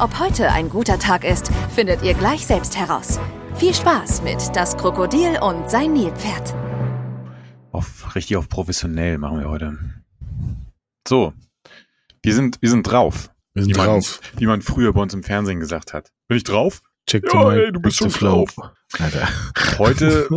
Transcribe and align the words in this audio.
Ob 0.00 0.18
heute 0.18 0.50
ein 0.50 0.70
guter 0.70 0.98
Tag 0.98 1.24
ist, 1.24 1.50
findet 1.74 2.02
ihr 2.02 2.14
gleich 2.14 2.46
selbst 2.46 2.74
heraus. 2.74 3.20
Viel 3.56 3.74
Spaß 3.74 4.22
mit 4.22 4.38
Das 4.56 4.78
Krokodil 4.78 5.38
und 5.42 5.68
sein 5.68 5.92
Nilpferd. 5.92 6.54
Auf, 7.70 8.14
richtig 8.14 8.38
auf 8.38 8.48
professionell 8.48 9.18
machen 9.18 9.40
wir 9.40 9.50
heute. 9.50 9.78
So, 11.06 11.34
wir 12.22 12.34
sind, 12.34 12.62
wir 12.62 12.70
sind 12.70 12.84
drauf. 12.84 13.30
Wir 13.52 13.64
sind 13.64 13.74
wie 13.74 13.78
drauf. 13.78 14.20
Man, 14.22 14.40
wie 14.40 14.46
man 14.46 14.62
früher 14.62 14.94
bei 14.94 15.02
uns 15.02 15.12
im 15.12 15.22
Fernsehen 15.22 15.60
gesagt 15.60 15.92
hat. 15.92 16.10
Bin 16.28 16.38
ich 16.38 16.44
drauf? 16.44 16.80
Check 17.06 17.30
Ja, 17.30 17.52
ey, 17.52 17.70
du 17.70 17.80
bist 17.80 17.98
schon 17.98 18.08
drauf. 18.08 18.54
Alter, 18.98 19.28
Heute, 19.78 20.28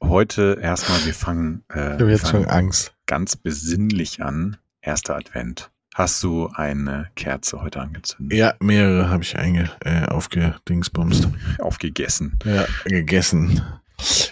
heute 0.00 0.58
erstmal, 0.62 1.04
wir 1.04 1.14
fangen, 1.14 1.64
äh, 1.68 1.98
wir 1.98 2.08
jetzt 2.08 2.28
schon 2.28 2.44
fangen 2.44 2.50
Angst. 2.50 2.94
ganz 3.06 3.34
besinnlich 3.34 4.22
an. 4.22 4.58
Erster 4.80 5.16
Advent. 5.16 5.72
Hast 5.94 6.22
du 6.22 6.48
eine 6.54 7.10
Kerze 7.16 7.60
heute 7.60 7.80
angezündet? 7.80 8.36
Ja, 8.36 8.54
mehrere 8.60 9.10
habe 9.10 9.22
ich 9.22 9.36
einge 9.36 9.70
äh, 9.84 10.06
aufgedingsbumst. 10.06 11.28
Aufgegessen. 11.58 12.38
Ja, 12.46 12.66
gegessen. 12.84 13.60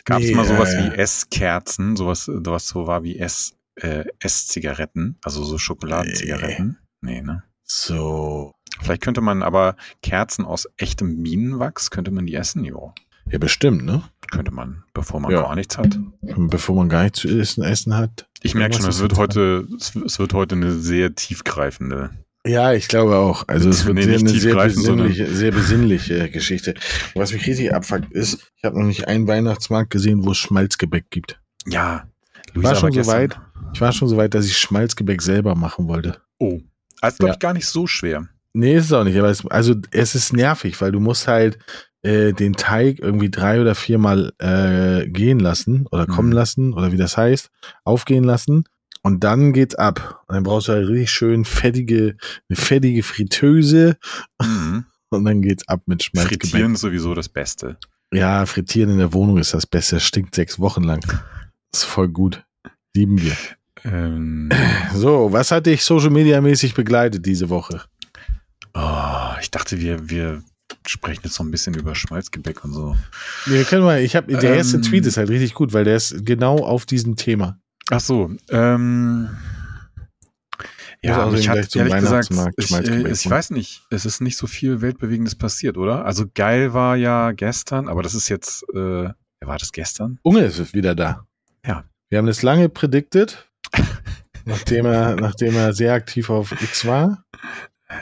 Gab 0.06 0.20
es 0.20 0.28
Nee, 0.28 0.34
mal 0.34 0.46
sowas 0.46 0.72
äh, 0.72 0.84
wie 0.84 0.96
Esskerzen, 0.96 1.96
sowas, 1.96 2.24
sowas 2.24 2.66
so 2.66 2.86
war 2.86 3.02
wie 3.02 3.18
Ess, 3.18 3.58
äh, 3.76 4.04
Esszigaretten, 4.20 5.18
also 5.22 5.44
so 5.44 5.58
Schokoladenzigaretten? 5.58 6.78
Nee, 7.02 7.20
ne? 7.20 7.42
So. 7.62 8.52
Vielleicht 8.80 9.02
könnte 9.02 9.20
man 9.20 9.42
aber 9.42 9.76
Kerzen 10.02 10.46
aus 10.46 10.66
echtem 10.78 11.22
Bienenwachs, 11.22 11.90
könnte 11.90 12.10
man 12.10 12.24
die 12.24 12.34
essen? 12.34 12.64
Jo, 12.64 12.94
Ja, 13.28 13.38
bestimmt, 13.38 13.84
ne? 13.84 14.02
könnte 14.30 14.52
man, 14.52 14.84
bevor 14.94 15.18
man 15.18 15.32
Ja. 15.32 15.42
gar 15.42 15.56
nichts 15.56 15.76
hat. 15.76 15.98
Bevor 16.22 16.76
man 16.76 16.88
gar 16.88 17.02
nichts 17.02 17.18
zu 17.20 17.28
essen, 17.28 17.64
essen 17.64 17.96
hat. 17.96 18.28
Ich 18.42 18.54
merke 18.54 18.76
schon, 18.76 18.88
es 18.88 19.00
wird 19.00 19.12
ist 19.12 19.18
heute, 19.18 19.66
es, 19.76 20.18
wird 20.20 20.34
heute 20.34 20.54
eine 20.54 20.70
sehr 20.72 21.14
tiefgreifende. 21.16 22.10
Ja, 22.46 22.72
ich 22.72 22.86
glaube 22.88 23.16
auch. 23.16 23.42
Also 23.48 23.68
es 23.68 23.84
wird 23.84 23.96
Nee, 23.96 24.02
sehr, 24.02 24.18
eine 24.18 24.28
sehr 24.28 24.52
sondern- 24.70 25.08
besinnliche, 25.08 25.26
sehr 25.34 25.50
besinnliche 25.50 26.30
Geschichte. 26.30 26.74
Und 27.14 27.22
was 27.22 27.32
mich 27.32 27.44
richtig 27.46 27.74
abfuckt 27.74 28.12
ist, 28.12 28.52
ich 28.56 28.64
habe 28.64 28.78
noch 28.78 28.86
nicht 28.86 29.08
einen 29.08 29.26
Weihnachtsmarkt 29.26 29.90
gesehen, 29.90 30.24
wo 30.24 30.30
es 30.30 30.38
Schmalzgebäck 30.38 31.10
gibt. 31.10 31.40
Ja, 31.66 32.04
Ich 32.54 32.62
war 32.62 32.74
schon 32.76 32.92
so 32.92 33.06
weit, 33.06 33.38
ich 33.74 33.80
war 33.80 33.92
schon 33.92 34.08
so 34.08 34.16
weit, 34.16 34.32
dass 34.34 34.46
ich 34.46 34.56
Schmalzgebäck 34.58 35.20
selber 35.22 35.54
machen 35.56 35.88
wollte. 35.88 36.18
Oh, 36.38 36.60
also 37.00 37.16
glaube 37.18 37.30
Ja. 37.30 37.34
ich 37.34 37.38
gar 37.40 37.52
nicht 37.52 37.66
so 37.66 37.86
schwer. 37.86 38.28
Nee, 38.52 38.76
ist 38.76 38.86
es 38.86 38.92
auch 38.92 39.04
nicht. 39.04 39.18
Aber 39.18 39.28
es, 39.28 39.44
also 39.46 39.74
es 39.90 40.14
ist 40.14 40.32
nervig, 40.32 40.80
weil 40.80 40.92
du 40.92 40.98
musst 41.00 41.28
halt 41.28 41.58
äh, 42.02 42.32
den 42.32 42.54
Teig 42.54 42.98
irgendwie 42.98 43.30
drei 43.30 43.60
oder 43.60 43.74
viermal 43.74 44.32
äh, 44.38 45.08
gehen 45.08 45.38
lassen 45.40 45.86
oder 45.90 46.04
Mhm. 46.08 46.12
kommen 46.12 46.32
lassen 46.32 46.72
oder 46.72 46.92
wie 46.92 46.96
das 46.96 47.16
heißt, 47.16 47.50
aufgehen 47.84 48.24
lassen. 48.24 48.64
Und 49.02 49.24
dann 49.24 49.52
geht's 49.54 49.74
ab. 49.76 50.22
Und 50.28 50.34
dann 50.34 50.42
brauchst 50.42 50.68
du 50.68 50.72
halt 50.72 50.88
richtig 50.88 51.10
schön 51.10 51.44
fettige, 51.44 52.16
eine 52.48 52.56
fettige 52.56 53.02
Fritteuse 53.02 53.96
Mhm. 54.42 54.84
und 55.10 55.24
dann 55.24 55.42
geht's 55.42 55.66
ab 55.68 55.82
mit 55.86 56.02
Schmalzgebäck. 56.02 56.42
Frittieren 56.50 56.74
ist 56.74 56.80
sowieso 56.80 57.14
das 57.14 57.28
Beste. 57.28 57.76
Ja, 58.12 58.44
frittieren 58.46 58.90
in 58.90 58.98
der 58.98 59.12
Wohnung 59.12 59.38
ist 59.38 59.54
das 59.54 59.66
Beste. 59.66 59.96
Das 59.96 60.02
stinkt 60.04 60.34
sechs 60.34 60.58
Wochen 60.58 60.82
lang. 60.82 61.00
Das 61.72 61.82
ist 61.82 61.84
voll 61.84 62.08
gut. 62.08 62.44
Lieben 62.96 63.20
wir. 63.22 63.36
Ähm, 63.84 64.48
So, 64.94 65.32
was 65.32 65.50
hat 65.52 65.66
dich 65.66 65.84
Social 65.84 66.10
Media 66.10 66.40
mäßig 66.40 66.74
begleitet 66.74 67.24
diese 67.24 67.48
Woche? 67.50 67.82
oh, 68.74 69.30
ich 69.40 69.50
dachte, 69.50 69.80
wir, 69.80 70.10
wir 70.10 70.42
sprechen 70.86 71.20
jetzt 71.24 71.38
noch 71.38 71.46
ein 71.46 71.50
bisschen 71.50 71.74
über 71.74 71.94
Schmalzgebäck 71.94 72.64
und 72.64 72.72
so. 72.72 72.96
Wir 73.46 73.64
können 73.64 73.84
mal, 73.84 74.00
ich 74.00 74.16
habe 74.16 74.34
der 74.34 74.56
erste 74.56 74.76
Ähm. 74.76 74.82
Tweet 74.82 75.06
ist 75.06 75.16
halt 75.16 75.28
richtig 75.28 75.54
gut, 75.54 75.72
weil 75.72 75.84
der 75.84 75.96
ist 75.96 76.24
genau 76.24 76.56
auf 76.58 76.86
diesem 76.86 77.16
Thema. 77.16 77.58
Ach 77.90 78.00
so, 78.00 78.30
ähm, 78.50 79.28
ja, 81.02 81.24
außerdem 81.24 81.32
mich 81.32 81.44
gleich 81.44 81.58
hat 81.58 81.70
zum 81.70 81.80
ehrlich 81.80 81.94
gesagt, 81.94 82.30
Weihnachtsmarkt 82.30 82.54
ich, 82.58 82.72
äh, 82.72 83.10
ich 83.10 83.30
weiß 83.30 83.50
nicht, 83.50 83.82
es 83.90 84.04
ist 84.04 84.20
nicht 84.20 84.36
so 84.36 84.46
viel 84.46 84.82
Weltbewegendes 84.82 85.34
passiert, 85.34 85.78
oder? 85.78 86.04
Also 86.04 86.26
geil 86.34 86.74
war 86.74 86.96
ja 86.96 87.32
gestern, 87.32 87.88
aber 87.88 88.02
das 88.02 88.14
ist 88.14 88.28
jetzt, 88.28 88.64
äh, 88.74 89.08
war 89.40 89.58
das 89.58 89.72
gestern? 89.72 90.18
Unge 90.22 90.40
ist 90.40 90.74
wieder 90.74 90.94
da. 90.94 91.26
Ja. 91.64 91.84
Wir 92.10 92.18
haben 92.18 92.26
das 92.26 92.42
lange 92.42 92.68
predicted, 92.68 93.48
nachdem 94.44 94.84
er, 94.86 95.16
nachdem 95.16 95.56
er 95.56 95.72
sehr 95.72 95.94
aktiv 95.94 96.28
auf 96.28 96.52
X 96.60 96.84
war. 96.84 97.24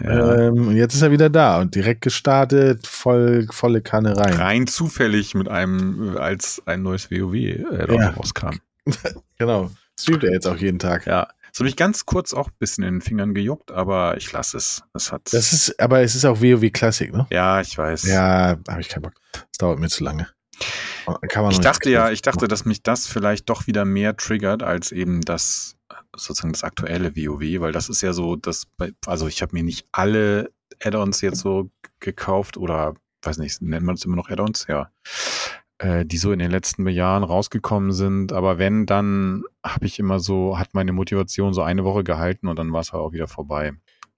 Ja. 0.05 0.35
Ähm, 0.49 0.69
und 0.69 0.77
jetzt 0.77 0.95
ist 0.95 1.03
er 1.03 1.11
wieder 1.11 1.31
da 1.31 1.61
und 1.61 1.75
direkt 1.75 2.03
gestartet, 2.03 2.87
voll, 2.87 3.47
volle 3.51 3.81
Kanne 3.81 4.17
rein. 4.17 4.35
Rein 4.35 4.67
zufällig 4.67 5.35
mit 5.35 5.49
einem, 5.49 6.15
äh, 6.17 6.19
als 6.19 6.63
ein 6.67 6.83
neues 6.83 7.11
WoW 7.11 7.35
äh, 7.35 7.95
Ja. 7.95 8.11
rauskam. 8.11 8.57
Genau. 9.39 9.71
Streamt 9.99 10.25
er 10.25 10.33
jetzt 10.33 10.47
auch 10.47 10.57
jeden 10.57 10.79
Tag. 10.79 11.07
Ja. 11.07 11.29
Es 11.53 11.61
hat 11.61 11.65
mich 11.65 11.77
ganz 11.77 12.07
kurz 12.07 12.35
auch 12.35 12.49
ein 12.49 12.55
bisschen 12.59 12.85
in 12.85 12.95
den 12.97 13.01
Fingern 13.01 13.35
gejuckt, 13.35 13.71
aber 13.71 14.17
ich 14.17 14.31
lasse 14.33 14.57
es. 14.57 14.83
Es 14.95 15.11
hat. 15.13 15.33
Das 15.33 15.53
ist, 15.53 15.81
aber 15.81 16.01
es 16.03 16.15
ist 16.15 16.25
auch 16.25 16.41
WoW 16.41 16.71
Classic, 16.73 17.13
ne? 17.13 17.27
ja, 17.31 17.61
ich 17.61 17.77
weiß. 17.77 18.05
Ja, 18.07 18.57
habe 18.69 18.81
ich 18.81 18.89
keinen 18.89 19.03
Bock. 19.03 19.15
Das 19.33 19.43
dauert 19.59 19.79
mir 19.79 19.89
zu 19.89 20.05
lange. 20.05 20.29
Kann 21.29 21.43
man 21.43 21.53
Ich 21.53 21.61
dachte 21.61 21.91
ja, 21.91 22.11
ich 22.11 22.23
dachte, 22.23 22.49
dass 22.49 22.65
mich 22.65 22.83
das 22.83 23.07
vielleicht 23.07 23.49
doch 23.49 23.67
wieder 23.67 23.85
mehr 23.85 24.17
triggert 24.17 24.63
als 24.63 24.93
eben 24.93 25.21
das 25.23 25.77
sozusagen 26.17 26.53
das 26.53 26.65
aktuelle 26.65 27.17
WoW, 27.17 27.61
weil 27.61 27.73
das 27.73 27.89
ist 27.89 28.03
ja 28.03 28.13
so, 28.13 28.37
das, 28.37 28.67
bei- 28.77 28.93
also 29.07 29.27
ich 29.29 29.41
habe 29.43 29.55
mir 29.57 29.63
nicht 29.63 29.87
alle 29.93 30.51
Add-ons 30.83 31.21
jetzt 31.23 31.41
so 31.41 31.71
gekauft 32.01 32.57
oder 32.57 32.95
weiß 33.23 33.39
nicht, 33.39 33.61
nennt 33.63 33.85
man 33.87 33.95
es 33.97 34.05
immer 34.05 34.17
noch 34.17 34.29
Add-ons, 34.31 34.67
ja, 34.69 34.91
äh, 35.79 36.05
die 36.05 36.19
so 36.19 36.33
in 36.33 36.39
den 36.39 36.51
letzten 36.51 36.87
Jahren 36.89 37.25
rausgekommen 37.25 37.93
sind. 37.93 38.33
Aber 38.33 38.59
wenn, 38.59 38.87
dann 38.87 39.45
habe 39.65 39.87
ich 39.87 39.99
immer 39.99 40.21
so, 40.21 40.59
hat 40.59 40.75
meine 40.75 40.93
Motivation 40.93 41.53
so 41.55 41.63
eine 41.63 41.85
Woche 41.85 42.05
gehalten 42.05 42.49
und 42.49 42.59
dann 42.59 42.73
war 42.73 42.81
es 42.81 42.93
halt 42.93 43.03
auch 43.03 43.13
wieder 43.13 43.29
vorbei. 43.29 43.73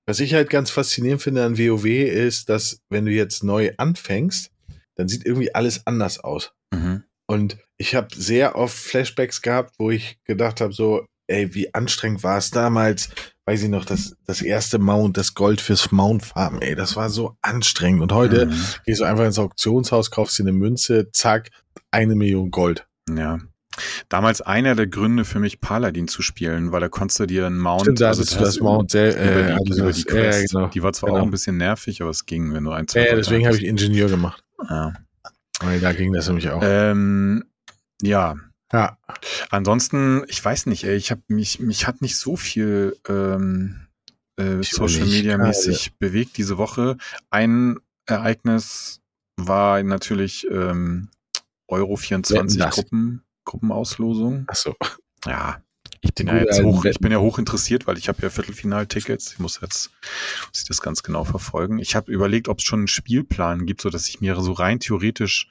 Was 0.06 0.21
ich 0.21 0.34
halt 0.34 0.50
ganz 0.50 0.71
faszinierend 0.71 1.23
finde 1.23 1.45
an 1.45 1.56
WoW 1.59 1.84
ist, 1.87 2.49
dass 2.49 2.81
wenn 2.89 3.05
du 3.06 3.12
jetzt 3.12 3.45
neu 3.45 3.73
anfängst, 3.77 4.50
dann 4.97 5.09
sieht 5.09 5.25
irgendwie 5.25 5.55
alles 5.55 5.87
anders 5.87 6.19
aus. 6.19 6.53
Mhm. 6.72 7.04
Und 7.26 7.58
ich 7.76 7.94
habe 7.94 8.08
sehr 8.14 8.56
oft 8.56 8.76
Flashbacks 8.76 9.41
gehabt, 9.42 9.75
wo 9.78 9.91
ich 9.91 10.19
gedacht 10.25 10.60
habe, 10.60 10.72
so, 10.72 11.04
ey, 11.28 11.54
wie 11.54 11.72
anstrengend 11.75 12.25
war 12.25 12.38
es 12.38 12.50
damals, 12.50 13.08
weiß 13.47 13.62
ich 13.62 13.69
noch, 13.69 13.84
das, 13.84 14.16
das 14.26 14.42
erste 14.42 14.78
Mount, 14.78 15.16
das 15.16 15.34
Gold 15.34 15.60
fürs 15.60 15.92
Mount 15.92 16.25
farmen, 16.25 16.60
ey, 16.60 16.75
das 16.75 16.97
war 16.97 17.08
so 17.08 17.36
anstrengend. 17.42 18.03
Und 18.03 18.12
heute 18.12 18.47
Mhm. 18.47 18.64
gehst 18.84 19.00
du 19.00 19.04
einfach 19.04 19.25
ins 19.25 19.38
Auktionshaus, 19.38 20.10
kaufst 20.10 20.38
dir 20.38 20.42
eine 20.44 20.53
Münze, 20.53 21.10
zack, 21.12 21.50
eine 21.92 22.14
Million 22.16 22.50
Gold. 22.50 22.87
Ja. 23.08 23.38
Damals 24.08 24.41
einer 24.41 24.75
der 24.75 24.88
Gründe 24.88 25.25
für 25.25 25.38
mich, 25.38 25.60
Paladin 25.60 26.08
zu 26.08 26.22
spielen, 26.22 26.72
weil 26.72 26.81
da 26.81 26.88
konntest 26.88 27.20
du 27.20 27.26
dir 27.26 27.47
einen 27.47 27.58
Mount, 27.60 27.82
Stimmt, 27.82 28.00
da 28.00 28.08
also 28.08 28.25
du 28.25 28.44
das 28.44 28.58
Mount 28.58 28.91
sel- 28.91 29.12
über 29.12 29.22
äh, 29.54 29.56
die, 29.64 29.70
du 29.70 29.76
über 29.78 29.87
das- 29.87 29.97
die 29.98 30.04
Quest. 30.04 30.52
Ja, 30.52 30.60
genau. 30.60 30.69
Die 30.72 30.82
war 30.82 30.92
zwar 30.92 31.10
Genau. 31.10 31.20
auch 31.20 31.25
ein 31.25 31.31
bisschen 31.31 31.56
nervig, 31.56 32.02
aber 32.02 32.10
es 32.10 32.26
ging, 32.26 32.52
wenn 32.52 32.64
du 32.64 32.72
ein, 32.72 32.88
zwei 32.88 33.06
Ja, 33.06 33.14
deswegen 33.14 33.47
habe 33.47 33.56
ich. 33.56 33.64
Ingenieur 33.64 34.08
gemacht. 34.08 34.42
Ja. 34.69 34.92
Da 35.60 35.93
ging 35.93 36.12
das 36.12 36.26
nämlich 36.26 36.50
auch. 36.50 36.60
Ähm, 36.65 37.44
ja. 38.03 38.37
ja. 38.72 38.98
Ansonsten, 39.50 40.25
ich 40.28 40.44
weiß 40.44 40.66
nicht, 40.66 40.84
ey, 40.84 40.97
ich 40.97 41.10
habe 41.10 41.22
mich, 41.28 41.60
mich 41.60 41.87
hat 41.87 42.03
nicht 42.03 42.16
so 42.16 42.37
viel 42.37 42.97
ähm, 43.09 43.87
äh, 44.37 44.62
Social 44.62 45.06
Media 45.06 45.37
mäßig 45.37 45.97
bewegt 45.99 46.37
diese 46.38 46.59
Woche. 46.59 46.97
Ein 47.28 47.78
Ereignis 48.06 49.00
war 49.37 49.82
natürlich 49.82 50.47
ähm, 50.50 51.08
Euro 51.69 51.96
24 51.96 52.38
Wetten, 52.38 52.58
das. 52.58 52.75
Gruppen, 52.75 53.23
Gruppenauslosung. 53.44 54.46
Ach 54.49 54.56
so. 54.56 54.75
Ja, 55.26 55.62
ich 56.02 56.14
bin 56.14 56.29
ja 56.29 56.37
jetzt 56.38 56.62
hoch, 56.62 56.85
ich 56.85 56.99
bin 56.99 57.12
ja 57.12 57.19
hoch 57.19 57.38
interessiert, 57.38 57.87
weil 57.87 57.99
ich 57.99 58.08
habe 58.08 58.23
ja 58.23 58.31
Viertelfinaltickets. 58.31 59.32
Ich 59.32 59.38
muss 59.38 59.61
jetzt 59.61 59.91
muss 60.49 60.62
ich 60.62 60.69
das 60.69 60.81
ganz 60.81 61.02
genau 61.02 61.25
verfolgen. 61.25 61.79
Ich 61.79 61.94
habe 61.94 62.11
überlegt, 62.11 62.49
ob 62.49 62.58
es 62.58 62.64
schon 62.64 62.81
einen 62.81 62.88
Spielplan 62.88 63.67
gibt, 63.67 63.81
so 63.82 63.91
dass 63.91 64.08
ich 64.08 64.20
mir 64.20 64.35
so 64.41 64.52
rein 64.52 64.81
theoretisch 64.81 65.49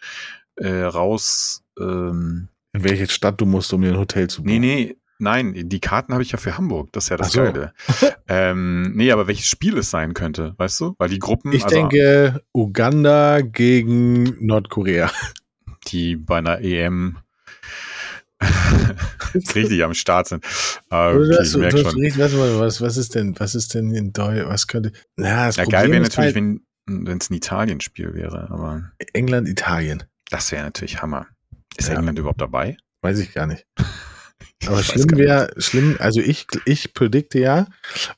äh, 0.56 0.82
raus. 0.84 1.64
Ähm, 1.80 2.50
In 2.74 2.84
welche 2.84 3.08
Stadt 3.10 3.40
du 3.40 3.46
musst, 3.46 3.72
um 3.74 3.82
dir 3.82 3.90
ein 3.90 3.98
Hotel 4.00 4.28
zu 4.30 4.42
nee, 4.42 4.54
buchen. 4.58 4.62
nee, 4.62 4.98
nein, 5.20 5.70
die 5.70 5.80
Karten 5.80 6.14
habe 6.14 6.24
ich 6.24 6.32
ja 6.32 6.38
für 6.40 6.58
Hamburg. 6.58 6.92
Das 6.94 7.06
ist 7.06 7.10
ja 7.10 7.18
das 7.18 7.32
so. 7.32 7.42
Geile. 7.44 7.74
ähm, 8.28 8.92
nee, 8.96 9.12
aber 9.12 9.28
welches 9.28 9.48
Spiel 9.48 9.78
es 9.78 9.90
sein 9.92 10.14
könnte, 10.14 10.56
weißt 10.58 10.80
du? 10.82 10.96
Weil 10.98 11.10
die 11.10 11.20
Gruppen, 11.20 11.52
Ich 11.54 11.64
also 11.66 11.76
denke 11.76 12.42
Uganda 12.54 13.42
gegen 13.42 14.46
Nordkorea. 14.46 15.12
die 15.88 16.16
bei 16.16 16.40
einer 16.40 16.60
EM 16.62 17.18
richtig 19.56 19.84
am 19.84 19.94
Start 19.94 20.28
sind. 20.28 20.46
Oder 20.90 21.16
okay, 21.16 21.44
ich 21.44 21.56
merke 21.56 21.78
schon. 21.80 22.60
was, 22.60 22.82
was 22.82 22.98
ist 22.98 23.16
denn, 23.16 23.40
was 23.40 23.56
ist 23.56 23.74
denn 23.74 23.94
in 23.94 24.14
Deutschland, 24.14 24.50
was 24.50 24.68
könnte, 24.68 24.92
na, 25.16 25.48
das 25.48 25.58
Ja, 25.58 25.64
Problem 25.64 25.82
geil 25.82 25.92
wäre 25.92 26.02
natürlich, 26.04 26.36
halt 26.36 26.62
wenn 26.88 27.18
es 27.18 27.30
ein 27.30 27.34
Italien-Spiel 27.36 28.14
wäre, 28.14 28.50
aber 28.50 28.92
England, 29.14 29.48
Italien. 29.48 30.04
Das 30.30 30.52
wäre 30.52 30.64
natürlich 30.64 31.02
Hammer. 31.02 31.28
Ist 31.78 31.90
Ja. 31.90 31.96
England 31.96 32.18
überhaupt 32.20 32.42
dabei? 32.42 32.78
Weiß 33.02 33.20
ich 33.20 33.34
gar 33.34 33.46
nicht. 33.46 33.66
Aber 34.68 34.84
schlimm 34.84 35.18
wäre, 35.18 35.54
schlimm, 35.58 35.96
also 36.00 36.20
ich, 36.20 36.46
ich 36.66 36.94
predikte 36.94 37.40
ja, 37.40 37.68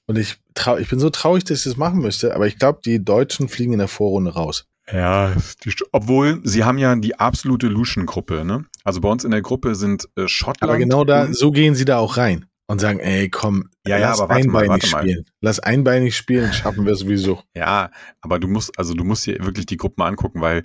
und 0.08 0.18
ich 0.18 0.38
trau, 0.56 0.78
ich 0.78 0.90
bin 0.90 1.00
so 1.00 1.12
traurig, 1.12 1.44
dass 1.44 1.60
ich 1.60 1.64
das 1.66 1.78
machen 1.78 2.00
müsste, 2.00 2.34
aber 2.36 2.48
ich 2.48 2.58
glaube, 2.58 2.80
die 2.84 3.04
Deutschen 3.04 3.48
fliegen 3.48 3.74
in 3.74 3.80
der 3.80 3.88
Vorrunde 3.88 4.34
raus. 4.34 4.66
Ja, 4.92 5.34
die, 5.64 5.74
obwohl 5.92 6.42
sie 6.44 6.64
haben 6.64 6.78
ja 6.78 6.96
die 6.96 7.18
absolute 7.18 7.68
Luschen-Gruppe, 7.68 8.44
ne? 8.46 8.66
Also 8.84 9.02
bei 9.02 9.10
uns 9.10 9.24
in 9.24 9.32
der 9.32 9.42
Gruppe 9.42 9.76
sind 9.76 10.10
äh, 10.16 10.28
Schottland. 10.28 10.70
Aber 10.70 10.78
genau 10.78 11.04
da, 11.04 11.32
so 11.32 11.52
gehen 11.52 11.76
sie 11.76 11.86
da 11.86 11.98
auch 11.98 12.18
rein 12.18 12.46
und 12.68 12.80
sagen, 12.80 13.00
ey, 13.00 13.30
komm, 13.30 13.70
Ja, 13.86 13.98
ja, 13.98 14.10
lass 14.10 14.20
mal, 14.20 14.30
einbeinig 14.30 14.92
mal. 14.92 15.02
spielen. 15.02 15.26
Lass 15.42 15.60
einbeinig 15.60 16.16
spielen, 16.16 16.54
schaffen 16.54 16.86
wir 16.86 16.96
sowieso. 16.96 17.44
Ja, 17.54 17.92
aber 18.22 18.40
du 18.40 18.48
musst, 18.48 18.78
also 18.80 18.94
du 18.94 19.04
musst 19.04 19.26
dir 19.26 19.44
wirklich 19.44 19.66
die 19.66 19.78
Gruppen 19.78 19.96
mal 19.98 20.08
angucken, 20.08 20.40
weil, 20.40 20.64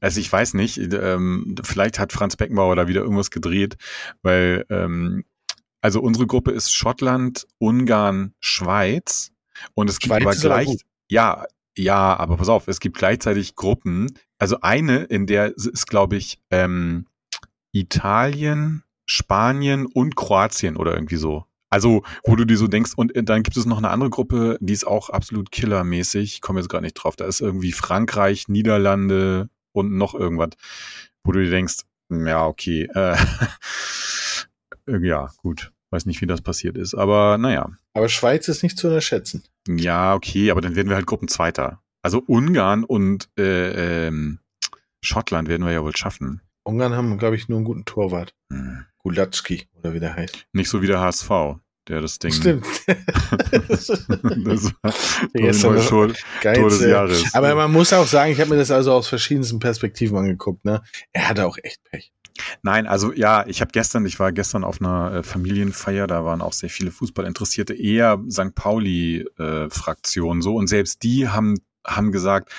also 0.00 0.18
ich 0.20 0.32
weiß 0.32 0.54
nicht, 0.54 0.78
ähm, 0.78 1.54
vielleicht 1.62 1.98
hat 1.98 2.12
Franz 2.12 2.36
Beckenbauer 2.36 2.74
da 2.74 2.88
wieder 2.88 3.02
irgendwas 3.02 3.30
gedreht, 3.30 3.76
weil, 4.22 4.66
ähm, 4.68 5.24
also 5.80 6.00
unsere 6.00 6.26
Gruppe 6.26 6.50
ist 6.50 6.72
Schottland, 6.72 7.46
Ungarn, 7.58 8.34
Schweiz 8.40 9.30
und 9.74 9.88
es 9.88 10.00
gibt 10.00 10.12
Schweiz 10.12 10.22
aber 10.22 10.32
ist 10.32 10.44
aber 10.44 10.64
gleich, 10.64 10.78
ja, 11.08 11.44
ja, 11.76 12.16
aber 12.16 12.36
pass 12.36 12.48
auf, 12.48 12.68
es 12.68 12.80
gibt 12.80 12.98
gleichzeitig 12.98 13.56
Gruppen, 13.56 14.12
also 14.38 14.58
eine, 14.60 15.04
in 15.04 15.26
der 15.26 15.56
ist, 15.56 15.86
glaube 15.86 16.16
ich, 16.16 16.40
ähm, 16.50 17.06
Italien, 17.72 18.84
Spanien 19.06 19.86
und 19.86 20.16
Kroatien 20.16 20.76
oder 20.76 20.94
irgendwie 20.94 21.16
so. 21.16 21.44
Also, 21.70 22.04
wo 22.22 22.36
du 22.36 22.44
dir 22.44 22.56
so 22.56 22.68
denkst, 22.68 22.92
und 22.94 23.12
dann 23.16 23.42
gibt 23.42 23.56
es 23.56 23.66
noch 23.66 23.78
eine 23.78 23.90
andere 23.90 24.08
Gruppe, 24.08 24.58
die 24.60 24.72
ist 24.72 24.86
auch 24.86 25.10
absolut 25.10 25.50
killermäßig. 25.50 26.34
Ich 26.34 26.40
komme 26.40 26.60
jetzt 26.60 26.68
gerade 26.68 26.84
nicht 26.84 26.94
drauf. 26.94 27.16
Da 27.16 27.24
ist 27.24 27.40
irgendwie 27.40 27.72
Frankreich, 27.72 28.46
Niederlande 28.46 29.48
und 29.72 29.96
noch 29.96 30.14
irgendwas, 30.14 30.50
wo 31.24 31.32
du 31.32 31.40
dir 31.42 31.50
denkst, 31.50 31.78
ja, 32.10 32.46
okay, 32.46 32.88
äh, 32.94 33.16
ja, 35.00 35.30
gut. 35.38 35.73
Weiß 35.94 36.06
nicht, 36.06 36.20
wie 36.20 36.26
das 36.26 36.40
passiert 36.40 36.76
ist. 36.76 36.94
Aber 36.94 37.38
naja. 37.38 37.70
Aber 37.92 38.08
Schweiz 38.08 38.48
ist 38.48 38.64
nicht 38.64 38.76
zu 38.76 38.88
unterschätzen. 38.88 39.44
Ja, 39.68 40.14
okay, 40.14 40.50
aber 40.50 40.60
dann 40.60 40.74
werden 40.74 40.88
wir 40.88 40.96
halt 40.96 41.06
Gruppenzweiter. 41.06 41.80
Also 42.02 42.20
Ungarn 42.26 42.82
und 42.82 43.28
äh, 43.38 44.08
ähm, 44.08 44.40
Schottland 45.02 45.46
werden 45.46 45.64
wir 45.64 45.72
ja 45.72 45.84
wohl 45.84 45.94
schaffen. 45.94 46.40
Ungarn 46.64 46.94
haben, 46.94 47.16
glaube 47.16 47.36
ich, 47.36 47.48
nur 47.48 47.58
einen 47.58 47.64
guten 47.64 47.84
Torwart. 47.84 48.34
Hm. 48.50 48.86
Gulatski, 48.98 49.68
oder 49.78 49.94
wie 49.94 50.00
der 50.00 50.16
heißt. 50.16 50.48
Nicht 50.52 50.68
so 50.68 50.82
wie 50.82 50.88
der 50.88 50.98
HSV, 50.98 51.30
der 51.86 52.00
das 52.00 52.18
Ding. 52.18 52.32
Stimmt. 52.32 52.66
das 52.88 53.88
war 53.88 55.74
das 55.74 55.86
Tor. 55.86 56.12
Tor 56.42 56.68
des 56.70 56.80
Jahres. 56.80 57.34
Aber 57.34 57.54
man 57.54 57.70
muss 57.70 57.92
auch 57.92 58.08
sagen, 58.08 58.32
ich 58.32 58.40
habe 58.40 58.50
mir 58.50 58.56
das 58.56 58.72
also 58.72 58.92
aus 58.92 59.06
verschiedensten 59.06 59.60
Perspektiven 59.60 60.18
angeguckt. 60.18 60.64
Ne? 60.64 60.82
Er 61.12 61.28
hatte 61.28 61.46
auch 61.46 61.56
echt 61.62 61.84
Pech. 61.84 62.12
Nein, 62.62 62.86
also 62.86 63.12
ja, 63.12 63.46
ich 63.46 63.60
habe 63.60 63.70
gestern, 63.72 64.06
ich 64.06 64.18
war 64.18 64.32
gestern 64.32 64.64
auf 64.64 64.80
einer 64.80 65.12
äh, 65.12 65.22
Familienfeier, 65.22 66.06
da 66.06 66.24
waren 66.24 66.42
auch 66.42 66.52
sehr 66.52 66.70
viele 66.70 66.90
Fußballinteressierte, 66.90 67.74
eher 67.74 68.20
St. 68.28 68.54
Pauli-Fraktion 68.54 70.42
so 70.42 70.56
und 70.56 70.66
selbst 70.66 71.02
die 71.02 71.28
haben 71.28 71.58
haben 71.86 72.12
gesagt, 72.12 72.50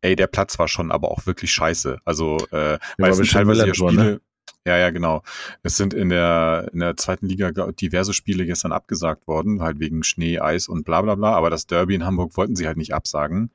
ey, 0.00 0.16
der 0.16 0.26
Platz 0.26 0.58
war 0.58 0.66
schon 0.66 0.90
aber 0.90 1.10
auch 1.10 1.26
wirklich 1.26 1.52
scheiße. 1.52 1.98
Also 2.04 2.38
äh, 2.50 2.78
weil 2.98 3.10
es 3.12 3.30
teilweise 3.30 3.66
ja 3.66 3.74
Spiele. 3.74 3.92
ne? 3.92 4.20
Ja, 4.64 4.76
ja, 4.76 4.90
genau. 4.90 5.22
Es 5.62 5.76
sind 5.76 5.92
in 5.92 6.08
der 6.08 6.70
in 6.72 6.78
der 6.78 6.96
zweiten 6.96 7.26
Liga 7.26 7.50
diverse 7.72 8.14
Spiele 8.14 8.46
gestern 8.46 8.72
abgesagt 8.72 9.26
worden, 9.26 9.60
halt 9.60 9.80
wegen 9.80 10.04
Schnee, 10.04 10.38
Eis 10.38 10.68
und 10.68 10.84
bla 10.84 11.02
bla 11.02 11.16
bla. 11.16 11.32
Aber 11.34 11.50
das 11.50 11.66
Derby 11.66 11.94
in 11.94 12.04
Hamburg 12.04 12.36
wollten 12.36 12.54
sie 12.54 12.66
halt 12.66 12.76
nicht 12.76 12.94
absagen. 12.94 13.50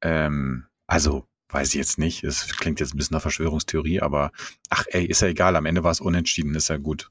Ähm, 0.00 0.66
also 0.86 1.27
weiß 1.50 1.68
ich 1.68 1.74
jetzt 1.74 1.98
nicht. 1.98 2.24
Es 2.24 2.48
klingt 2.58 2.80
jetzt 2.80 2.94
ein 2.94 2.98
bisschen 2.98 3.14
nach 3.14 3.22
Verschwörungstheorie, 3.22 4.00
aber 4.00 4.32
ach 4.70 4.84
ey, 4.90 5.04
ist 5.04 5.22
ja 5.22 5.28
egal. 5.28 5.56
Am 5.56 5.66
Ende 5.66 5.84
war 5.84 5.90
es 5.90 6.00
unentschieden, 6.00 6.54
ist 6.54 6.68
ja 6.68 6.76
gut. 6.76 7.10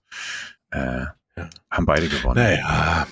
Äh, 0.72 1.06
Ja. 1.38 1.50
Haben 1.69 1.86
beide 1.86 2.07
gewonnen. 2.10 2.42
Naja. 2.42 3.07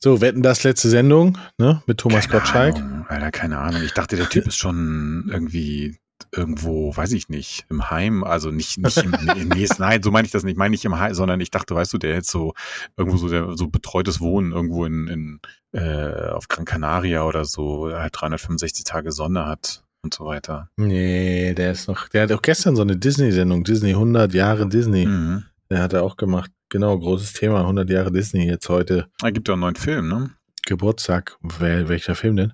So, 0.00 0.20
wetten 0.20 0.42
das 0.42 0.64
letzte 0.64 0.90
Sendung, 0.90 1.38
ne? 1.56 1.82
Mit 1.86 1.98
Thomas 1.98 2.28
keine 2.28 2.40
Gottschalk. 2.40 2.76
Ahnung, 2.76 3.06
Alter, 3.08 3.30
keine 3.30 3.58
Ahnung. 3.58 3.82
Ich 3.82 3.94
dachte, 3.94 4.16
der 4.16 4.28
Typ 4.28 4.46
ist 4.46 4.58
schon 4.58 5.28
irgendwie 5.32 5.98
irgendwo, 6.32 6.94
weiß 6.94 7.12
ich 7.12 7.30
nicht, 7.30 7.64
im 7.70 7.90
Heim, 7.90 8.22
also 8.22 8.50
nicht, 8.50 8.76
nicht 8.78 8.98
im, 8.98 9.10
nee, 9.48 9.66
nein, 9.78 10.02
so 10.02 10.10
meine 10.10 10.26
ich 10.26 10.32
das 10.32 10.42
nicht, 10.42 10.52
ich 10.52 10.58
meine 10.58 10.72
nicht 10.72 10.84
im 10.84 10.98
Heim, 10.98 11.14
sondern 11.14 11.40
ich 11.40 11.50
dachte, 11.50 11.74
weißt 11.74 11.92
du, 11.94 11.98
der 11.98 12.14
hätte 12.14 12.30
so 12.30 12.52
irgendwo 12.98 13.16
so 13.16 13.28
der 13.28 13.56
so 13.56 13.68
betreutes 13.68 14.20
Wohnen 14.20 14.52
irgendwo 14.52 14.84
in, 14.84 15.08
in 15.08 15.40
äh, 15.72 16.28
auf 16.28 16.48
Gran 16.48 16.66
Canaria 16.66 17.22
oder 17.24 17.46
so, 17.46 17.90
halt 17.90 18.12
365 18.14 18.84
Tage 18.84 19.12
Sonne 19.12 19.46
hat 19.46 19.82
und 20.02 20.14
so 20.14 20.24
weiter. 20.26 20.68
Nee, 20.76 21.54
der 21.54 21.72
ist 21.72 21.88
noch, 21.88 22.08
der 22.08 22.22
hat 22.22 22.32
auch 22.32 22.42
gestern 22.42 22.76
so 22.76 22.82
eine 22.82 22.96
Disney-Sendung, 22.96 23.64
Disney 23.64 23.90
100 23.90 24.32
Jahre 24.32 24.68
Disney. 24.68 25.06
Mhm. 25.06 25.44
Der 25.70 25.82
hat 25.82 25.92
er 25.92 26.02
auch 26.02 26.16
gemacht. 26.16 26.50
Genau, 26.68 26.98
großes 26.98 27.32
Thema, 27.34 27.60
100 27.60 27.88
Jahre 27.90 28.10
Disney 28.12 28.46
jetzt 28.46 28.68
heute. 28.68 29.08
Da 29.18 29.30
gibt 29.30 29.48
ja 29.48 29.54
einen 29.54 29.60
neuen 29.60 29.76
Film, 29.76 30.08
ne? 30.08 30.30
Geburtstag. 30.66 31.36
Wer, 31.58 31.88
welcher 31.88 32.14
Film 32.14 32.36
denn? 32.36 32.52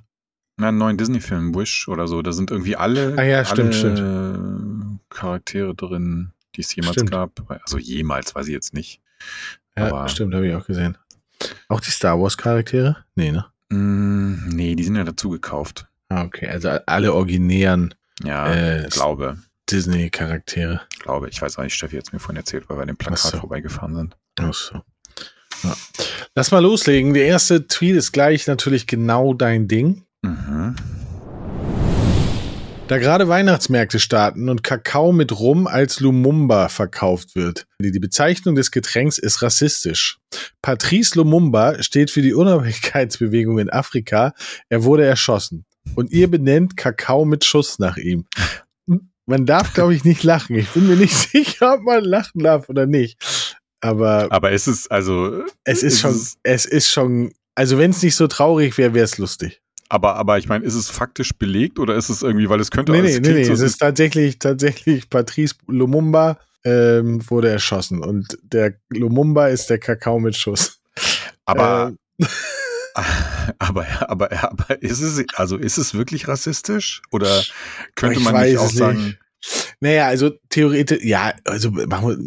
Na, 0.59 0.69
einen 0.69 0.79
neuen 0.79 0.97
Disney-Film, 0.97 1.55
Wish 1.55 1.89
oder 1.89 2.09
so. 2.09 2.23
Da 2.23 2.33
sind 2.33 2.51
irgendwie 2.51 2.77
alle, 2.77 3.15
Ah 3.19 3.23
ja, 3.25 3.45
stimmt, 3.45 3.75
alle 3.75 4.99
Charaktere 5.11 5.75
drin, 5.75 6.33
die 6.55 6.63
es 6.63 6.75
jemals 6.75 6.95
Stimmt. 6.95 7.11
gab. 7.11 7.43
Also 7.63 7.79
jemals, 7.79 8.35
weiß 8.35 8.47
ich 8.47 8.53
jetzt 8.55 8.73
nicht. 8.75 9.01
Ja, 9.77 9.89
Aber- 9.93 10.09
stimmt, 10.09 10.35
habe 10.35 10.49
ich 10.49 10.55
auch 10.55 10.67
gesehen. 10.67 10.97
Auch 11.69 11.81
die 11.81 11.91
Star 11.91 12.19
Wars-Charaktere? 12.21 12.97
Nee, 13.15 13.31
ne? 13.33 13.45
Mm, 13.69 14.49
nee, 14.49 14.75
die 14.75 14.85
sind 14.85 14.97
ja 14.97 15.05
dazu 15.05 15.29
gekauft. 15.29 15.87
Ah, 16.09 16.23
okay. 16.25 16.49
Also 16.49 16.69
alle 16.87 17.13
originären 17.15 17.95
Ja, 18.23 18.53
Äh, 18.53 18.89
glaube, 18.91 19.39
Disney-Charaktere. 19.71 20.81
glaube. 21.01 21.29
Ich 21.29 21.43
weiß 21.43 21.59
auch 21.59 21.65
nicht, 21.65 21.75
Steffi 21.75 21.97
hat 21.97 22.07
es 22.07 22.13
mir 22.13 22.19
vorhin 22.21 22.37
erzählt, 22.37 22.69
weil 22.69 22.79
wir 22.79 22.83
an 22.83 22.89
dem 22.89 22.97
Plakat 22.97 23.19
so. 23.33 23.39
vorbeigefahren 23.39 23.95
sind. 23.97 24.17
Ach 24.39 24.55
so. 24.55 24.81
Ja. 25.65 25.75
Lass 26.35 26.51
mal 26.51 26.61
loslegen. 26.63 27.15
Der 27.15 27.27
erste 27.27 27.67
Tweet 27.67 27.97
ist 27.97 28.13
gleich 28.13 28.47
natürlich 28.47 28.87
genau 28.87 29.35
dein 29.35 29.69
Ding. 29.69 30.05
Mhm. 30.23 30.77
Da 32.89 32.99
gerade 32.99 33.27
Weihnachtsmärkte 33.27 33.99
starten 33.99 34.49
und 34.49 34.63
Kakao 34.63 35.11
mit 35.13 35.33
Rum 35.37 35.67
als 35.67 35.99
Lumumba 35.99 36.69
verkauft 36.69 37.35
wird. 37.35 37.67
Die 37.81 37.99
Bezeichnung 37.99 38.55
des 38.55 38.71
Getränks 38.71 39.19
ist 39.19 39.43
rassistisch. 39.43 40.19
Patrice 40.63 41.17
Lumumba 41.19 41.83
steht 41.83 42.13
für 42.13 42.23
die 42.23 42.33
Unabhängigkeitsbewegung 42.33 43.59
in 43.59 43.71
Afrika. 43.71 44.35
Er 44.69 44.85
wurde 44.85 45.05
erschossen. 45.05 45.65
Und 45.97 46.13
ihr 46.13 46.31
benennt 46.31 46.77
Kakao 46.77 47.25
mit 47.25 47.45
Schuss 47.45 47.79
nach 47.79 47.97
ihm. 47.97 48.27
Man 49.27 49.45
darf, 49.47 49.75
glaube 49.75 49.95
ich, 49.95 50.05
nicht 50.05 50.23
lachen. 50.23 50.57
Ich 50.57 50.69
bin 50.71 50.87
mir 50.87 50.97
nicht 50.97 51.15
sicher, 51.33 51.75
ob 51.75 51.83
man 51.83 52.05
lachen 52.05 52.43
darf 52.43 52.69
oder 52.69 52.87
nicht. 52.87 53.19
Aber 53.81 54.29
Aber 54.31 54.53
es 54.53 54.69
ist 54.69 54.91
also, 54.91 55.43
es 55.65 55.83
ist 55.83 55.95
ist 55.95 56.01
schon, 56.01 56.11
es- 56.13 56.39
es 56.45 56.65
ist 56.65 56.91
schon, 56.91 57.33
also 57.55 57.79
wenn 57.79 57.91
es 57.91 58.03
nicht 58.03 58.15
so 58.17 58.27
traurig 58.29 58.79
wäre, 58.79 58.95
wäre 58.95 59.05
es 59.05 59.19
lustig. 59.19 59.61
aber, 59.89 60.15
aber 60.17 60.39
ich 60.39 60.49
meine, 60.49 60.65
ist 60.65 60.75
es 60.75 60.89
faktisch 60.91 61.33
belegt 61.37 61.79
oder 61.79 61.95
ist 61.97 62.09
es 62.09 62.23
irgendwie, 62.23 62.49
weil 62.49 62.61
es 62.61 62.71
könnte 62.71 62.93
Nee, 62.93 63.01
es 63.01 63.21
nee, 63.21 63.29
nee, 63.29 63.35
nee. 63.35 63.45
so- 63.45 63.53
Es 63.53 63.61
ist 63.61 63.79
tatsächlich, 63.79 64.39
tatsächlich 64.39 65.11
Patrice 65.11 65.55
Lumumba 65.67 66.39
ähm, 66.65 67.21
wurde 67.31 67.49
erschossen 67.51 68.03
und 68.03 68.39
der 68.43 68.75
Lumumba 68.91 69.49
ist 69.49 69.69
der 69.71 69.79
Kakao 69.79 70.19
mit 70.19 70.37
Schuss. 70.37 70.81
aber, 71.45 71.93
Ähm, 72.19 72.27
aber, 73.59 73.87
aber, 74.11 74.45
aber 74.45 74.83
ist 74.83 75.01
es, 75.01 75.25
also 75.35 75.57
ist 75.57 75.79
es 75.79 75.95
wirklich 75.95 76.29
rassistisch? 76.29 77.03
Oder 77.11 77.43
könnte 77.95 78.19
Ich 78.19 78.25
man 78.25 78.41
nicht 78.43 78.59
auch 78.59 78.67
es 78.67 78.73
sagen, 78.75 79.05
nicht. 79.05 79.19
naja, 79.81 80.07
also 80.07 80.31
theoretisch, 80.49 81.05
ja, 81.05 81.35
also, 81.45 81.73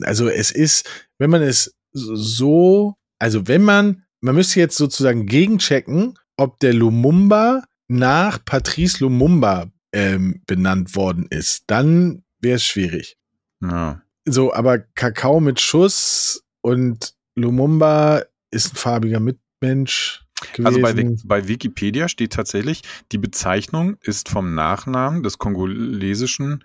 also 0.04 0.30
es 0.30 0.52
ist, 0.52 0.90
wenn 1.18 1.30
man 1.30 1.42
es 1.42 1.76
so, 1.92 2.96
also 3.18 3.48
wenn 3.48 3.64
man, 3.64 4.04
man 4.22 4.36
müsste 4.36 4.60
jetzt 4.60 4.78
sozusagen 4.78 5.26
gegenchecken, 5.26 6.18
ob 6.38 6.60
der 6.60 6.74
Lumumba 6.74 7.64
nach 7.88 8.44
Patrice 8.46 9.04
Lumumba 9.04 9.72
ähm, 9.92 10.42
benannt 10.46 10.96
worden 10.96 11.26
ist. 11.30 11.64
Dann 11.68 12.24
wäre 12.40 12.56
es 12.58 12.64
schwierig. 12.64 13.18
ja. 13.62 14.02
So, 14.26 14.54
aber 14.54 14.78
Kakao 14.78 15.40
mit 15.40 15.60
Schuss 15.60 16.44
und 16.62 17.16
Lumumba 17.36 18.22
ist 18.52 18.74
ein 18.74 18.76
farbiger 18.76 19.20
Mitmensch 19.20 20.22
gewesen. 20.54 20.66
Also 20.66 20.82
bei, 20.82 21.16
bei 21.24 21.48
Wikipedia 21.48 22.08
steht 22.08 22.34
tatsächlich, 22.34 22.82
die 23.12 23.18
Bezeichnung 23.18 23.98
ist 24.02 24.30
vom 24.30 24.56
Nachnamen 24.56 25.24
des 25.24 25.38
kongolesischen 25.38 26.64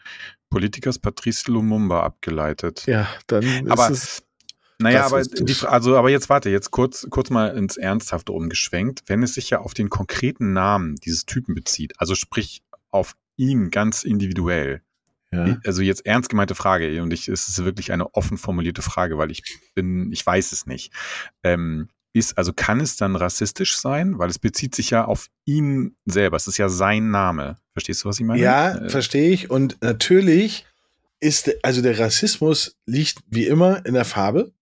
Politikers 0.50 0.98
Patrice 0.98 1.50
Lumumba 1.50 2.02
abgeleitet. 2.02 2.86
ja, 2.86 3.08
dann 3.26 3.42
ist 3.42 3.70
aber 3.70 3.90
es 3.90 4.22
naja, 4.78 5.06
aber 5.06 5.22
die, 5.22 5.54
also 5.66 5.96
aber 5.96 6.10
jetzt 6.10 6.28
warte, 6.28 6.50
jetzt 6.50 6.70
kurz 6.70 7.06
kurz 7.08 7.30
mal 7.30 7.56
ins 7.56 7.76
Ernsthafte 7.76 8.32
umgeschwenkt, 8.32 9.04
wenn 9.06 9.22
es 9.22 9.34
sich 9.34 9.50
ja 9.50 9.60
auf 9.60 9.72
den 9.72 9.88
konkreten 9.88 10.52
Namen 10.52 10.96
dieses 10.96 11.26
Typen 11.26 11.54
bezieht, 11.54 11.94
also 11.98 12.14
sprich 12.14 12.62
auf 12.90 13.14
ihn 13.36 13.70
ganz 13.70 14.04
individuell. 14.04 14.82
ja. 15.32 15.58
Also 15.64 15.82
jetzt 15.82 16.06
ernst 16.06 16.28
gemeinte 16.28 16.54
Frage 16.54 17.02
und 17.02 17.12
ich, 17.12 17.28
es 17.28 17.48
ist 17.48 17.64
wirklich 17.64 17.92
eine 17.92 18.14
offen 18.14 18.36
formulierte 18.36 18.82
Frage, 18.82 19.16
weil 19.16 19.30
ich 19.30 19.42
bin, 19.74 20.12
ich 20.12 20.24
weiß 20.24 20.52
es 20.52 20.66
nicht. 20.66 20.92
Ähm, 21.42 21.88
ist, 22.14 22.38
also 22.38 22.52
kann 22.54 22.80
es 22.80 22.96
dann 22.96 23.16
rassistisch 23.16 23.76
sein? 23.76 24.18
Weil 24.18 24.30
es 24.30 24.38
bezieht 24.38 24.74
sich 24.74 24.90
ja 24.90 25.04
auf 25.04 25.28
ihn 25.44 25.96
selber. 26.06 26.36
Es 26.36 26.46
ist 26.46 26.58
ja 26.58 26.68
sein 26.68 27.10
Name. 27.10 27.56
Verstehst 27.72 28.04
du, 28.04 28.08
was 28.08 28.20
ich 28.20 28.24
meine? 28.24 28.40
Ja, 28.40 28.76
Äh, 28.76 28.88
verstehe 28.88 29.30
ich. 29.30 29.50
Und 29.50 29.76
natürlich 29.82 30.64
ist, 31.20 31.52
also 31.64 31.82
der 31.82 31.98
Rassismus 31.98 32.76
liegt 32.86 33.18
wie 33.28 33.46
immer 33.46 33.84
in 33.84 33.94
der 33.94 34.04
Farbe, 34.04 34.52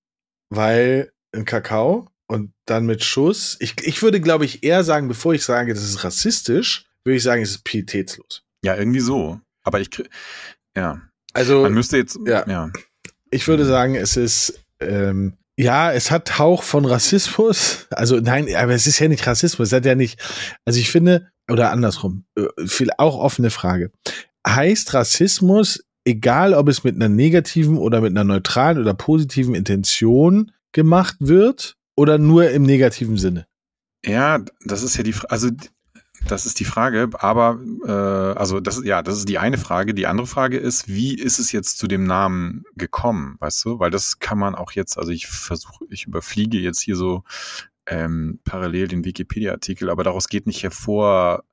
weil 0.49 1.13
ein 1.33 1.45
Kakao 1.45 2.09
und 2.27 2.53
dann 2.67 2.87
mit 2.87 3.05
Schuss. 3.05 3.57
Ich, 3.61 3.75
ich 3.83 4.03
würde, 4.03 4.21
glaube 4.21 4.45
ich, 4.47 4.63
eher 4.65 4.83
sagen, 4.83 5.09
bevor 5.09 5.35
ich 5.35 5.45
sage, 5.45 5.75
das 5.75 5.83
ist 5.85 6.05
rassistisch, 6.05 6.87
würde 7.05 7.17
ich 7.17 7.23
sagen, 7.23 7.43
es 7.43 7.51
ist 7.51 7.65
pietätslos. 7.65 8.43
Ja, 8.65 8.77
irgendwie 8.77 9.01
so. 9.01 9.41
Aber 9.63 9.81
ich, 9.81 9.91
ja. 10.77 11.03
Also, 11.35 11.63
Man 11.63 11.75
müsste 11.75 11.97
jetzt, 11.99 12.19
ja. 12.27 12.49
ja. 12.49 12.71
ich 13.31 13.47
würde 13.49 13.67
sagen, 13.67 13.95
es 13.95 14.17
ist, 14.17 14.59
ähm, 14.81 15.37
ja, 15.59 15.93
es 15.93 16.11
hat 16.11 16.39
Hauch 16.39 16.63
von 16.63 16.85
Rassismus. 16.85 17.87
Also 17.91 18.17
nein, 18.21 18.55
aber 18.55 18.73
es 18.73 18.87
ist 18.87 18.99
ja 18.99 19.09
nicht 19.09 19.27
Rassismus. 19.27 19.69
Es 19.69 19.73
hat 19.73 19.85
ja 19.85 19.95
nicht, 19.95 20.19
also 20.65 20.79
ich 20.81 20.91
finde, 20.91 21.29
oder 21.51 21.71
andersrum, 21.71 22.25
äh, 22.37 22.47
viel 22.67 22.91
auch 22.99 23.19
offene 23.19 23.51
Frage. 23.51 23.91
Heißt 24.47 24.95
Rassismus, 24.95 25.85
egal 26.05 26.55
ob 26.55 26.69
es 26.69 26.85
mit 26.85 26.97
einer 26.97 27.09
negativen 27.09 27.77
oder 27.79 28.01
mit 28.01 28.11
einer 28.11 28.25
neutralen 28.25 28.79
oder 28.79 28.95
positiven 28.95 29.55
Intention 29.55 30.53
gemacht 30.73 31.17
wird 31.21 31.77
oder 31.97 32.19
nur 32.19 32.51
im 32.51 32.63
negativen 32.63 33.19
Sinne? 33.19 33.47
Ja, 34.05 34.45
das 34.65 34.83
ist 34.83 34.97
ja 34.97 35.05
die, 35.05 35.13
Fra- 35.13 35.29
also 35.29 35.51
das 36.29 36.47
ist 36.47 36.61
die 36.61 36.65
Frage, 36.65 37.11
aber 37.15 37.59
äh, 37.87 38.39
also 38.39 38.61
das 38.61 38.79
ist 38.79 38.85
ja, 38.85 39.03
das 39.03 39.19
ist 39.19 39.29
die 39.29 39.39
eine 39.39 39.59
Frage. 39.59 39.95
Die 39.95 40.07
andere 40.07 40.27
Frage 40.27 40.59
ist, 40.59 40.89
wie 40.89 41.15
ist 41.15 41.39
es 41.39 41.53
jetzt 41.53 41.79
zu 41.79 41.87
dem 41.87 42.05
Namen 42.05 42.65
gekommen, 42.77 43.37
weißt 43.41 43.65
du? 43.65 43.79
Weil 43.79 43.91
das 43.91 44.19
kann 44.19 44.39
man 44.39 44.55
auch 44.55 44.73
jetzt, 44.73 44.99
also 44.99 45.11
ich 45.11 45.27
versuche, 45.27 45.85
ich 45.91 46.07
überfliege 46.07 46.59
jetzt 46.59 46.81
hier 46.81 46.97
so 46.97 47.25
ähm, 47.87 48.41
parallel 48.45 48.89
den 48.89 49.05
Wikipedia-Artikel, 49.05 49.91
aber 49.91 50.05
daraus 50.05 50.29
geht 50.29 50.47
nicht 50.47 50.63
hervor, 50.63 51.45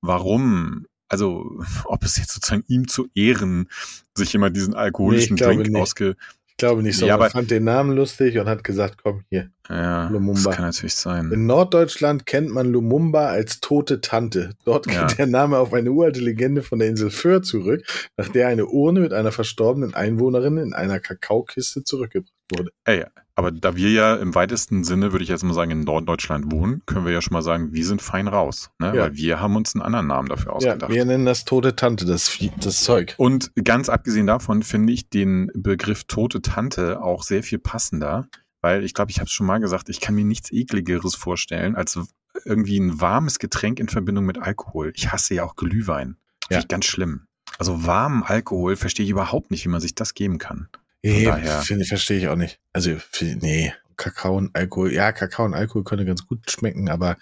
warum. 0.00 0.86
Also, 1.08 1.62
ob 1.84 2.02
es 2.02 2.16
jetzt 2.16 2.32
sozusagen 2.32 2.64
ihm 2.66 2.88
zu 2.88 3.08
Ehren 3.14 3.68
sich 4.14 4.34
immer 4.34 4.50
diesen 4.50 4.74
alkoholischen 4.74 5.36
Nee, 5.36 5.44
Drink 5.44 5.76
ausge. 5.76 6.16
Ich 6.64 6.68
glaube 6.68 6.82
nicht 6.82 6.96
so. 6.98 7.06
Ja, 7.06 7.14
aber- 7.14 7.28
fand 7.30 7.50
den 7.50 7.64
Namen 7.64 7.94
lustig 7.94 8.38
und 8.38 8.46
hat 8.48 8.64
gesagt, 8.64 9.00
komm 9.02 9.22
hier. 9.28 9.50
Ja, 9.68 10.08
Lumumba. 10.08 10.42
das 10.44 10.56
kann 10.56 10.64
natürlich 10.66 10.94
sein. 10.94 11.30
In 11.30 11.46
Norddeutschland 11.46 12.24
kennt 12.26 12.48
man 12.50 12.70
Lumumba 12.72 13.26
als 13.28 13.60
tote 13.60 14.00
Tante. 14.00 14.50
Dort 14.64 14.86
geht 14.86 14.94
Ja. 14.96 15.06
der 15.06 15.26
Name 15.26 15.58
auf 15.58 15.72
eine 15.74 15.90
uralte 15.90 16.20
Legende 16.20 16.62
von 16.62 16.78
der 16.78 16.88
Insel 16.88 17.10
Föhr 17.10 17.42
zurück, 17.42 17.82
nach 18.16 18.28
der 18.28 18.48
eine 18.48 18.66
Urne 18.66 19.00
mit 19.00 19.12
einer 19.12 19.32
verstorbenen 19.32 19.94
Einwohnerin 19.94 20.56
in 20.58 20.72
einer 20.74 21.00
Kakaokiste 21.00 21.84
zurückgebracht 21.84 22.32
wurde. 22.50 22.70
Ey, 22.84 23.04
aber 23.36 23.50
da 23.50 23.74
wir 23.76 23.90
ja 23.90 24.14
im 24.16 24.34
weitesten 24.34 24.84
Sinne, 24.84 25.12
würde 25.12 25.24
ich 25.24 25.28
jetzt 25.30 25.42
mal 25.42 25.54
sagen, 25.54 25.70
in 25.72 25.80
Norddeutschland 25.80 26.52
wohnen, 26.52 26.82
können 26.86 27.04
wir 27.04 27.12
ja 27.12 27.20
schon 27.20 27.32
mal 27.32 27.42
sagen, 27.42 27.72
wir 27.72 27.84
sind 27.84 28.00
fein 28.00 28.28
raus. 28.28 28.70
Ne? 28.78 28.94
Ja. 28.94 29.02
Weil 29.02 29.14
wir 29.16 29.40
haben 29.40 29.56
uns 29.56 29.74
einen 29.74 29.82
anderen 29.82 30.06
Namen 30.06 30.28
dafür 30.28 30.52
Ja, 30.52 30.52
ausgedacht. 30.52 30.90
wir 30.92 31.04
nennen 31.04 31.24
das 31.26 31.44
tote 31.44 31.74
Tante, 31.74 32.04
das, 32.04 32.38
das 32.60 32.84
Zeug. 32.84 33.14
Und 33.16 33.50
ganz 33.64 33.88
abgesehen 33.88 34.26
davon 34.26 34.62
finde 34.62 34.92
ich 34.92 35.08
den 35.10 35.50
Begriff 35.54 36.04
tote 36.04 36.42
Tante 36.42 37.02
auch 37.02 37.22
sehr 37.24 37.42
viel 37.42 37.58
passender, 37.58 38.28
weil 38.60 38.84
ich 38.84 38.94
glaube, 38.94 39.10
ich 39.10 39.18
habe 39.18 39.26
es 39.26 39.32
schon 39.32 39.46
mal 39.46 39.58
gesagt, 39.58 39.88
ich 39.88 40.00
kann 40.00 40.14
mir 40.14 40.24
nichts 40.24 40.52
ekligeres 40.52 41.14
vorstellen 41.16 41.74
als 41.76 41.98
irgendwie 42.44 42.78
ein 42.78 43.00
warmes 43.00 43.38
Getränk 43.38 43.78
in 43.80 43.88
Verbindung 43.88 44.24
mit 44.26 44.38
Alkohol. 44.38 44.92
Ich 44.96 45.12
hasse 45.12 45.34
ja 45.34 45.44
auch 45.44 45.56
Glühwein. 45.56 46.16
Finde 46.46 46.54
Ja. 46.54 46.58
ich 46.60 46.68
ganz 46.68 46.84
schlimm. 46.84 47.26
Also 47.58 47.86
warmen 47.86 48.22
Alkohol 48.22 48.76
verstehe 48.76 49.04
ich 49.04 49.10
überhaupt 49.10 49.50
nicht, 49.50 49.64
wie 49.64 49.68
man 49.68 49.80
sich 49.80 49.94
das 49.94 50.14
geben 50.14 50.38
kann. 50.38 50.68
Nee, 51.04 51.84
verstehe 51.84 52.18
ich 52.18 52.28
auch 52.28 52.36
nicht. 52.36 52.58
Also, 52.72 52.96
nee, 53.20 53.72
Kakao 53.96 54.36
und 54.36 54.54
Alkohol. 54.56 54.92
Ja, 54.92 55.12
Kakao 55.12 55.44
und 55.44 55.54
Alkohol 55.54 55.84
können 55.84 56.06
ganz 56.06 56.26
gut 56.26 56.50
schmecken, 56.50 56.88
aber 56.88 57.16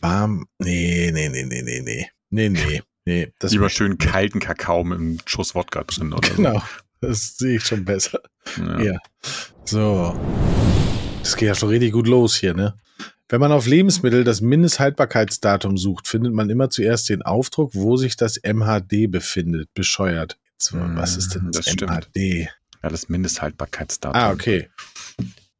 warm, 0.00 0.46
nee, 0.58 1.10
nee, 1.12 1.28
nee, 1.28 1.44
nee, 1.44 1.62
nee, 1.62 1.80
nee. 1.80 2.08
Nee, 2.30 2.48
nee, 2.48 2.82
nee. 3.04 3.32
Das 3.38 3.52
Lieber 3.52 3.70
schön 3.70 3.98
kalten 3.98 4.40
Kakao 4.40 4.84
mit 4.84 4.98
einem 4.98 5.18
Schuss 5.26 5.54
Wodka 5.54 5.84
drin 5.84 6.12
oder 6.12 6.28
Genau, 6.28 6.62
das 7.00 7.36
sehe 7.36 7.56
ich 7.56 7.64
schon 7.64 7.84
besser. 7.84 8.20
so. 8.44 8.62
Ja. 8.62 8.80
Ja. 8.80 8.98
So. 9.64 10.18
Das 11.20 11.36
geht 11.36 11.48
ja 11.48 11.54
schon 11.54 11.68
richtig 11.70 11.92
gut 11.92 12.06
los 12.06 12.36
hier, 12.36 12.54
ne? 12.54 12.76
Wenn 13.28 13.40
man 13.40 13.50
auf 13.50 13.66
Lebensmittel 13.66 14.22
das 14.22 14.40
Mindesthaltbarkeitsdatum 14.40 15.76
sucht, 15.76 16.06
findet 16.06 16.32
man 16.32 16.48
immer 16.48 16.70
zuerst 16.70 17.08
den 17.08 17.22
Aufdruck, 17.22 17.74
wo 17.74 17.96
sich 17.96 18.16
das 18.16 18.40
MHD 18.44 19.10
befindet. 19.10 19.74
Bescheuert. 19.74 20.38
Mm, 20.70 20.96
was 20.96 21.16
ist 21.16 21.34
denn 21.34 21.50
das, 21.50 21.64
das 21.64 21.72
stimmt. 21.72 22.08
Ja, 22.86 22.90
das 22.90 23.08
Mindesthaltbarkeitsdatum. 23.08 24.22
Ah, 24.22 24.30
okay. 24.30 24.70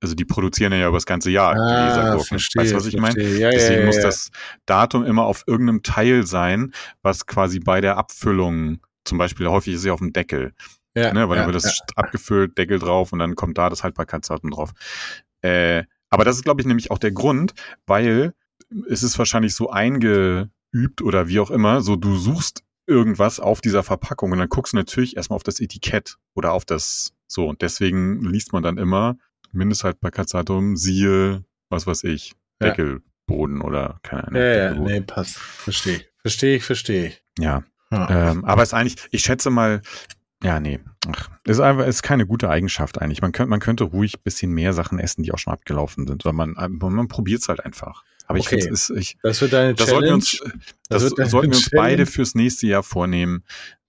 also 0.00 0.14
die 0.14 0.24
produzieren 0.24 0.72
ja 0.72 0.86
über 0.86 0.96
das 0.96 1.06
ganze 1.06 1.30
Jahr. 1.30 1.56
Ah, 1.56 2.18
verstehe, 2.18 2.62
weißt 2.62 2.72
du, 2.72 2.76
was 2.76 2.86
ich 2.86 2.96
meine? 2.96 3.20
Ja, 3.20 3.50
Deswegen 3.50 3.74
ja, 3.74 3.80
ja, 3.80 3.86
muss 3.86 4.00
das 4.00 4.30
Datum 4.66 5.04
immer 5.04 5.24
auf 5.24 5.44
irgendeinem 5.46 5.82
Teil 5.82 6.26
sein, 6.26 6.72
was 7.02 7.26
quasi 7.26 7.58
bei 7.58 7.80
der 7.80 7.96
Abfüllung, 7.96 8.80
zum 9.04 9.18
Beispiel 9.18 9.48
häufig 9.48 9.74
ist 9.74 9.84
ja 9.84 9.92
auf 9.92 10.00
dem 10.00 10.12
Deckel, 10.12 10.52
ja, 10.94 11.12
ne, 11.12 11.28
weil 11.28 11.36
dann 11.36 11.46
wird 11.46 11.56
das 11.56 11.80
abgefüllt, 11.94 12.58
Deckel 12.58 12.78
drauf 12.78 13.12
und 13.12 13.20
dann 13.20 13.36
kommt 13.36 13.58
da 13.58 13.70
das 13.70 13.84
Haltbarkeitsdatum 13.84 14.50
drauf. 14.50 14.72
Äh, 15.42 15.84
aber 16.10 16.24
das 16.24 16.36
ist, 16.36 16.44
glaube 16.44 16.60
ich, 16.60 16.66
nämlich 16.66 16.90
auch 16.90 16.98
der 16.98 17.12
Grund, 17.12 17.54
weil 17.86 18.34
es 18.88 19.02
ist 19.02 19.18
wahrscheinlich 19.18 19.54
so 19.54 19.70
eingeübt 19.70 21.02
oder 21.02 21.28
wie 21.28 21.40
auch 21.40 21.50
immer, 21.50 21.80
so 21.82 21.96
du 21.96 22.16
suchst 22.16 22.62
irgendwas 22.86 23.38
auf 23.40 23.60
dieser 23.60 23.82
Verpackung 23.82 24.32
und 24.32 24.38
dann 24.38 24.48
guckst 24.48 24.72
du 24.72 24.76
natürlich 24.76 25.16
erstmal 25.16 25.36
auf 25.36 25.42
das 25.44 25.60
Etikett 25.60 26.16
oder 26.34 26.52
auf 26.52 26.64
das 26.64 27.12
so 27.28 27.46
und 27.48 27.62
deswegen 27.62 28.22
liest 28.24 28.52
man 28.52 28.62
dann 28.62 28.78
immer 28.78 29.16
Mindesthaltbarkeitsdatum, 29.52 30.76
siehe, 30.76 31.44
was 31.68 31.86
weiß 31.86 32.04
ich, 32.04 32.32
Ja. 32.60 32.68
Deckelboden 32.68 33.60
oder 33.62 34.00
keine 34.02 34.24
Ahnung. 34.26 34.40
Ja, 34.40 34.54
ja, 34.56 34.74
nee, 34.74 35.00
passt. 35.00 35.38
Verstehe 35.38 35.96
ich. 35.96 36.08
Verstehe 36.22 36.56
ich, 36.56 36.64
verstehe 36.64 37.06
ich. 37.08 37.22
ja. 37.38 37.62
Ja. 37.92 38.30
Ähm, 38.30 38.44
aber 38.44 38.62
es 38.62 38.68
ist 38.68 38.74
eigentlich, 38.74 38.96
ich 39.10 39.22
schätze 39.22 39.50
mal, 39.50 39.82
ja, 40.42 40.58
nee, 40.60 40.80
ach, 41.08 41.30
ist 41.44 41.60
einfach, 41.60 41.86
ist 41.86 42.02
keine 42.02 42.26
gute 42.26 42.48
Eigenschaft 42.48 43.00
eigentlich. 43.00 43.20
Man 43.22 43.32
könnte, 43.32 43.50
man 43.50 43.60
könnte 43.60 43.84
ruhig 43.84 44.14
ein 44.18 44.22
bisschen 44.24 44.52
mehr 44.52 44.72
Sachen 44.72 44.98
essen, 44.98 45.22
die 45.22 45.32
auch 45.32 45.38
schon 45.38 45.52
abgelaufen 45.52 46.06
sind, 46.06 46.24
weil 46.24 46.32
man, 46.32 46.52
man, 46.54 46.92
man 46.92 47.08
probiert 47.08 47.42
es 47.42 47.48
halt 47.48 47.64
einfach. 47.64 48.04
Aber 48.26 48.38
ich 48.38 48.46
Okay. 48.46 48.60
finde, 48.60 48.74
es 48.74 48.90
ist, 48.90 48.96
ich, 48.98 49.18
das 49.22 49.40
wird 49.40 49.52
deine 49.52 49.74
das 49.74 49.86
Challenge. 49.88 50.06
sollten 50.22 50.40
wir 50.40 50.54
uns, 50.54 50.62
das, 50.88 51.14
deine 51.14 51.28
sollten 51.28 51.50
wir 51.50 51.56
uns 51.56 51.68
Challenge. 51.68 51.88
beide 51.88 52.06
fürs 52.06 52.34
nächste 52.34 52.66
Jahr 52.66 52.82
vornehmen. 52.82 53.44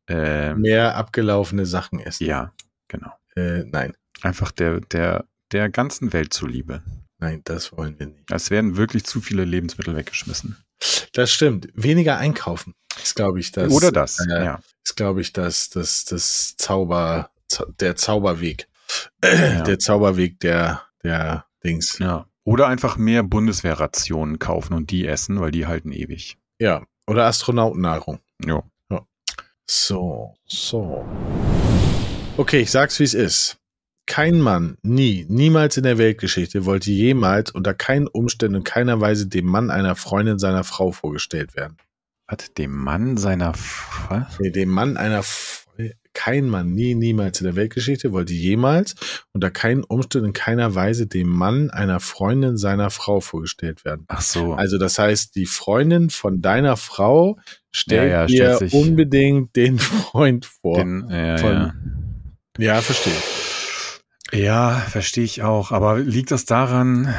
Ähm, 0.07 0.61
mehr 0.61 0.95
abgelaufene 0.95 1.65
Sachen 1.65 1.99
essen. 1.99 2.25
ja, 2.25 2.51
genau. 2.87 3.11
Äh, 3.35 3.63
nein, 3.65 3.93
Einfach 4.23 4.51
der, 4.51 4.81
der, 4.81 5.25
der 5.51 5.69
ganzen 5.69 6.11
Welt 6.11 6.33
zuliebe. 6.33 6.81
nein, 7.19 7.41
das 7.45 7.71
wollen 7.77 7.97
wir 7.99 8.07
nicht. 8.07 8.29
Es 8.31 8.49
werden 8.49 8.75
wirklich 8.77 9.03
zu 9.05 9.21
viele 9.21 9.45
Lebensmittel 9.45 9.95
weggeschmissen. 9.95 10.57
Das 11.13 11.31
stimmt. 11.31 11.67
Weniger 11.73 12.17
einkaufen 12.17 12.73
ist, 13.01 13.15
glaube 13.15 13.39
ich, 13.39 13.51
das. 13.51 13.71
Oder 13.71 13.91
das, 13.91 14.19
äh, 14.19 14.43
ja. 14.43 14.59
Ist, 14.83 14.95
glaube 14.95 15.21
ich, 15.21 15.31
das, 15.33 15.69
das, 15.69 16.05
das 16.05 16.55
Zauber, 16.57 17.29
Zau- 17.49 17.71
der 17.79 17.95
Zauberweg. 17.95 18.67
Ja. 19.23 19.61
Der 19.61 19.79
Zauberweg 19.79 20.39
der, 20.41 20.81
der 21.03 21.45
Dings. 21.63 21.97
ja. 21.99 22.25
Oder 22.43 22.67
einfach 22.67 22.97
mehr 22.97 23.21
Bundeswehrrationen 23.23 24.39
kaufen 24.39 24.73
und 24.73 24.89
die 24.89 25.05
essen, 25.07 25.39
weil 25.39 25.51
die 25.51 25.67
halten 25.67 25.91
ewig. 25.91 26.37
Ja. 26.59 26.83
Oder 27.07 27.25
Astronautennahrung. 27.25 28.19
Jo. 28.43 28.63
So, 29.67 30.33
so. 30.45 31.05
Okay, 32.35 32.61
ich 32.61 32.71
sag's 32.71 32.99
wie 32.99 33.03
es 33.05 33.13
ist. 33.13 33.57
Kein 34.11 34.41
Mann, 34.41 34.77
nie, 34.83 35.25
niemals 35.29 35.77
in 35.77 35.83
der 35.83 35.97
Weltgeschichte 35.97 36.65
wollte 36.65 36.91
jemals 36.91 37.51
unter 37.51 37.73
keinen 37.73 38.07
Umständen 38.07 38.57
in 38.57 38.63
keiner 38.65 38.99
Weise 38.99 39.27
dem 39.27 39.45
Mann 39.45 39.71
einer 39.71 39.95
Freundin 39.95 40.37
seiner 40.37 40.65
Frau 40.65 40.91
vorgestellt 40.91 41.55
werden. 41.55 41.77
Was? 42.27 42.53
Dem 42.57 42.75
Mann 42.75 43.15
seiner. 43.15 43.51
F 43.51 44.05
was? 44.09 44.37
Nee, 44.37 44.49
dem 44.49 44.67
Mann 44.67 44.97
einer 44.97 45.23
kein 46.13 46.49
Mann, 46.49 46.73
nie, 46.73 46.93
niemals 46.93 47.39
in 47.39 47.45
der 47.45 47.55
Weltgeschichte 47.55 48.11
wollte 48.11 48.33
jemals 48.33 48.95
unter 49.31 49.49
keinen 49.49 49.85
Umständen 49.85 50.27
in 50.27 50.33
keiner 50.33 50.75
Weise 50.75 51.07
dem 51.07 51.29
Mann 51.29 51.69
einer 51.69 52.01
Freundin 52.01 52.57
seiner 52.57 52.89
Frau 52.89 53.21
vorgestellt 53.21 53.85
werden. 53.85 54.03
Ach 54.09 54.19
so. 54.21 54.51
Also 54.55 54.77
das 54.77 54.99
heißt, 54.99 55.35
die 55.37 55.45
Freundin 55.45 56.09
von 56.09 56.41
deiner 56.41 56.75
Frau 56.75 57.39
stellt 57.71 58.11
Ja, 58.11 58.25
ja, 58.25 58.59
dir 58.59 58.73
unbedingt 58.73 59.55
den 59.55 59.79
Freund 59.79 60.45
vor. 60.45 60.75
Den, 60.79 61.07
ja, 61.09 61.37
von- 61.37 61.53
ja. 61.53 61.73
ja, 62.57 62.81
verstehe. 62.81 63.13
Ja, 64.31 64.75
verstehe 64.77 65.23
ich 65.23 65.43
auch. 65.43 65.71
Aber 65.71 65.99
liegt 65.99 66.31
das 66.31 66.45
daran? 66.45 67.13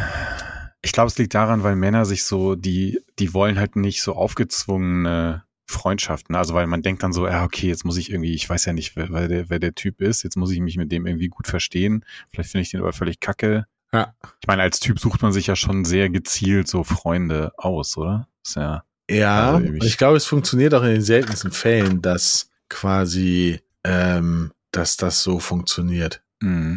Ich 0.82 0.92
glaube, 0.92 1.08
es 1.08 1.18
liegt 1.18 1.34
daran, 1.34 1.62
weil 1.62 1.76
Männer 1.76 2.04
sich 2.04 2.24
so, 2.24 2.54
die, 2.54 3.00
die 3.18 3.34
wollen 3.34 3.58
halt 3.58 3.76
nicht 3.76 4.02
so 4.02 4.14
aufgezwungene 4.14 5.44
Freundschaften. 5.66 6.34
Also 6.34 6.54
weil 6.54 6.66
man 6.66 6.82
denkt 6.82 7.02
dann 7.02 7.12
so, 7.12 7.26
ja, 7.26 7.44
okay, 7.44 7.68
jetzt 7.68 7.84
muss 7.84 7.96
ich 7.96 8.10
irgendwie, 8.10 8.34
ich 8.34 8.48
weiß 8.48 8.64
ja 8.64 8.72
nicht, 8.72 8.96
wer, 8.96 9.10
wer, 9.10 9.28
der, 9.28 9.50
wer 9.50 9.58
der 9.58 9.74
Typ 9.74 10.00
ist, 10.00 10.22
jetzt 10.22 10.36
muss 10.36 10.50
ich 10.50 10.60
mich 10.60 10.76
mit 10.76 10.92
dem 10.92 11.06
irgendwie 11.06 11.28
gut 11.28 11.46
verstehen. 11.46 12.04
Vielleicht 12.30 12.50
finde 12.50 12.62
ich 12.62 12.70
den 12.70 12.80
aber 12.80 12.92
völlig 12.92 13.20
kacke. 13.20 13.66
Ja. 13.92 14.14
Ich 14.40 14.46
meine, 14.46 14.62
als 14.62 14.80
Typ 14.80 14.98
sucht 14.98 15.22
man 15.22 15.32
sich 15.32 15.46
ja 15.46 15.56
schon 15.56 15.84
sehr 15.84 16.08
gezielt 16.08 16.68
so 16.68 16.82
Freunde 16.82 17.52
aus, 17.56 17.96
oder? 17.96 18.28
Ist 18.44 18.56
ja. 18.56 18.84
Ja, 19.10 19.56
Also 19.56 19.72
ich 19.82 19.98
glaube, 19.98 20.16
es 20.16 20.24
funktioniert 20.24 20.72
auch 20.74 20.82
in 20.82 20.92
den 20.92 21.02
seltensten 21.02 21.50
Fällen, 21.50 22.00
dass 22.00 22.48
quasi, 22.68 23.60
ähm, 23.84 24.52
dass 24.70 24.96
das 24.96 25.22
so 25.22 25.38
funktioniert. 25.38 26.22
Mm. 26.42 26.76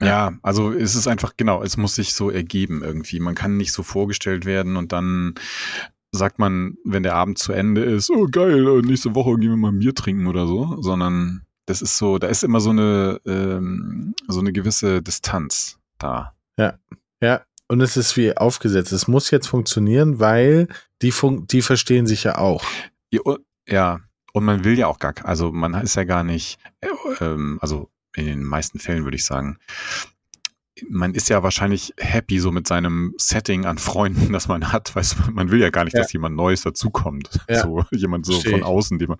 Ja. 0.00 0.06
Ja, 0.06 0.38
also 0.42 0.72
es 0.72 0.94
ist 0.94 1.06
einfach, 1.06 1.32
genau, 1.36 1.62
es 1.62 1.76
muss 1.78 1.94
sich 1.94 2.12
so 2.14 2.30
ergeben 2.30 2.82
irgendwie. 2.82 3.18
Man 3.20 3.34
kann 3.34 3.56
nicht 3.56 3.72
so 3.72 3.82
vorgestellt 3.82 4.44
werden 4.44 4.76
und 4.76 4.92
dann 4.92 5.34
sagt 6.12 6.38
man, 6.38 6.74
wenn 6.84 7.02
der 7.02 7.14
Abend 7.14 7.38
zu 7.38 7.52
Ende 7.52 7.82
ist, 7.84 8.10
oh 8.10 8.26
geil, 8.30 8.66
äh, 8.66 8.82
nächste 8.82 9.14
Woche 9.14 9.36
gehen 9.38 9.50
wir 9.50 9.56
mal 9.56 9.72
ein 9.72 9.78
Bier 9.78 9.94
trinken 9.94 10.26
oder 10.26 10.46
so, 10.46 10.80
sondern 10.82 11.42
das 11.66 11.82
ist 11.82 11.96
so, 11.98 12.18
da 12.18 12.26
ist 12.28 12.44
immer 12.44 12.60
so 12.60 12.70
eine, 12.70 13.20
ähm, 13.26 14.14
so 14.28 14.40
eine 14.40 14.52
gewisse 14.52 15.02
Distanz 15.02 15.78
da. 15.98 16.34
Ja, 16.58 17.42
und 17.68 17.80
es 17.80 17.96
ist 17.96 18.16
wie 18.16 18.36
aufgesetzt. 18.36 18.92
Es 18.92 19.08
muss 19.08 19.30
jetzt 19.30 19.46
funktionieren, 19.48 20.20
weil 20.20 20.68
die, 21.02 21.10
fun 21.10 21.46
die 21.46 21.62
verstehen 21.62 22.06
sich 22.06 22.24
ja 22.24 22.36
auch. 22.38 22.62
Ja, 23.10 23.20
und- 23.24 23.40
Ja, 23.68 24.00
und 24.32 24.44
man 24.44 24.62
will 24.64 24.78
ja 24.78 24.86
auch 24.86 24.98
gar, 24.98 25.14
also 25.24 25.50
man 25.50 25.74
ist 25.74 25.96
ja 25.96 26.04
gar 26.04 26.22
nicht, 26.22 26.58
äh, 26.82 26.88
ähm, 27.20 27.58
also 27.62 27.88
in 28.16 28.26
den 28.26 28.42
meisten 28.42 28.78
Fällen 28.78 29.04
würde 29.04 29.16
ich 29.16 29.24
sagen, 29.24 29.58
man 30.90 31.14
ist 31.14 31.30
ja 31.30 31.42
wahrscheinlich 31.42 31.94
happy 31.96 32.38
so 32.38 32.52
mit 32.52 32.66
seinem 32.68 33.14
Setting 33.16 33.64
an 33.64 33.78
Freunden, 33.78 34.32
das 34.34 34.48
man 34.48 34.72
hat. 34.72 34.94
Weißt 34.94 35.16
man 35.30 35.50
will 35.50 35.60
ja 35.60 35.70
gar 35.70 35.84
nicht, 35.84 35.94
Ja. 35.94 36.02
dass 36.02 36.12
jemand 36.12 36.36
Neues 36.36 36.62
dazukommt. 36.62 37.30
Ja. 37.48 37.62
So 37.62 37.84
jemand 37.92 38.26
so 38.26 38.32
Versteh 38.32 38.50
von 38.50 38.62
außen, 38.62 38.98
den 38.98 39.08
man. 39.08 39.18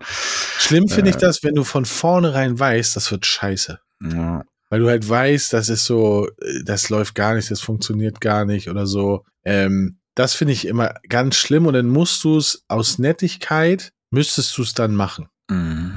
Schlimm 0.59 0.87
finde 0.87 1.09
ich 1.09 1.15
Äh. 1.15 1.19
das, 1.19 1.43
wenn 1.43 1.55
du 1.55 1.63
von 1.63 1.85
vornherein 1.85 2.57
weißt, 2.59 2.95
das 2.95 3.11
wird 3.11 3.25
scheiße. 3.25 3.79
Ja, 4.03 4.43
Weil 4.69 4.79
du 4.81 4.89
halt 4.89 5.07
weißt, 5.09 5.53
das 5.53 5.69
ist 5.69 5.85
so, 5.85 6.27
äh, 6.41 6.63
das 6.63 6.89
läuft 6.89 7.15
gar 7.15 7.33
nicht, 7.33 7.49
das 7.49 7.61
funktioniert 7.61 8.21
gar 8.21 8.45
nicht 8.45 8.69
oder 8.69 8.85
so. 8.85 9.25
Ähm, 9.43 9.97
das 10.13 10.33
finde 10.35 10.53
ich 10.53 10.67
immer 10.67 10.93
ganz 11.09 11.35
schlimm 11.37 11.65
und 11.65 11.73
dann 11.73 11.87
musst 11.87 12.23
du 12.23 12.37
es 12.37 12.63
aus 12.67 12.99
Nettigkeit, 12.99 13.93
müsstest 14.11 14.55
du 14.57 14.61
es 14.63 14.73
dann 14.75 14.93
machen. 14.95 15.27
mm. 15.49 15.89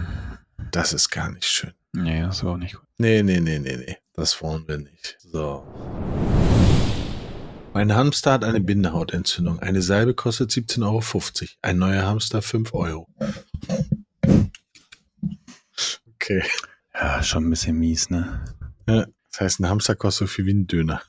Das 0.72 0.92
ist 0.92 1.11
gar 1.11 1.31
nicht 1.31 1.46
schön. 1.46 1.72
nee, 1.92 2.22
das 2.22 2.44
war 2.44 2.53
auch 2.53 2.57
nicht 2.57 2.77
gut. 2.77 2.85
Nee, 3.00 3.22
nee, 3.22 3.40
nee, 3.40 3.58
nee, 3.58 3.78
nee. 3.78 3.96
Das 4.12 4.42
wollen 4.42 4.68
wir 4.68 4.76
nicht. 4.76 5.16
So. 5.20 5.66
Mein 7.72 7.94
Hamster 7.94 8.32
hat 8.32 8.44
eine 8.44 8.60
Bindehautentzündung. 8.60 9.58
Eine 9.60 9.80
Salbe 9.80 10.12
kostet 10.12 10.50
17,50 10.50 10.82
Euro. 10.84 11.48
Ein 11.62 11.78
neuer 11.78 12.02
Hamster 12.04 12.42
5 12.42 12.74
Euro. 12.74 13.08
Okay. 16.14 16.42
Ja, 16.92 17.22
schon 17.22 17.46
ein 17.46 17.50
bisschen 17.50 17.78
mies, 17.78 18.10
ne? 18.10 18.44
Das 18.84 19.40
heißt, 19.40 19.60
ein 19.60 19.70
Hamster 19.70 19.94
kostet 19.94 20.28
so 20.28 20.34
viel 20.34 20.44
wie 20.44 20.52
ein 20.52 20.66
Döner. 20.66 21.00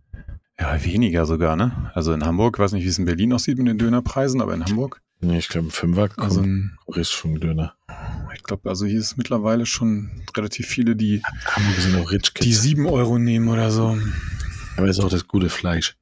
Ja, 0.57 0.81
weniger 0.85 1.25
sogar, 1.25 1.57
ne? 1.57 1.91
Also 1.93 2.13
in 2.13 2.23
Hamburg, 2.23 2.57
weiß 2.57 2.71
nicht, 2.71 2.85
wie 2.85 2.89
es 2.89 2.99
in 2.99 3.05
Berlin 3.05 3.33
aussieht 3.33 3.57
mit 3.57 3.67
den 3.67 3.77
Dönerpreisen, 3.77 4.39
aber 4.39 4.53
in 4.53 4.63
Hamburg, 4.63 5.01
Nee, 5.23 5.37
ich 5.37 5.49
glaube, 5.49 5.67
ein 5.67 5.71
Fünfer 5.71 6.09
also, 6.17 6.41
ein, 6.41 6.77
ist 6.95 7.11
schon 7.11 7.33
ein 7.33 7.39
Döner. 7.39 7.75
Ich 8.35 8.43
glaube, 8.43 8.69
also 8.69 8.85
hier 8.85 8.99
ist 8.99 9.17
mittlerweile 9.17 9.65
schon 9.65 10.23
relativ 10.35 10.67
viele, 10.67 10.95
die 10.95 11.21
die 11.57 12.17
Kids. 12.19 12.61
sieben 12.61 12.87
Euro 12.87 13.17
nehmen 13.17 13.49
oder 13.49 13.71
so. 13.71 13.97
Aber 14.77 14.87
ist 14.87 14.99
auch 14.99 15.09
das 15.09 15.27
gute 15.27 15.49
Fleisch. 15.49 15.95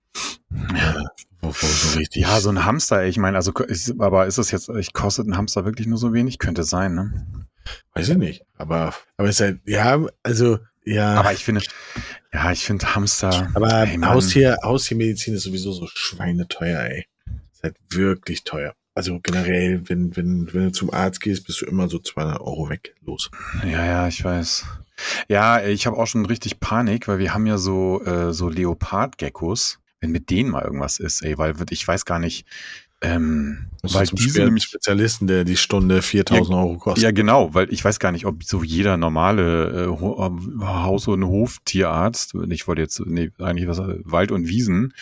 Ja. 0.76 1.04
So. 1.42 2.00
Ja, 2.12 2.39
so 2.42 2.50
ein 2.50 2.65
Hamster, 2.65 3.02
ey, 3.02 3.10
ich 3.10 3.18
meine, 3.18 3.38
also, 3.38 3.54
ist, 3.54 4.00
aber 4.00 4.28
ist 4.28 4.38
es 4.38 4.52
jetzt, 4.52 4.70
ich 4.70 4.94
kostet 4.94 5.28
ein 5.28 5.38
Hamster 5.38 5.63
wirklich 5.63 5.88
nur 5.88 5.98
so 5.98 6.13
wenig? 6.13 6.38
Könnte 6.38 6.63
sein, 6.63 6.96
ne? 6.96 7.46
Weiß 7.94 8.10
ich 8.10 8.18
nicht. 8.18 8.44
Aber, 8.58 8.94
aber 9.15 9.30
ist 9.30 9.39
halt, 9.39 9.62
ja, 9.65 10.06
also, 10.22 10.60
ja. 10.84 11.13
Aber 11.15 11.32
ich 11.32 11.46
finde, 11.46 11.62
ja, 12.34 12.52
ich 12.52 12.65
finde 12.65 12.94
Hamster. 12.94 13.52
Aber 13.54 13.88
ey, 13.88 13.98
Mann. 13.98 14.10
Haustier, 14.10 14.58
Haustiermedizin 14.63 15.36
ist 15.36 15.44
sowieso 15.44 15.72
so 15.72 15.88
schweineteuer, 15.88 16.82
ey. 16.82 17.06
Ist 17.54 17.63
halt 17.63 17.78
wirklich 17.89 18.44
teuer. 18.44 18.74
Also 18.95 19.19
generell, 19.21 19.84
wenn, 19.88 20.15
wenn, 20.15 20.54
wenn 20.54 20.65
du 20.65 20.71
zum 20.71 20.93
Arzt 20.93 21.21
gehst, 21.21 21.45
bist 21.45 21.62
du 21.62 21.65
immer 21.65 21.88
so 21.88 21.99
200 21.99 22.41
Euro 22.41 22.69
weg. 22.69 22.95
Los. 23.06 23.30
Ja, 23.63 23.86
ja, 23.86 24.08
ich 24.08 24.23
weiß. 24.23 24.65
Ja, 25.30 25.63
ich 25.63 25.88
habe 25.88 25.97
auch 25.97 26.08
schon 26.08 26.25
richtig 26.25 26.60
Panik, 26.60 27.08
weil 27.08 27.19
wir 27.19 27.34
haben 27.34 27.45
ja 27.45 27.58
so, 27.58 28.04
äh, 28.04 28.34
so 28.34 28.49
Leopardgeckos. 28.49 29.80
Wenn 30.02 30.12
mit 30.12 30.30
denen 30.30 30.49
mal 30.52 30.63
irgendwas 30.63 30.99
ist, 30.99 31.21
ey, 31.21 31.38
weil 31.38 31.56
ich 31.69 31.86
weiß 31.86 32.06
gar 32.06 32.19
nicht, 32.19 32.45
ähm, 33.02 33.67
Musst 33.82 33.95
weil 33.95 34.06
diese 34.08 34.43
nämlich 34.43 34.65
Spezialisten, 34.65 35.28
der 35.28 35.45
die 35.45 35.56
Stunde 35.56 36.02
4000 36.02 36.56
Euro 36.58 36.78
kostet. 36.78 37.04
Ja, 37.04 37.12
genau, 37.12 37.54
weil 37.54 37.71
ich 37.71 37.84
weiß 37.84 37.99
gar 37.99 38.12
nicht, 38.12 38.25
ob 38.25 38.43
so 38.43 38.62
jeder 38.62 38.97
normale 38.97 39.86
äh, 39.86 40.65
Haus- 40.65 41.08
und 41.08 41.25
Hoftierarzt, 41.25 42.34
ich 42.49 42.67
wollte 42.67 42.82
jetzt, 42.82 43.02
nee, 43.06 43.32
eigentlich 43.39 43.69
was, 43.69 43.80
Wald- 44.04 44.32
und 44.32 44.49
Wiesen, 44.49 44.93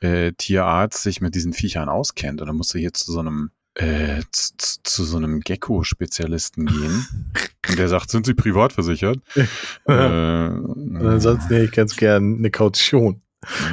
äh, 0.00 0.32
Tierarzt 0.32 1.02
sich 1.02 1.20
mit 1.20 1.34
diesen 1.34 1.52
Viechern 1.52 1.88
auskennt. 1.88 2.40
Und 2.40 2.46
dann 2.48 2.56
musst 2.56 2.74
du 2.74 2.78
hier 2.78 2.92
zu 2.92 3.12
so 3.12 3.20
einem, 3.20 3.50
äh, 3.74 4.22
zu, 4.32 4.52
zu- 4.82 5.04
so 5.04 5.16
einem 5.16 5.40
Gecko-Spezialisten 5.40 6.66
gehen. 6.66 7.06
und 7.68 7.78
der 7.78 7.88
sagt, 7.88 8.10
sind 8.10 8.26
Sie 8.26 8.34
privat 8.34 8.72
versichert? 8.72 9.18
äh, 9.86 10.48
Und 10.48 10.96
ansonsten 11.06 11.48
hätte 11.54 11.64
ich 11.64 11.72
ganz 11.72 11.96
gern 11.96 12.36
eine 12.38 12.50
Kaution. 12.50 13.22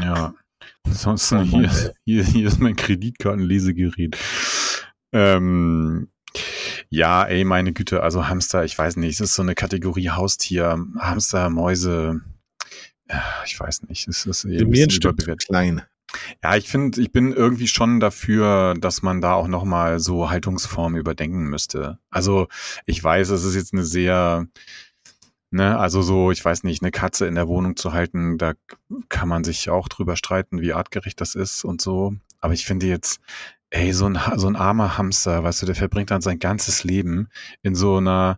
ja. 0.01 0.33
Ansonsten 0.85 1.43
hier, 1.43 1.63
ist- 1.65 1.93
hier, 2.05 2.23
hier 2.23 2.47
ist 2.47 2.59
mein 2.59 2.75
Kreditkartenlesegerät. 2.75 4.17
Ähm, 5.13 6.09
ja, 6.89 7.23
ey, 7.23 7.43
meine 7.43 7.73
Güte, 7.73 8.03
also 8.03 8.27
Hamster, 8.27 8.65
ich 8.65 8.77
weiß 8.77 8.97
nicht, 8.97 9.15
es 9.15 9.29
ist 9.29 9.35
so 9.35 9.41
eine 9.43 9.55
Kategorie 9.55 10.09
Haustier, 10.09 10.83
Hamster, 10.99 11.49
Mäuse, 11.49 12.21
äh, 13.07 13.17
ich 13.45 13.59
weiß 13.59 13.83
nicht, 13.83 14.07
es 14.07 14.25
ist 14.25 14.45
eben 14.45 14.65
ein 14.65 14.71
bisschen 14.71 14.89
Stück 14.89 15.13
überbewertet. 15.13 15.47
klein. 15.47 15.81
Ja, 16.43 16.55
ich 16.55 16.67
finde, 16.67 17.01
ich 17.01 17.11
bin 17.11 17.33
irgendwie 17.33 17.67
schon 17.67 17.99
dafür, 17.99 18.75
dass 18.79 19.01
man 19.01 19.21
da 19.21 19.33
auch 19.33 19.47
nochmal 19.47 19.99
so 19.99 20.29
Haltungsformen 20.29 20.99
überdenken 20.99 21.45
müsste. 21.45 21.99
Also 22.09 22.47
ich 22.85 23.03
weiß, 23.03 23.29
es 23.29 23.43
ist 23.43 23.55
jetzt 23.55 23.73
eine 23.73 23.83
sehr, 23.83 24.47
ne, 25.51 25.77
also 25.79 26.01
so, 26.01 26.31
ich 26.31 26.43
weiß 26.43 26.63
nicht, 26.63 26.81
eine 26.81 26.91
Katze 26.91 27.27
in 27.27 27.35
der 27.35 27.47
Wohnung 27.47 27.75
zu 27.75 27.93
halten, 27.93 28.37
da 28.37 28.53
kann 29.09 29.29
man 29.29 29.43
sich 29.43 29.69
auch 29.69 29.87
drüber 29.87 30.15
streiten, 30.15 30.61
wie 30.61 30.73
artgerecht 30.73 31.19
das 31.21 31.35
ist 31.35 31.63
und 31.63 31.81
so. 31.81 32.13
Aber 32.39 32.53
ich 32.53 32.65
finde 32.65 32.87
jetzt, 32.87 33.21
ey, 33.73 33.91
so 33.91 34.05
ein, 34.05 34.19
so 34.35 34.47
ein 34.47 34.55
armer 34.55 34.97
Hamster, 34.97 35.43
weißt 35.43 35.61
du, 35.63 35.65
der 35.65 35.75
verbringt 35.75 36.11
dann 36.11 36.21
sein 36.21 36.39
ganzes 36.39 36.83
Leben 36.83 37.29
in 37.63 37.75
so 37.75 37.97
einer, 37.97 38.37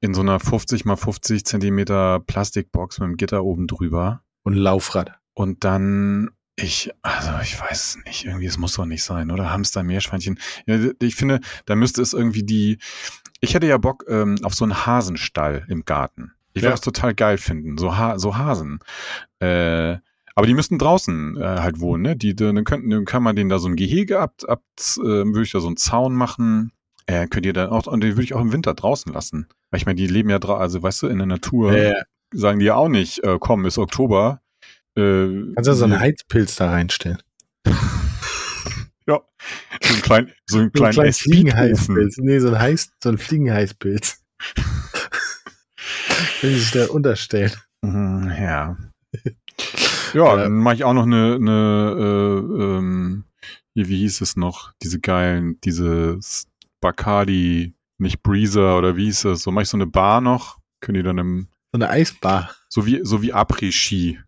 in 0.00 0.14
so 0.14 0.20
einer 0.20 0.40
50 0.40 0.84
mal 0.84 0.96
50 0.96 1.44
Zentimeter 1.44 2.20
Plastikbox 2.20 2.98
mit 2.98 3.06
einem 3.06 3.16
Gitter 3.16 3.44
oben 3.44 3.66
drüber. 3.66 4.22
Und 4.42 4.54
Laufrad. 4.54 5.12
Und 5.32 5.64
dann, 5.64 6.30
ich, 6.56 6.90
also 7.02 7.30
ich 7.42 7.60
weiß 7.60 7.84
es 7.96 8.04
nicht, 8.04 8.24
irgendwie, 8.26 8.46
es 8.46 8.58
muss 8.58 8.74
doch 8.74 8.86
nicht 8.86 9.02
sein, 9.02 9.30
oder? 9.30 9.50
Hamster, 9.50 9.82
Meerschweinchen. 9.82 10.38
Ja, 10.66 10.78
ich 11.00 11.14
finde, 11.16 11.40
da 11.66 11.74
müsste 11.74 12.00
es 12.02 12.12
irgendwie 12.12 12.44
die, 12.44 12.78
ich 13.40 13.54
hätte 13.54 13.66
ja 13.66 13.78
Bock 13.78 14.04
ähm, 14.08 14.36
auf 14.42 14.54
so 14.54 14.64
einen 14.64 14.86
Hasenstall 14.86 15.66
im 15.68 15.84
Garten. 15.84 16.32
Ich 16.52 16.62
würde 16.62 16.66
Ja. 16.66 16.70
das 16.72 16.80
total 16.82 17.14
geil 17.14 17.38
finden, 17.38 17.76
so, 17.78 17.96
ha 17.96 18.18
so 18.18 18.36
Hasen. 18.36 18.78
Äh, 19.40 19.96
Aber 20.36 20.46
die 20.46 20.54
müssten 20.54 20.78
draußen 20.78 21.36
äh, 21.36 21.44
halt 21.60 21.80
wohnen, 21.80 22.02
ne? 22.02 22.16
Die, 22.16 22.34
dann, 22.36 22.64
könnten, 22.64 22.90
dann 22.90 23.04
kann 23.04 23.22
man 23.22 23.34
denen 23.36 23.50
da 23.50 23.58
so 23.58 23.68
ein 23.68 23.76
Gehege 23.76 24.20
ab, 24.20 24.34
ab 24.46 24.62
äh, 24.98 25.02
würde 25.02 25.42
ich 25.42 25.52
da 25.52 25.60
so 25.60 25.66
einen 25.66 25.76
Zaun 25.76 26.14
machen. 26.14 26.72
Äh, 27.06 27.26
könnt 27.26 27.44
ihr 27.46 27.52
dann 27.52 27.70
auch, 27.70 27.86
und 27.86 28.02
den 28.02 28.12
würde 28.12 28.22
ich 28.24 28.34
auch 28.34 28.40
im 28.40 28.52
Winter 28.52 28.74
draußen 28.74 29.12
lassen. 29.12 29.48
Weil 29.70 29.78
ich 29.78 29.86
meine, 29.86 29.96
die 29.96 30.06
leben 30.06 30.30
ja 30.30 30.38
draußen, 30.38 30.62
also 30.62 30.82
weißt 30.82 31.02
du, 31.02 31.08
in 31.08 31.18
der 31.18 31.26
Natur. 31.26 31.72
Ja, 31.76 31.90
ja. 31.90 32.02
Sagen 32.32 32.58
die 32.60 32.64
ja 32.66 32.74
auch 32.76 32.88
nicht, 32.88 33.22
äh, 33.24 33.36
komm, 33.38 33.64
ist 33.66 33.78
Oktober. 33.78 34.40
Äh, 34.96 35.52
Kannst 35.54 35.68
du 35.68 35.74
so 35.74 35.84
einen 35.84 35.98
Heizpilz 36.00 36.56
da 36.56 36.70
reinstellen? 36.70 37.18
Ja, 39.06 39.20
so 39.82 39.94
ein 39.94 40.00
klein, 40.00 40.32
so 40.46 40.58
ein 40.60 40.64
So 40.64 40.70
kleinen 40.70 40.92
kleinen 40.94 41.12
Speedofen. 41.12 41.32
Fliegenheißpilz. 41.34 42.16
Nee, 42.18 42.38
so 42.38 42.48
ein, 42.48 42.58
Heiß, 42.58 42.90
so 43.02 43.10
ein 43.10 43.18
Fliegenheißpilz. 43.18 44.24
Wenn 46.40 46.50
sie 46.54 46.58
sich 46.58 46.70
da 46.70 46.86
unterstellen. 46.86 47.52
Mhm, 47.82 48.32
Ja. 48.40 48.76
Ja, 50.14 50.24
Ja. 50.26 50.36
dann 50.36 50.52
mache 50.54 50.76
ich 50.76 50.84
auch 50.84 50.94
noch 50.94 51.02
eine, 51.04 51.34
eine 51.34 51.96
äh, 51.98 52.62
ähm, 52.78 53.24
hier, 53.74 53.88
wie 53.88 53.98
hieß 53.98 54.20
es 54.22 54.36
noch? 54.36 54.72
Diese 54.82 55.00
geilen, 55.00 55.60
diese 55.64 56.18
Bacardi, 56.80 57.74
nicht 57.98 58.22
Breezer 58.22 58.78
oder 58.78 58.96
wie 58.96 59.04
hieß 59.06 59.24
es? 59.26 59.42
So 59.42 59.50
mache 59.50 59.64
ich 59.64 59.68
so 59.68 59.76
eine 59.76 59.86
Bar 59.86 60.20
noch. 60.22 60.58
Können 60.80 60.96
die 60.96 61.02
dann 61.02 61.18
im, 61.18 61.48
So 61.72 61.78
eine 61.78 61.90
Eisbar. 61.90 62.54
so 62.70 62.86
wie, 62.86 63.00
so 63.02 63.20
wie 63.22 63.34
Après-Ski. 63.34 64.18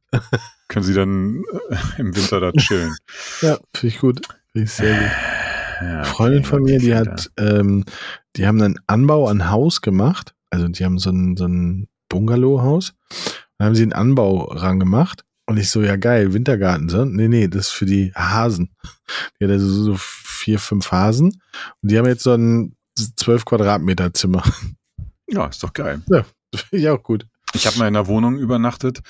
Können 0.68 0.85
sie 0.85 0.94
dann 0.94 1.44
äh, 1.70 2.00
im 2.00 2.14
Winter 2.16 2.40
da 2.40 2.52
chillen. 2.52 2.94
Ja, 3.42 3.59
finde 3.74 3.94
ich 3.94 3.98
gut. 4.00 4.20
Finde 4.52 4.64
ich 4.64 4.72
sehr 4.72 4.94
gut. 4.94 5.11
Ja, 5.81 5.96
Eine 5.96 6.05
Freundin 6.05 6.40
okay, 6.40 6.48
von 6.48 6.62
mir, 6.62 6.79
die 6.79 6.94
okay, 6.94 7.11
hat, 7.11 7.31
ähm, 7.37 7.85
die 8.37 8.46
haben 8.46 8.61
einen 8.62 8.79
Anbau 8.87 9.29
an 9.29 9.50
Haus 9.50 9.83
gemacht. 9.83 10.35
Also 10.50 10.68
die 10.68 10.85
haben 10.85 10.98
so 10.98 11.11
ein, 11.11 11.37
so 11.37 11.46
ein 11.46 11.88
Bungalow-Haus. 12.09 12.94
Dann 13.59 13.66
haben 13.66 13.74
sie 13.74 13.83
einen 13.83 13.92
Anbau 13.92 14.44
rangemacht. 14.44 15.24
Und 15.46 15.59
ich 15.59 15.70
so, 15.70 15.83
ja 15.83 15.96
geil, 15.96 16.33
Wintergarten. 16.33 16.88
So, 16.88 17.05
nee, 17.05 17.29
nee, 17.29 17.46
das 17.46 17.68
ist 17.68 17.72
für 17.72 17.87
die 17.87 18.12
Hasen. 18.14 18.74
Die 19.38 19.44
hat 19.44 19.52
also 19.52 19.66
so 19.66 19.94
vier, 19.96 20.59
fünf 20.59 20.90
Hasen. 20.90 21.40
Und 21.83 21.90
die 21.90 21.98
haben 21.98 22.07
jetzt 22.07 22.24
so 22.24 22.33
ein 22.33 22.74
12 22.96 23.44
Quadratmeter 23.44 24.12
Zimmer. 24.12 24.42
Ja, 25.29 25.46
ist 25.46 25.62
doch 25.62 25.72
geil. 25.72 26.02
Das 26.50 26.62
finde 26.62 26.83
ich 26.83 26.88
auch 26.88 27.02
gut. 27.02 27.26
Ich 27.57 27.66
habe 27.66 27.79
mal 27.79 27.88
in 27.88 27.95
der 27.95 28.07
Wohnung 28.07 28.38
übernachtet, 28.38 29.01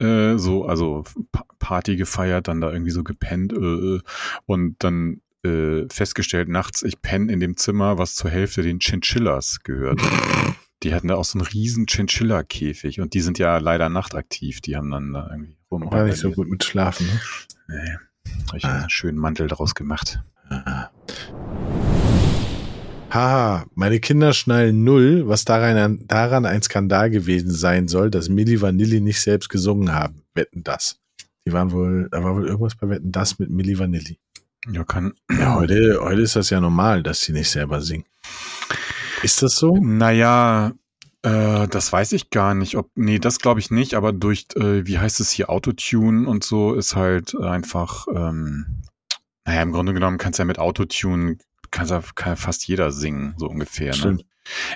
äh, 0.00 0.36
so, 0.36 0.66
also 0.66 1.04
Pa- 1.32 1.44
Party 1.58 1.96
gefeiert, 1.96 2.48
dann 2.48 2.60
da 2.60 2.70
irgendwie 2.72 2.90
so 2.90 3.02
gepennt 3.02 3.52
äh, 3.52 4.00
und 4.46 4.76
dann 4.84 5.20
äh, 5.44 5.86
festgestellt 5.90 6.48
nachts, 6.48 6.82
ich 6.82 7.02
penne 7.02 7.30
in 7.32 7.40
dem 7.40 7.56
Zimmer, 7.56 7.98
was 7.98 8.14
zur 8.14 8.30
Hälfte 8.30 8.62
den 8.62 8.78
Chinchillas 8.80 9.60
gehört. 9.64 10.00
Die 10.82 10.92
hatten 10.94 11.08
da 11.08 11.14
auch 11.14 11.24
so 11.24 11.38
einen 11.38 11.46
riesen 11.46 11.86
Chinchilla-Käfig 11.86 13.00
und 13.00 13.14
die 13.14 13.22
sind 13.22 13.38
ja 13.38 13.56
leider 13.56 13.88
nachtaktiv, 13.88 14.60
die 14.60 14.76
haben 14.76 14.90
dann 14.90 15.14
da 15.14 15.28
irgendwie 15.30 15.56
rum. 15.70 15.90
War 15.90 16.04
nicht 16.04 16.18
so 16.18 16.30
gut 16.30 16.46
mit 16.50 16.62
Schlafen. 16.62 17.06
Ne? 17.06 17.20
Nee, 17.68 18.32
hab 18.48 18.54
ich 18.56 18.64
Ah. 18.66 18.80
einen 18.80 18.90
schönen 18.90 19.16
Mantel 19.18 19.46
draus 19.48 19.74
gemacht. 19.74 20.20
Haha, 23.14 23.66
meine 23.76 24.00
Kinder 24.00 24.32
schnallen 24.32 24.82
null, 24.82 25.28
was 25.28 25.44
daran, 25.44 26.04
daran 26.08 26.46
ein 26.46 26.62
Skandal 26.62 27.10
gewesen 27.10 27.52
sein 27.52 27.86
soll, 27.86 28.10
dass 28.10 28.28
Milli 28.28 28.60
Vanilli 28.60 29.00
nicht 29.00 29.20
selbst 29.20 29.48
gesungen 29.50 29.94
haben. 29.94 30.24
Wetten 30.34 30.64
das. 30.64 30.98
Die 31.46 31.52
waren 31.52 31.70
wohl, 31.70 32.08
da 32.10 32.24
war 32.24 32.34
wohl 32.34 32.48
irgendwas 32.48 32.74
bei 32.74 32.88
Wetten 32.88 33.12
das 33.12 33.38
mit 33.38 33.50
Milli 33.50 33.78
Vanilli. 33.78 34.18
Ja, 34.68 34.82
kann. 34.82 35.14
Ja, 35.30 35.54
heute, 35.54 36.00
heute 36.00 36.22
ist 36.22 36.34
das 36.34 36.50
ja 36.50 36.60
normal, 36.60 37.04
dass 37.04 37.20
sie 37.20 37.30
nicht 37.30 37.48
selber 37.48 37.80
singen. 37.82 38.04
Ist 39.22 39.42
das 39.42 39.58
so? 39.58 39.76
Naja, 39.76 40.72
äh, 41.22 41.68
das 41.68 41.92
weiß 41.92 42.10
ich 42.14 42.30
gar 42.30 42.56
nicht. 42.56 42.76
Ob, 42.76 42.90
nee, 42.96 43.20
das 43.20 43.38
glaube 43.38 43.60
ich 43.60 43.70
nicht, 43.70 43.94
aber 43.94 44.12
durch, 44.12 44.48
äh, 44.56 44.88
wie 44.88 44.98
heißt 44.98 45.20
es 45.20 45.30
hier, 45.30 45.50
Autotune 45.50 46.28
und 46.28 46.42
so 46.42 46.74
ist 46.74 46.96
halt 46.96 47.36
einfach, 47.36 48.08
ähm, 48.12 48.82
naja, 49.44 49.62
im 49.62 49.70
Grunde 49.70 49.94
genommen 49.94 50.18
kannst 50.18 50.40
du 50.40 50.42
ja 50.42 50.46
mit 50.46 50.58
Autotune, 50.58 51.36
kann 51.74 51.88
ja 51.88 52.00
fast 52.36 52.66
jeder 52.66 52.90
singen, 52.92 53.34
so 53.36 53.46
ungefähr. 53.48 53.94
Ne? 53.96 54.18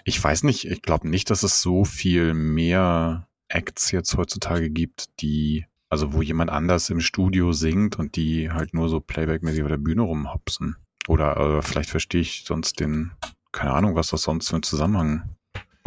Ich 0.05 0.23
weiß 0.23 0.43
nicht, 0.43 0.67
ich 0.67 0.83
glaube 0.83 1.09
nicht, 1.09 1.31
dass 1.31 1.43
es 1.43 1.63
so 1.63 1.85
viel 1.85 2.35
mehr 2.35 3.29
Acts 3.49 3.91
jetzt 3.93 4.17
heutzutage 4.17 4.69
gibt, 4.71 5.21
die, 5.21 5.65
also 5.89 6.13
wo 6.13 6.23
jemand 6.23 6.51
anders 6.51 6.91
im 6.91 7.01
Studio 7.01 7.53
singt 7.53 7.99
und 7.99 8.17
die 8.17 8.51
halt 8.51 8.75
nur 8.75 8.89
so 8.89 9.01
Playback-mäßig 9.01 9.63
auf 9.63 9.69
der 9.69 9.79
Bühne 9.79 10.03
rumhopsen. 10.03 10.77
Oder 11.07 11.37
äh, 11.37 11.63
vielleicht 11.63 11.91
verstehe 11.91 12.21
ich 12.21 12.45
sonst 12.47 12.81
den, 12.81 13.13
keine 13.53 13.73
Ahnung, 13.73 13.95
was 13.95 14.09
das 14.09 14.23
sonst 14.23 14.49
für 14.49 14.57
ein 14.57 14.63
Zusammenhang 14.63 15.23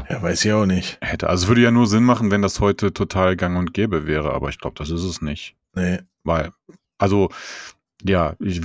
Ja, 0.10 0.22
weiß 0.22 0.44
ich 0.46 0.52
auch 0.54 0.66
nicht. 0.66 0.98
hätte. 1.02 1.30
Also 1.30 1.44
es 1.44 1.48
würde 1.48 1.62
ja 1.62 1.72
nur 1.72 1.86
Sinn 1.86 2.04
machen, 2.04 2.32
wenn 2.32 2.42
das 2.42 2.60
heute 2.60 2.94
total 2.94 3.36
gang 3.36 3.58
und 3.58 3.74
gäbe 3.74 4.08
wäre, 4.08 4.34
aber 4.34 4.50
ich 4.50 4.58
glaube, 4.58 4.76
das 4.78 4.90
ist 4.90 5.04
es 5.04 5.22
nicht. 5.22 5.56
Nee. 5.76 6.00
Weil, 6.24 6.52
also, 6.98 7.30
ja, 8.04 8.36
ich, 8.40 8.62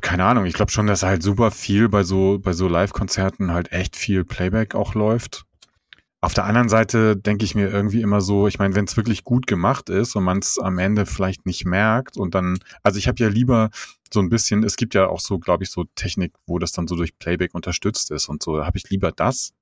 keine 0.00 0.24
Ahnung, 0.24 0.46
ich 0.46 0.54
glaube 0.54 0.70
schon, 0.70 0.86
dass 0.86 1.02
halt 1.02 1.22
super 1.22 1.50
viel 1.50 1.88
bei 1.88 2.02
so, 2.02 2.38
bei 2.38 2.52
so 2.52 2.68
Live-Konzerten 2.68 3.52
halt 3.52 3.72
echt 3.72 3.96
viel 3.96 4.24
Playback 4.24 4.74
auch 4.74 4.94
läuft. 4.94 5.44
Auf 6.22 6.34
der 6.34 6.44
anderen 6.44 6.68
Seite 6.68 7.16
denke 7.16 7.44
ich 7.46 7.54
mir 7.54 7.70
irgendwie 7.70 8.02
immer 8.02 8.20
so, 8.20 8.46
ich 8.46 8.58
meine, 8.58 8.74
wenn 8.74 8.84
es 8.84 8.96
wirklich 8.96 9.24
gut 9.24 9.46
gemacht 9.46 9.88
ist 9.88 10.14
und 10.16 10.24
man 10.24 10.38
es 10.38 10.58
am 10.58 10.78
Ende 10.78 11.06
vielleicht 11.06 11.46
nicht 11.46 11.64
merkt 11.64 12.18
und 12.18 12.34
dann, 12.34 12.58
also 12.82 12.98
ich 12.98 13.08
habe 13.08 13.22
ja 13.22 13.28
lieber 13.28 13.70
so 14.12 14.20
ein 14.20 14.28
bisschen, 14.28 14.62
es 14.62 14.76
gibt 14.76 14.94
ja 14.94 15.08
auch 15.08 15.20
so, 15.20 15.38
glaube 15.38 15.64
ich, 15.64 15.70
so 15.70 15.84
Technik, 15.94 16.34
wo 16.46 16.58
das 16.58 16.72
dann 16.72 16.88
so 16.88 16.96
durch 16.96 17.18
Playback 17.18 17.54
unterstützt 17.54 18.10
ist 18.10 18.28
und 18.28 18.42
so, 18.42 18.58
da 18.58 18.66
habe 18.66 18.76
ich 18.76 18.90
lieber 18.90 19.12
das, 19.12 19.52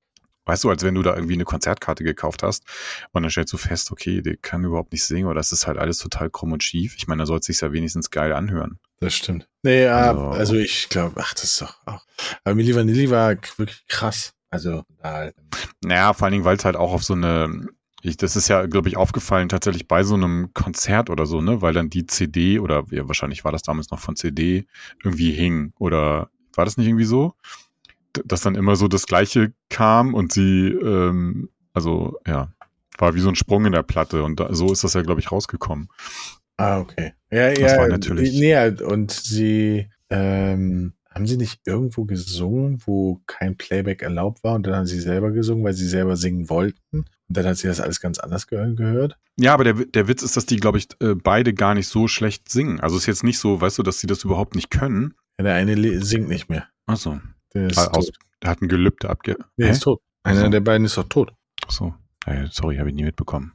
weißt 0.49 0.63
du, 0.63 0.69
als 0.69 0.83
wenn 0.83 0.95
du 0.95 1.01
da 1.03 1.15
irgendwie 1.15 1.35
eine 1.35 1.45
Konzertkarte 1.45 2.03
gekauft 2.03 2.43
hast 2.43 2.63
und 3.11 3.21
dann 3.23 3.31
stellst 3.31 3.53
du 3.53 3.57
fest, 3.57 3.91
okay, 3.91 4.21
der 4.21 4.35
kann 4.37 4.63
überhaupt 4.63 4.91
nicht 4.91 5.03
singen 5.05 5.27
oder 5.27 5.35
das 5.35 5.51
ist 5.51 5.67
halt 5.67 5.77
alles 5.77 5.99
total 5.99 6.29
krumm 6.29 6.51
und 6.51 6.63
schief. 6.63 6.95
Ich 6.97 7.07
meine, 7.07 7.21
da 7.21 7.25
soll 7.25 7.39
es 7.39 7.45
sich 7.45 7.61
ja 7.61 7.71
wenigstens 7.71 8.09
geil 8.11 8.33
anhören. 8.33 8.79
Das 8.99 9.13
stimmt. 9.13 9.47
Nee, 9.63 9.85
Also- 9.85 10.27
also 10.29 10.55
ich 10.55 10.89
glaube, 10.89 11.21
ach, 11.23 11.33
das 11.33 11.43
ist 11.45 11.61
doch 11.61 11.75
auch. 11.85 12.03
Aber 12.43 12.55
Milli 12.55 12.75
Vanilli 12.75 13.09
war 13.09 13.35
wirklich 13.57 13.85
krass. 13.87 14.33
Also, 14.49 14.83
halt. 15.03 15.35
Naja, 15.83 16.11
vor 16.13 16.25
allen 16.25 16.31
Dingen, 16.33 16.43
weil 16.45 16.57
es 16.57 16.65
halt 16.65 16.75
auch 16.75 16.91
auf 16.91 17.03
so 17.03 17.13
eine, 17.13 17.67
ich, 18.01 18.17
das 18.17 18.35
ist 18.35 18.47
ja, 18.47 18.65
glaube 18.65 18.89
ich, 18.89 18.97
aufgefallen 18.97 19.47
tatsächlich 19.47 19.87
bei 19.87 20.03
so 20.03 20.15
einem 20.15 20.51
Konzert 20.53 21.09
oder 21.11 21.25
so, 21.27 21.39
ne, 21.41 21.61
weil 21.61 21.73
dann 21.73 21.89
die 21.91 22.07
CD 22.07 22.57
oder 22.59 22.83
ja, 22.89 23.07
wahrscheinlich 23.07 23.45
war 23.45 23.51
das 23.51 23.61
damals 23.61 23.91
noch 23.91 23.99
von 23.99 24.15
CD 24.15 24.65
irgendwie 25.03 25.31
hing 25.31 25.71
oder 25.77 26.29
war 26.55 26.65
das 26.65 26.77
nicht 26.77 26.87
irgendwie 26.87 27.05
so? 27.05 27.35
Dass 28.25 28.41
dann 28.41 28.55
immer 28.55 28.75
so 28.75 28.87
das 28.87 29.05
Gleiche 29.05 29.53
kam 29.69 30.13
und 30.13 30.31
sie, 30.31 30.67
ähm, 30.69 31.49
also 31.73 32.17
ja, 32.27 32.51
war 32.97 33.13
wie 33.15 33.19
so 33.19 33.29
ein 33.29 33.35
Sprung 33.35 33.65
in 33.65 33.71
der 33.71 33.83
Platte 33.83 34.23
und 34.23 34.39
da, 34.39 34.53
so 34.53 34.71
ist 34.71 34.83
das 34.83 34.93
ja, 34.93 35.01
glaube 35.01 35.21
ich, 35.21 35.31
rausgekommen. 35.31 35.89
Ah, 36.57 36.79
okay. 36.79 37.13
Ja, 37.31 37.49
Das 37.53 37.59
ja. 37.73 37.77
war 37.77 37.87
natürlich- 37.87 38.33
Nee, 38.33 38.83
und 38.83 39.11
sie, 39.11 39.89
ähm, 40.09 40.93
haben 41.09 41.25
sie 41.25 41.37
nicht 41.37 41.61
irgendwo 41.65 42.05
gesungen, 42.05 42.81
wo 42.85 43.21
kein 43.25 43.55
Playback 43.57 44.01
erlaubt 44.01 44.43
war 44.43 44.55
und 44.55 44.65
dann 44.67 44.75
haben 44.75 44.85
sie 44.85 44.99
selber 44.99 45.31
gesungen, 45.31 45.63
weil 45.63 45.73
sie 45.73 45.87
selber 45.87 46.15
singen 46.15 46.49
wollten? 46.49 46.99
Und 46.99 47.07
dann 47.27 47.45
hat 47.45 47.57
sie 47.57 47.67
das 47.67 47.79
alles 47.79 47.99
ganz 48.01 48.19
anders 48.19 48.47
ge 48.47 48.73
gehört? 48.75 49.17
Ja, 49.37 49.53
aber 49.53 49.63
der, 49.63 49.73
der 49.73 50.07
Witz 50.07 50.21
ist, 50.21 50.35
dass 50.35 50.45
die, 50.45 50.57
glaube 50.57 50.77
ich, 50.79 50.87
äh, 51.01 51.15
beide 51.15 51.53
gar 51.53 51.73
nicht 51.75 51.87
so 51.87 52.07
schlecht 52.07 52.49
singen. 52.49 52.79
Also 52.79 52.95
es 52.97 53.03
ist 53.03 53.07
jetzt 53.07 53.23
nicht 53.23 53.39
so, 53.39 53.61
weißt 53.61 53.77
du, 53.77 53.83
dass 53.83 53.99
sie 53.99 54.07
das 54.07 54.23
überhaupt 54.23 54.55
nicht 54.55 54.69
können. 54.69 55.13
Ja, 55.37 55.43
der 55.45 55.53
eine 55.55 56.01
singt 56.03 56.27
nicht 56.27 56.49
mehr. 56.49 56.67
Achso. 56.85 57.19
Der 57.53 57.67
ist 57.69 57.77
Aus, 57.77 58.05
tot. 58.07 58.15
der 58.43 58.51
hat 58.51 58.61
ein 58.61 58.67
Gelübde 58.67 59.09
abge... 59.09 59.35
Nee, 59.57 59.65
Hä? 59.67 59.71
ist 59.71 59.81
tot. 59.83 60.01
Einer 60.23 60.39
Ach 60.41 60.45
so. 60.45 60.49
der 60.51 60.59
beiden 60.61 60.85
ist 60.85 60.97
doch 60.97 61.07
tot. 61.09 61.33
Achso. 61.65 61.95
Äh, 62.25 62.47
sorry, 62.51 62.77
habe 62.77 62.89
ich 62.89 62.95
nie 62.95 63.03
mitbekommen. 63.03 63.53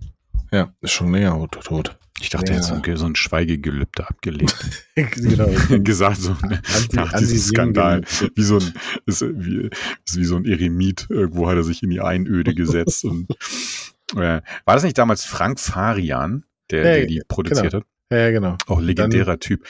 Ja, 0.53 0.73
ist 0.81 0.93
schon 0.93 1.13
länger 1.13 1.47
tot. 1.51 1.99
Ich 2.21 2.31
dachte, 2.31 2.53
Ja. 2.53 2.59
jetzt 2.59 2.69
so 2.69 2.75
ein, 2.75 2.97
so 2.97 3.07
ein 3.07 3.17
Schweigegelübde 3.17 4.09
abgelegt. 4.09 4.57
genau. 4.95 5.49
Gesagt, 5.83 6.19
so 6.19 6.33
ne, 6.47 6.61
Anti- 6.75 6.97
nach 6.97 7.13
diesem 7.19 7.39
Skandal. 7.39 8.03
Wie 8.35 8.43
so 8.43 8.59
ein, 8.59 8.73
ist 9.07 9.23
wie, 9.23 9.69
ist 10.07 10.17
wie 10.17 10.25
so 10.25 10.37
ein 10.37 10.45
Eremit. 10.45 11.07
Irgendwo 11.11 11.49
hat 11.49 11.57
er 11.57 11.65
sich 11.65 11.83
in 11.83 11.91
die 11.91 12.01
Einöde 12.01 12.55
gesetzt. 12.55 13.05
und, 13.05 13.29
äh, 14.15 14.41
war 14.65 14.75
das 14.75 14.85
nicht 14.85 14.97
damals 14.99 15.25
Frank 15.25 15.59
Farian, 15.61 16.45
der, 16.71 16.79
Ja, 16.79 16.85
der 16.99 17.07
die 17.07 17.23
produziert 17.27 17.75
hat? 17.75 17.85
Ja, 18.11 18.19
ja, 18.19 18.31
genau. 18.31 18.57
Auch 18.67 18.81
legendärer 18.81 19.39
Typ. 19.39 19.67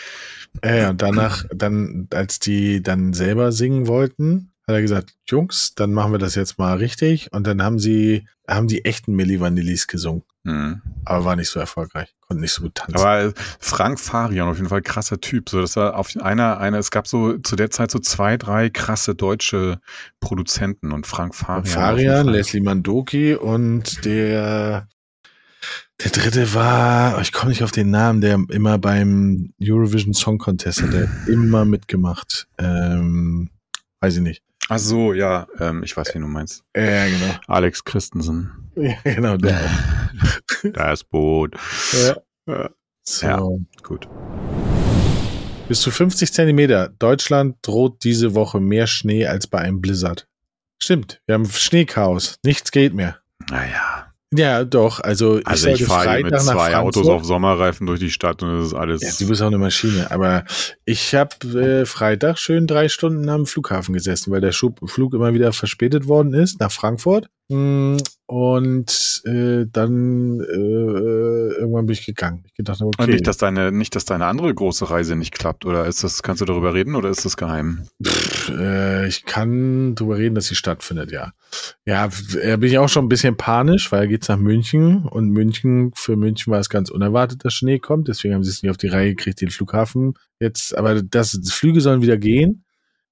Ja, 0.64 0.74
ja, 0.74 0.90
und 0.90 1.02
danach, 1.02 1.44
dann, 1.54 2.08
als 2.12 2.38
die 2.38 2.82
dann 2.82 3.12
selber 3.12 3.52
singen 3.52 3.86
wollten, 3.86 4.52
hat 4.66 4.74
er 4.74 4.82
gesagt, 4.82 5.14
Jungs, 5.28 5.74
dann 5.74 5.92
machen 5.92 6.12
wir 6.12 6.18
das 6.18 6.34
jetzt 6.34 6.58
mal 6.58 6.76
richtig. 6.76 7.32
Und 7.32 7.46
dann 7.46 7.62
haben 7.62 7.78
sie, 7.78 8.26
haben 8.48 8.66
die 8.66 8.84
echten 8.84 9.14
Milli 9.14 9.40
Vanillis 9.40 9.86
gesungen. 9.86 10.22
Mhm. 10.44 10.82
Aber 11.04 11.24
war 11.24 11.36
nicht 11.36 11.48
so 11.48 11.60
erfolgreich. 11.60 12.14
Konnten 12.20 12.42
nicht 12.42 12.52
so 12.52 12.62
gut 12.62 12.74
tanzen. 12.74 12.96
Aber 12.96 13.32
Frank 13.60 14.00
Farian, 14.00 14.48
auf 14.48 14.56
jeden 14.56 14.68
Fall 14.68 14.82
krasser 14.82 15.20
Typ. 15.20 15.50
So, 15.50 15.60
das 15.60 15.76
war 15.76 15.96
auf 15.96 16.10
einer, 16.16 16.58
einer, 16.58 16.78
es 16.78 16.90
gab 16.90 17.06
so 17.06 17.38
zu 17.38 17.56
der 17.56 17.70
Zeit 17.70 17.90
so 17.90 17.98
zwei, 17.98 18.36
drei 18.36 18.70
krasse 18.70 19.14
deutsche 19.14 19.80
Produzenten 20.20 20.92
und 20.92 21.06
Frank 21.06 21.34
Farian. 21.34 21.62
Und 21.62 21.68
Farian. 21.68 22.28
Leslie 22.28 22.60
Mandoki 22.60 23.34
und 23.34 24.04
der, 24.04 24.86
der 26.02 26.10
dritte 26.10 26.54
war, 26.54 27.16
oh, 27.16 27.20
ich 27.20 27.32
komme 27.32 27.50
nicht 27.50 27.62
auf 27.62 27.70
den 27.70 27.90
Namen, 27.90 28.20
der 28.20 28.44
immer 28.50 28.78
beim 28.78 29.52
Eurovision 29.62 30.12
Song 30.12 30.38
Contest 30.38 30.82
hat, 30.82 30.92
der 30.92 31.08
immer 31.28 31.64
mitgemacht. 31.64 32.48
Ähm, 32.58 33.50
weiß 34.00 34.16
ich 34.16 34.22
nicht. 34.22 34.42
Ach 34.68 34.78
so, 34.78 35.12
ja, 35.12 35.46
ähm, 35.60 35.82
ich 35.82 35.96
weiß, 35.96 36.14
wen 36.14 36.22
du 36.22 36.28
meinst. 36.28 36.64
Ja, 36.74 37.06
genau. 37.06 37.34
Alex 37.46 37.84
Christensen. 37.84 38.70
Ja, 38.76 38.94
genau, 39.04 39.36
der 39.36 39.60
auch. 39.60 40.70
Das 40.72 41.04
Boot. 41.04 41.54
Ja. 41.92 42.16
Ja. 42.46 42.70
So. 43.02 43.26
Ja. 43.26 43.40
Gut. 43.82 44.08
Bis 45.68 45.80
zu 45.80 45.90
50 45.90 46.32
Zentimeter. 46.32 46.88
Deutschland 46.88 47.56
droht 47.62 48.02
diese 48.04 48.34
Woche 48.34 48.60
mehr 48.60 48.86
Schnee 48.86 49.26
als 49.26 49.46
bei 49.46 49.58
einem 49.58 49.80
Blizzard. 49.80 50.26
Stimmt, 50.78 51.20
wir 51.26 51.34
haben 51.34 51.46
Schneechaos. 51.46 52.38
Nichts 52.42 52.70
geht 52.70 52.94
mehr. 52.94 53.18
Naja. 53.50 54.13
Ja, 54.32 54.64
doch. 54.64 55.00
Also 55.00 55.38
ich, 55.38 55.46
Also 55.46 55.68
ich 55.68 55.84
fahre 55.84 56.22
mit 56.22 56.38
zwei 56.40 56.76
Autos 56.76 57.06
auf 57.08 57.24
Sommerreifen 57.24 57.86
durch 57.86 58.00
die 58.00 58.10
Stadt 58.10 58.42
und 58.42 58.58
das 58.58 58.68
ist 58.68 58.74
alles. 58.74 59.02
Ja, 59.02 59.10
du 59.18 59.28
bist 59.28 59.42
auch 59.42 59.46
eine 59.46 59.58
Maschine. 59.58 60.10
Aber 60.10 60.44
ich 60.84 61.14
habe 61.14 61.36
äh, 61.58 61.86
Freitag 61.86 62.38
schön 62.38 62.66
drei 62.66 62.88
Stunden 62.88 63.28
am 63.28 63.46
Flughafen 63.46 63.94
gesessen, 63.94 64.32
weil 64.32 64.40
der 64.40 64.52
Schub 64.52 64.80
Flug 64.90 65.14
immer 65.14 65.34
wieder 65.34 65.52
verspätet 65.52 66.08
worden 66.08 66.34
ist 66.34 66.58
nach 66.60 66.72
Frankfurt. 66.72 67.28
Mm, 67.48 67.98
Und 68.26 69.22
äh, 69.26 69.66
dann 69.70 70.40
äh, 70.40 71.54
irgendwann 71.58 71.84
bin 71.84 71.92
ich 71.92 72.06
gegangen. 72.06 72.42
Ich 72.46 72.54
gedacht, 72.54 72.80
okay. 72.80 73.02
Und 73.02 73.10
nicht, 73.10 73.26
dass 73.26 73.36
deine, 73.36 73.70
nicht, 73.70 73.94
dass 73.94 74.06
deine 74.06 74.24
andere 74.24 74.54
große 74.54 74.88
Reise 74.88 75.14
nicht 75.14 75.32
klappt, 75.32 75.66
oder 75.66 75.84
ist 75.84 76.02
das, 76.02 76.22
kannst 76.22 76.40
du 76.40 76.46
darüber 76.46 76.72
reden 76.72 76.94
oder 76.94 77.10
ist 77.10 77.26
das 77.26 77.36
geheim? 77.36 77.86
Pff, 78.02 78.48
äh, 78.48 79.06
ich 79.08 79.26
kann 79.26 79.94
drüber 79.94 80.16
reden, 80.16 80.34
dass 80.34 80.46
sie 80.46 80.54
stattfindet, 80.54 81.12
ja. 81.12 81.32
Ja, 81.84 82.08
äh, 82.40 82.56
bin 82.56 82.70
ich 82.70 82.78
auch 82.78 82.88
schon 82.88 83.04
ein 83.04 83.10
bisschen 83.10 83.36
panisch, 83.36 83.92
weil 83.92 84.08
geht's 84.08 84.28
nach 84.28 84.38
München 84.38 85.04
und 85.04 85.28
München, 85.28 85.92
für 85.94 86.16
München 86.16 86.50
war 86.50 86.60
es 86.60 86.70
ganz 86.70 86.90
unerwartet, 86.90 87.44
dass 87.44 87.52
Schnee 87.52 87.78
kommt, 87.78 88.08
deswegen 88.08 88.32
haben 88.32 88.42
sie 88.44 88.50
es 88.50 88.62
nicht 88.62 88.70
auf 88.70 88.78
die 88.78 88.88
Reihe 88.88 89.14
gekriegt, 89.14 89.42
den 89.42 89.50
Flughafen 89.50 90.14
jetzt, 90.40 90.76
aber 90.76 91.02
das, 91.02 91.32
die 91.32 91.50
Flüge 91.50 91.82
sollen 91.82 92.00
wieder 92.00 92.16
gehen, 92.16 92.64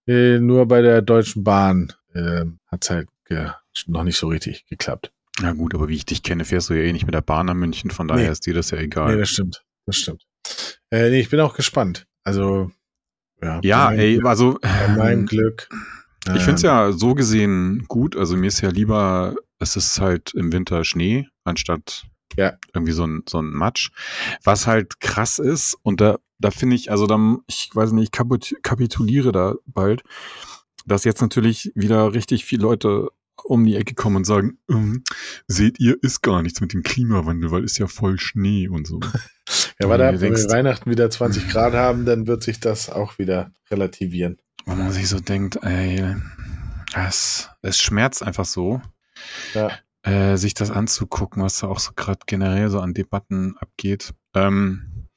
äh, 0.06 0.38
nur 0.38 0.66
bei 0.66 0.80
der 0.80 1.02
Deutschen 1.02 1.44
Bahn 1.44 1.92
äh, 2.14 2.46
hat's 2.68 2.88
halt 2.88 3.08
ge 3.26 3.50
noch 3.86 4.04
nicht 4.04 4.16
so 4.18 4.28
richtig 4.28 4.66
geklappt. 4.66 5.12
Na 5.40 5.52
gut, 5.52 5.74
aber 5.74 5.88
wie 5.88 5.94
ich 5.96 6.04
dich 6.04 6.22
kenne, 6.22 6.44
fährst 6.44 6.68
du 6.70 6.74
ja 6.74 6.82
eh 6.82 6.92
nicht 6.92 7.06
mit 7.06 7.14
der 7.14 7.22
Bahn 7.22 7.46
nach 7.46 7.54
München, 7.54 7.90
von 7.90 8.06
daher 8.08 8.26
Nee. 8.26 8.32
ist 8.32 8.46
dir 8.46 8.54
das 8.54 8.70
ja 8.70 8.78
Nee, 8.78 8.84
egal. 8.84 9.16
das 9.18 9.28
stimmt, 9.30 9.64
das 9.86 9.96
stimmt. 9.96 10.24
Äh, 10.90 11.10
nee, 11.10 11.20
ich 11.20 11.30
bin 11.30 11.40
auch 11.40 11.54
gespannt. 11.54 12.06
Also, 12.24 12.70
ja. 13.42 13.60
ja, 13.62 13.92
ey, 13.92 14.16
Glück- 14.18 14.28
also 14.28 14.58
Bei 14.60 14.88
meinem 14.96 15.26
Glück. 15.26 15.68
ich 16.26 16.42
finde 16.42 16.54
es 16.54 16.62
ähm, 16.64 16.68
ja 16.68 16.92
so 16.92 17.14
gesehen 17.14 17.84
gut. 17.88 18.14
Also 18.16 18.36
mir 18.36 18.48
ist 18.48 18.60
ja 18.60 18.68
lieber, 18.70 19.34
es 19.58 19.74
ist 19.76 20.00
halt 20.00 20.32
im 20.34 20.52
Winter 20.52 20.84
Schnee, 20.84 21.26
anstatt 21.44 22.04
Ja. 22.36 22.58
irgendwie 22.74 22.92
so 22.92 23.04
ein, 23.06 23.22
so 23.28 23.38
ein 23.40 23.50
Matsch. 23.50 23.90
Was 24.44 24.66
halt 24.66 25.00
krass 25.00 25.38
ist, 25.38 25.76
und 25.82 26.00
da, 26.00 26.18
da 26.38 26.50
finde 26.50 26.76
ich, 26.76 26.90
also 26.90 27.06
dann, 27.06 27.38
ich 27.46 27.70
weiß 27.72 27.92
nicht, 27.92 28.04
ich 28.14 28.20
kapit- 28.20 28.60
kapituliere 28.62 29.32
da 29.32 29.54
bald, 29.66 30.02
dass 30.84 31.04
jetzt 31.04 31.22
natürlich 31.22 31.72
wieder 31.74 32.12
richtig 32.12 32.44
viele 32.44 32.62
Leute 32.62 33.08
um 33.44 33.64
die 33.64 33.76
Ecke 33.76 33.94
kommen 33.94 34.16
und 34.16 34.24
sagen, 34.24 34.58
ähm, 34.70 35.02
seht 35.48 35.80
ihr, 35.80 35.96
ist 36.02 36.22
gar 36.22 36.42
nichts 36.42 36.60
mit 36.60 36.72
dem 36.72 36.82
Klimawandel, 36.82 37.50
weil 37.50 37.64
ist 37.64 37.78
ja 37.78 37.86
voll 37.86 38.18
Schnee 38.18 38.68
und 38.68 38.86
so. 38.86 39.00
Ja, 39.80 39.88
ab, 39.88 39.96
du 39.98 40.20
wenn 40.20 40.20
wir 40.20 40.30
denkst- 40.38 40.48
Weihnachten 40.52 40.90
wieder 40.90 41.10
20 41.10 41.48
Grad 41.50 41.72
haben, 41.74 42.04
dann 42.04 42.26
wird 42.28 42.42
sich 42.44 42.60
das 42.60 42.88
auch 42.88 43.18
wieder 43.18 43.52
relativieren. 43.70 44.38
Wo 44.64 44.74
man 44.76 44.92
sich 44.92 45.08
so 45.08 45.18
denkt, 45.18 45.58
ey, 45.62 46.14
es, 46.94 47.50
es 47.62 47.78
schmerzt 47.80 48.22
einfach 48.22 48.44
so, 48.44 48.80
Ja. 49.54 49.70
äh, 50.02 50.36
sich 50.36 50.54
das 50.54 50.70
anzugucken, 50.70 51.42
was 51.42 51.58
da 51.58 51.66
auch 51.66 51.80
so 51.80 51.92
gerade 51.96 52.20
generell 52.26 52.70
so 52.70 52.78
an 52.80 52.94
Debatten 52.94 53.56
abgeht. 53.58 54.14
Ähm, 54.34 55.08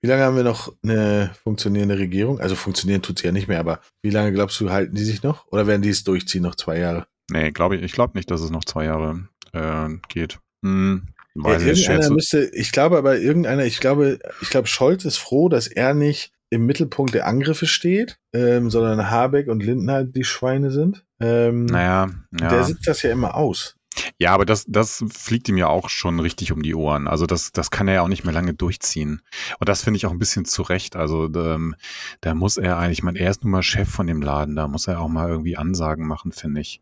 Wie 0.00 0.08
lange 0.08 0.22
haben 0.24 0.36
wir 0.36 0.42
noch 0.44 0.74
eine 0.82 1.30
funktionierende 1.44 1.98
Regierung? 1.98 2.40
Also 2.40 2.56
funktionieren 2.56 3.02
tut 3.02 3.18
sie 3.20 3.26
ja 3.26 3.32
nicht 3.32 3.46
mehr, 3.48 3.60
aber 3.60 3.80
wie 4.02 4.10
lange 4.10 4.32
glaubst 4.32 4.60
du, 4.60 4.70
halten 4.70 4.94
die 4.96 5.04
sich 5.04 5.22
noch? 5.22 5.46
Oder 5.48 5.66
werden 5.68 5.82
die 5.82 5.90
es 5.90 6.02
durchziehen, 6.04 6.42
noch 6.42 6.56
zwei 6.56 6.78
Jahre? 6.78 7.06
Nee, 7.30 7.50
glaube 7.50 7.76
ich, 7.76 7.82
ich 7.82 7.92
glaube 7.92 8.16
nicht, 8.16 8.30
dass 8.30 8.40
es 8.40 8.50
noch 8.50 8.64
zwei 8.64 8.84
Jahre 8.84 9.28
äh, 9.52 9.88
geht. 10.08 10.38
Hm, 10.62 11.08
Ja, 11.34 11.44
weiß 11.44 11.62
ich, 11.62 11.68
irgendeiner 11.68 12.00
zu, 12.08 12.14
müsste, 12.14 12.50
ich 12.52 12.72
glaube 12.72 12.98
aber 12.98 13.18
irgendeiner, 13.18 13.64
ich 13.64 13.80
glaube, 13.80 14.18
ich 14.40 14.50
glaube, 14.50 14.68
Scholz 14.68 15.04
ist 15.04 15.18
froh, 15.18 15.48
dass 15.48 15.66
er 15.66 15.94
nicht 15.94 16.32
im 16.50 16.66
Mittelpunkt 16.66 17.14
der 17.14 17.26
Angriffe 17.26 17.66
steht, 17.66 18.18
ähm, 18.32 18.70
sondern 18.70 19.10
Habeck 19.10 19.48
und 19.48 19.62
Lindner 19.62 20.04
die 20.04 20.24
Schweine 20.24 20.70
sind. 20.70 21.04
Ähm, 21.20 21.66
naja, 21.66 22.08
Der 22.32 22.52
ja. 22.52 22.64
sitzt 22.64 22.86
das 22.86 23.02
ja 23.02 23.12
immer 23.12 23.34
aus. 23.34 23.76
Ja, 24.18 24.32
aber 24.32 24.46
das, 24.46 24.64
das 24.68 25.04
fliegt 25.10 25.48
ihm 25.48 25.56
ja 25.56 25.66
auch 25.66 25.88
schon 25.88 26.20
richtig 26.20 26.52
um 26.52 26.62
die 26.62 26.74
Ohren. 26.74 27.08
Also 27.08 27.26
das, 27.26 27.52
das 27.52 27.70
kann 27.70 27.88
er 27.88 27.94
ja 27.94 28.02
auch 28.02 28.08
nicht 28.08 28.24
mehr 28.24 28.32
lange 28.32 28.54
durchziehen. 28.54 29.22
Und 29.58 29.68
das 29.68 29.82
finde 29.82 29.96
ich 29.96 30.06
auch 30.06 30.12
ein 30.12 30.18
bisschen 30.18 30.44
zu 30.44 30.62
Recht. 30.62 30.96
Also 30.96 31.24
ähm, 31.34 31.74
da 32.20 32.34
muss 32.34 32.56
er 32.56 32.78
eigentlich, 32.78 32.98
ich 32.98 33.02
meine, 33.02 33.18
er 33.18 33.30
ist 33.30 33.42
nun 33.42 33.50
mal 33.50 33.62
Chef 33.62 33.88
von 33.88 34.06
dem 34.06 34.22
Laden, 34.22 34.56
da 34.56 34.68
muss 34.68 34.86
er 34.86 35.00
auch 35.00 35.08
mal 35.08 35.28
irgendwie 35.28 35.56
Ansagen 35.56 36.06
machen, 36.06 36.32
finde 36.32 36.60
ich. 36.60 36.80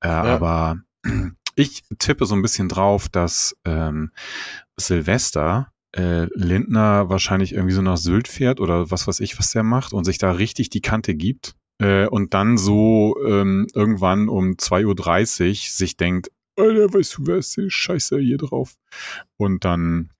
Äh, 0.00 0.08
Aber 0.08 0.78
ich 1.54 1.82
tippe 1.98 2.26
so 2.26 2.34
ein 2.34 2.42
bisschen 2.42 2.68
drauf, 2.68 3.08
dass 3.08 3.56
ähm, 3.64 4.12
Silvester 4.76 5.72
äh, 5.92 6.26
Lindner 6.34 7.08
wahrscheinlich 7.08 7.52
irgendwie 7.54 7.74
so 7.74 7.82
nach 7.82 7.96
Sylt 7.96 8.28
fährt 8.28 8.60
oder 8.60 8.90
was 8.90 9.06
weiß 9.06 9.20
ich, 9.20 9.38
was 9.38 9.50
der 9.52 9.62
macht 9.62 9.92
und 9.92 10.04
sich 10.04 10.18
da 10.18 10.32
richtig 10.32 10.70
die 10.70 10.82
Kante 10.82 11.14
gibt. 11.14 11.54
Äh, 11.78 12.06
und 12.06 12.34
dann 12.34 12.56
so 12.58 13.16
ähm, 13.26 13.66
irgendwann 13.74 14.28
um 14.28 14.52
2.30 14.52 15.48
Uhr 15.48 15.54
sich 15.54 15.96
denkt, 15.96 16.30
Alter, 16.58 16.92
weißt 16.92 17.18
du, 17.18 17.26
wer 17.26 17.36
ist 17.36 17.56
der 17.56 17.68
Scheiße 17.68 18.18
hier 18.18 18.38
drauf? 18.38 18.76
Und 19.36 19.64
dann 19.64 20.10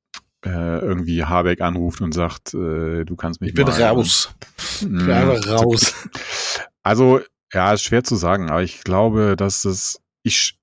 äh, 0.45 0.79
irgendwie 0.81 1.25
Habeck 1.25 1.63
anruft 1.63 2.03
und 2.03 2.13
sagt, 2.13 2.53
äh, 2.55 3.05
du 3.05 3.17
kannst 3.17 3.41
mich 3.41 3.49
Ich 3.51 3.55
bin 3.55 3.67
raus. 3.67 4.35
Ich 4.81 4.87
bin 4.87 5.07
Mm, 5.07 5.11
einfach 5.11 5.49
raus. 5.49 5.95
Also, 6.83 7.21
ja, 7.53 7.73
ist 7.73 7.83
schwer 7.83 8.05
zu 8.05 8.17
sagen, 8.17 8.51
aber 8.51 8.63
ich 8.63 8.83
glaube, 8.83 9.37
dass 9.37 9.65
es, 9.65 10.01
ich, 10.23 10.59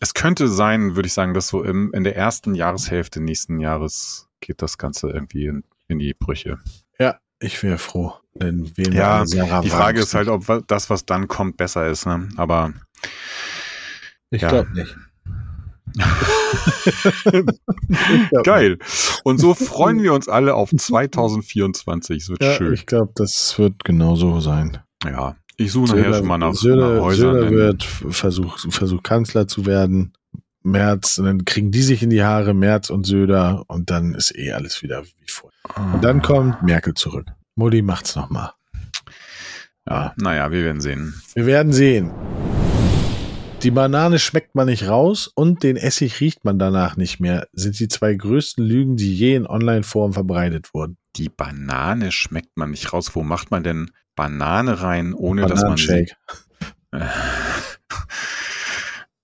es 0.00 0.14
könnte 0.14 0.48
sein, 0.48 0.96
würde 0.96 1.06
ich 1.06 1.12
sagen, 1.12 1.34
dass 1.34 1.48
so 1.48 1.62
im, 1.62 1.92
in 1.92 2.04
der 2.04 2.16
ersten 2.16 2.54
Jahreshälfte 2.54 3.20
nächsten 3.20 3.60
Jahres 3.60 4.28
geht 4.40 4.62
das 4.62 4.78
Ganze 4.78 5.08
irgendwie 5.08 5.46
in, 5.46 5.64
in 5.88 5.98
die 5.98 6.14
Brüche. 6.14 6.58
Ja, 6.98 7.18
ich 7.40 7.62
wäre 7.62 7.78
froh. 7.78 8.14
Denn 8.34 8.70
wir 8.76 8.92
Ja, 8.92 9.26
Sarah 9.26 9.62
Die 9.62 9.70
Frage 9.70 10.00
ist 10.00 10.14
halt, 10.14 10.28
ob 10.28 10.64
das, 10.66 10.90
was 10.90 11.06
dann 11.06 11.28
kommt, 11.28 11.56
besser 11.56 11.88
ist, 11.88 12.06
ne? 12.06 12.28
Aber 12.36 12.72
Ich 14.30 14.42
ja. 14.42 14.48
glaube 14.48 14.70
nicht. 14.72 14.96
Glaub 18.30 18.44
geil. 18.44 18.78
Und 19.24 19.38
so 19.38 19.54
freuen 19.54 20.02
wir 20.02 20.12
uns 20.12 20.28
alle 20.28 20.54
auf 20.54 20.70
2024. 20.76 22.22
Es 22.22 22.28
wird 22.28 22.42
Ja, 22.42 22.54
schön. 22.54 22.74
ich 22.74 22.86
glaube, 22.86 23.12
das 23.14 23.58
wird 23.58 23.84
genauso 23.84 24.40
sein. 24.40 24.78
Ja. 25.04 25.36
Ich 25.60 25.72
suche 25.72 25.96
nachher 25.96 26.14
schon 26.14 26.26
mal 26.26 26.38
nach, 26.38 26.50
nach 26.50 26.54
Söder, 26.54 27.02
Häusern. 27.02 27.34
Söder 27.34 27.50
wird 27.50 27.82
versucht, 27.82 28.72
versucht 28.72 29.02
Kanzler 29.02 29.48
zu 29.48 29.66
werden. 29.66 30.12
Merz, 30.62 31.18
und 31.18 31.24
dann 31.24 31.44
kriegen 31.44 31.72
die 31.72 31.82
sich 31.82 32.02
in 32.02 32.10
die 32.10 32.22
Haare, 32.22 32.54
Merz 32.54 32.90
und 32.90 33.04
Söder, 33.04 33.64
und 33.66 33.90
dann 33.90 34.14
ist 34.14 34.36
eh 34.36 34.52
alles 34.52 34.82
wieder 34.82 35.04
wie 35.04 35.28
vorher. 35.28 35.94
Und 35.94 36.04
dann 36.04 36.22
kommt 36.22 36.62
Merkel 36.62 36.94
zurück. 36.94 37.26
Mutti 37.56 37.82
macht's 37.82 38.14
nochmal. 38.14 38.52
Ja, 39.88 40.14
naja, 40.16 40.50
wir 40.52 40.62
werden 40.62 40.80
sehen. 40.80 41.20
Wir 41.34 41.46
werden 41.46 41.72
sehen. 41.72 42.12
Die 43.62 43.72
Banane 43.72 44.20
schmeckt 44.20 44.54
man 44.54 44.66
nicht 44.66 44.86
raus 44.86 45.28
und 45.34 45.64
den 45.64 45.76
Essig 45.76 46.20
riecht 46.20 46.44
man 46.44 46.60
danach 46.60 46.96
nicht 46.96 47.18
mehr, 47.18 47.48
sind 47.52 47.80
die 47.80 47.88
zwei 47.88 48.14
größten 48.14 48.64
Lügen, 48.64 48.96
die 48.96 49.12
je 49.12 49.34
in 49.34 49.46
Online-Foren 49.46 50.12
verbreitet 50.12 50.72
wurden. 50.72 50.98
Die 51.16 51.28
Banane 51.28 52.12
schmeckt 52.12 52.56
man 52.56 52.70
nicht 52.70 52.92
raus. 52.92 53.14
Wo 53.14 53.22
macht 53.22 53.50
man 53.50 53.62
denn 53.62 53.90
Banane 54.14 54.82
rein, 54.82 55.14
ohne 55.14 55.42
dass 55.46 55.62
man 55.62 55.76
Bananenshake. 55.76 56.16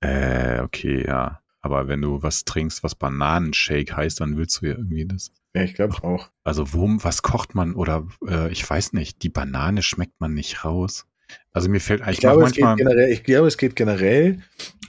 Äh, 0.01 0.61
okay, 0.61 1.05
ja. 1.07 1.41
Aber 1.63 1.89
wenn 1.89 2.03
du 2.03 2.23
was 2.23 2.45
trinkst, 2.45 2.83
was 2.83 2.95
Bananenshake 2.95 3.97
heißt, 3.97 4.21
dann 4.21 4.37
willst 4.37 4.61
du 4.61 4.67
ja 4.67 4.73
irgendwie 4.73 5.07
das. 5.07 5.31
Ja, 5.55 5.63
ich 5.63 5.73
glaube 5.75 5.95
auch. 6.05 6.29
Also 6.43 6.75
wo, 6.75 6.87
was 7.03 7.23
kocht 7.23 7.55
man 7.55 7.75
oder 7.75 8.07
äh, 8.29 8.53
ich 8.53 8.69
weiß 8.69 8.93
nicht, 8.93 9.23
die 9.23 9.31
Banane 9.31 9.83
schmeckt 9.83 10.21
man 10.21 10.35
nicht 10.35 10.65
raus. 10.65 11.07
Also 11.53 11.71
mir 11.71 11.81
fällt 11.81 12.01
Ich 12.01 12.07
eigentlich 12.07 12.23
mach 12.23 12.33
glaube, 12.33 12.45
es 12.45 12.53
geht 12.53 12.65
manchmal. 12.65 12.77
generell, 12.95 13.13
ich 13.13 13.25
glaube, 13.25 13.49
es 13.49 13.57
geht 13.57 13.77
generell 13.77 14.43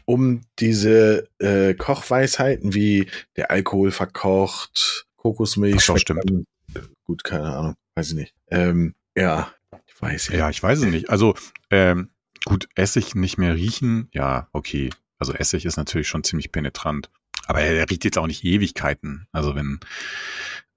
um 0.03 0.41
diese 0.59 1.29
äh, 1.39 1.75
Kochweisheiten 1.75 2.73
wie 2.73 3.07
der 3.37 3.51
Alkohol 3.51 3.91
verkocht, 3.91 5.07
Kokosmilch. 5.15 5.81
Schmeckt 5.81 6.01
stimmt. 6.01 6.29
dann- 6.29 6.45
gut, 7.05 7.23
keine 7.23 7.55
Ahnung, 7.55 7.75
weiß 7.95 8.09
ich 8.09 8.15
nicht. 8.15 8.33
Ähm, 8.49 8.93
ja, 9.17 9.51
ich 9.87 10.01
weiß 10.01 10.27
ja. 10.29 10.35
Ja, 10.37 10.49
ich 10.49 10.61
weiß 10.61 10.79
es 10.79 10.85
nicht. 10.85 11.09
Also 11.09 11.35
ähm, 11.71 12.09
gut, 12.43 12.67
Essig 12.75 13.15
nicht 13.15 13.37
mehr 13.37 13.55
riechen, 13.55 14.09
ja, 14.11 14.49
okay. 14.51 14.89
Also 15.17 15.33
Essig 15.33 15.65
ist 15.65 15.77
natürlich 15.77 16.07
schon 16.09 16.23
ziemlich 16.23 16.51
penetrant. 16.51 17.09
Aber 17.47 17.61
er, 17.61 17.73
er 17.77 17.89
riecht 17.89 18.03
jetzt 18.03 18.17
auch 18.17 18.27
nicht 18.27 18.43
Ewigkeiten. 18.43 19.27
Also 19.31 19.55
wenn 19.55 19.79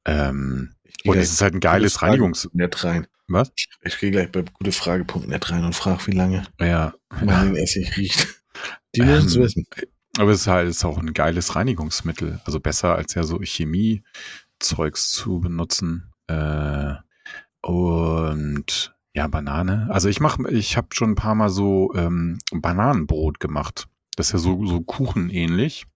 ähm, 0.05 0.75
und 1.05 1.17
es 1.17 1.33
ist 1.33 1.41
halt 1.43 1.55
ein 1.55 1.61
geiles 1.61 2.03
Reinigungs. 2.03 2.49
Net 2.53 2.83
rein. 2.85 3.07
Was? 3.29 3.53
Ich 3.83 3.99
gehe 3.99 4.11
gleich 4.11 4.33
bei 4.33 4.43
gutefrage.net 4.43 5.51
rein 5.51 5.65
und 5.65 5.75
frage, 5.75 6.07
wie 6.07 6.13
lange 6.13 6.45
Ja. 6.61 6.95
man 7.23 7.55
den 7.55 7.57
Essig 7.57 7.97
riecht. 7.97 8.27
Die 8.95 9.03
müssen 9.03 9.27
es 9.27 9.35
Ähm, 9.37 9.43
wissen. 9.43 9.67
Aber 10.19 10.31
es 10.33 10.41
ist 10.41 10.47
halt 10.47 10.69
ist 10.69 10.85
auch 10.85 10.99
ein 10.99 11.13
geiles 11.13 11.55
Reinigungsmittel. 11.55 12.41
Also 12.45 12.59
besser 12.59 12.97
als 12.97 13.15
ja 13.15 13.23
so 13.23 13.39
Chemiezeugs 13.41 15.11
zu 15.13 15.41
benutzen. 15.41 16.13
Äh, 16.29 16.95
und 17.63 18.95
ja, 19.15 19.27
Banane. 19.27 19.89
Also 19.91 20.09
ich 20.09 20.21
mache, 20.21 20.49
ich 20.51 20.77
habe 20.77 20.89
schon 20.93 21.11
ein 21.11 21.17
paar 21.17 21.35
Mal 21.35 21.49
so 21.51 21.93
ähm, 21.95 22.39
Bananenbrot 22.53 23.41
gemacht. 23.41 23.89
Das 24.17 24.29
ist 24.29 24.33
ja 24.33 24.39
so, 24.39 24.65
so 24.67 24.81
kuchenähnlich. 24.81 25.87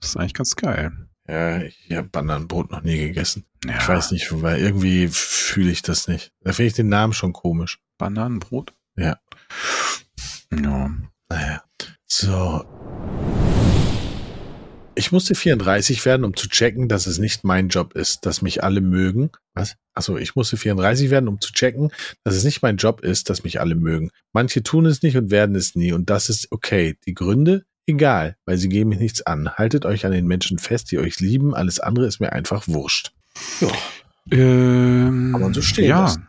Das 0.00 0.10
ist 0.10 0.16
eigentlich 0.16 0.34
ganz 0.34 0.56
geil. 0.56 0.92
Ja, 1.28 1.62
ich 1.62 1.90
habe 1.92 2.08
Bananenbrot 2.08 2.70
noch 2.72 2.82
nie 2.82 2.96
gegessen. 2.98 3.44
Ja, 3.64 3.78
Ich 3.78 3.88
weiß 3.88 4.10
nicht, 4.10 4.42
weil 4.42 4.60
irgendwie 4.60 5.08
fühle 5.08 5.70
ich 5.70 5.82
das 5.82 6.08
nicht. 6.08 6.32
Da 6.40 6.52
finde 6.52 6.66
ich 6.68 6.74
den 6.74 6.88
Namen 6.88 7.12
schon 7.12 7.32
komisch. 7.32 7.78
Bananenbrot? 7.98 8.74
Ja. 8.96 9.18
Ja. 10.52 10.90
Naja. 11.28 11.62
So. 12.06 12.64
Ich 14.94 15.10
musste 15.10 15.34
34 15.34 16.04
werden, 16.04 16.24
um 16.24 16.36
zu 16.36 16.48
checken, 16.48 16.88
dass 16.88 17.06
es 17.06 17.18
nicht 17.18 17.44
mein 17.44 17.68
Job 17.68 17.94
ist, 17.94 18.26
dass 18.26 18.42
mich 18.42 18.62
alle 18.62 18.80
mögen. 18.80 19.30
Was? 19.54 19.76
Achso, 19.94 20.18
ich 20.18 20.36
musste 20.36 20.56
34 20.56 21.10
werden, 21.10 21.28
um 21.28 21.40
zu 21.40 21.52
checken, 21.52 21.90
dass 22.24 22.34
es 22.34 22.44
nicht 22.44 22.62
mein 22.62 22.76
Job 22.76 23.00
ist, 23.00 23.30
dass 23.30 23.42
mich 23.42 23.60
alle 23.60 23.74
mögen. 23.74 24.10
Manche 24.32 24.62
tun 24.62 24.84
es 24.86 25.02
nicht 25.02 25.16
und 25.16 25.30
werden 25.30 25.56
es 25.56 25.74
nie. 25.74 25.92
Und 25.92 26.10
das 26.10 26.28
ist 26.28 26.52
okay. 26.52 26.96
Die 27.06 27.14
Gründe? 27.14 27.64
Egal, 27.86 28.36
weil 28.44 28.58
sie 28.58 28.68
geben 28.68 28.90
mich 28.90 29.00
nichts 29.00 29.22
an. 29.22 29.50
Haltet 29.54 29.86
euch 29.86 30.04
an 30.06 30.12
den 30.12 30.26
Menschen 30.26 30.58
fest, 30.58 30.90
die 30.92 30.98
euch 30.98 31.20
lieben. 31.20 31.54
Alles 31.54 31.80
andere 31.80 32.06
ist 32.06 32.20
mir 32.20 32.32
einfach 32.32 32.68
wurscht. 32.68 33.12
Ja. 33.60 33.68
Ähm, 34.30 35.30
Kann 35.32 35.40
man 35.40 35.54
so 35.54 35.62
stehen 35.62 35.88
ja. 35.88 36.02
lassen. 36.02 36.28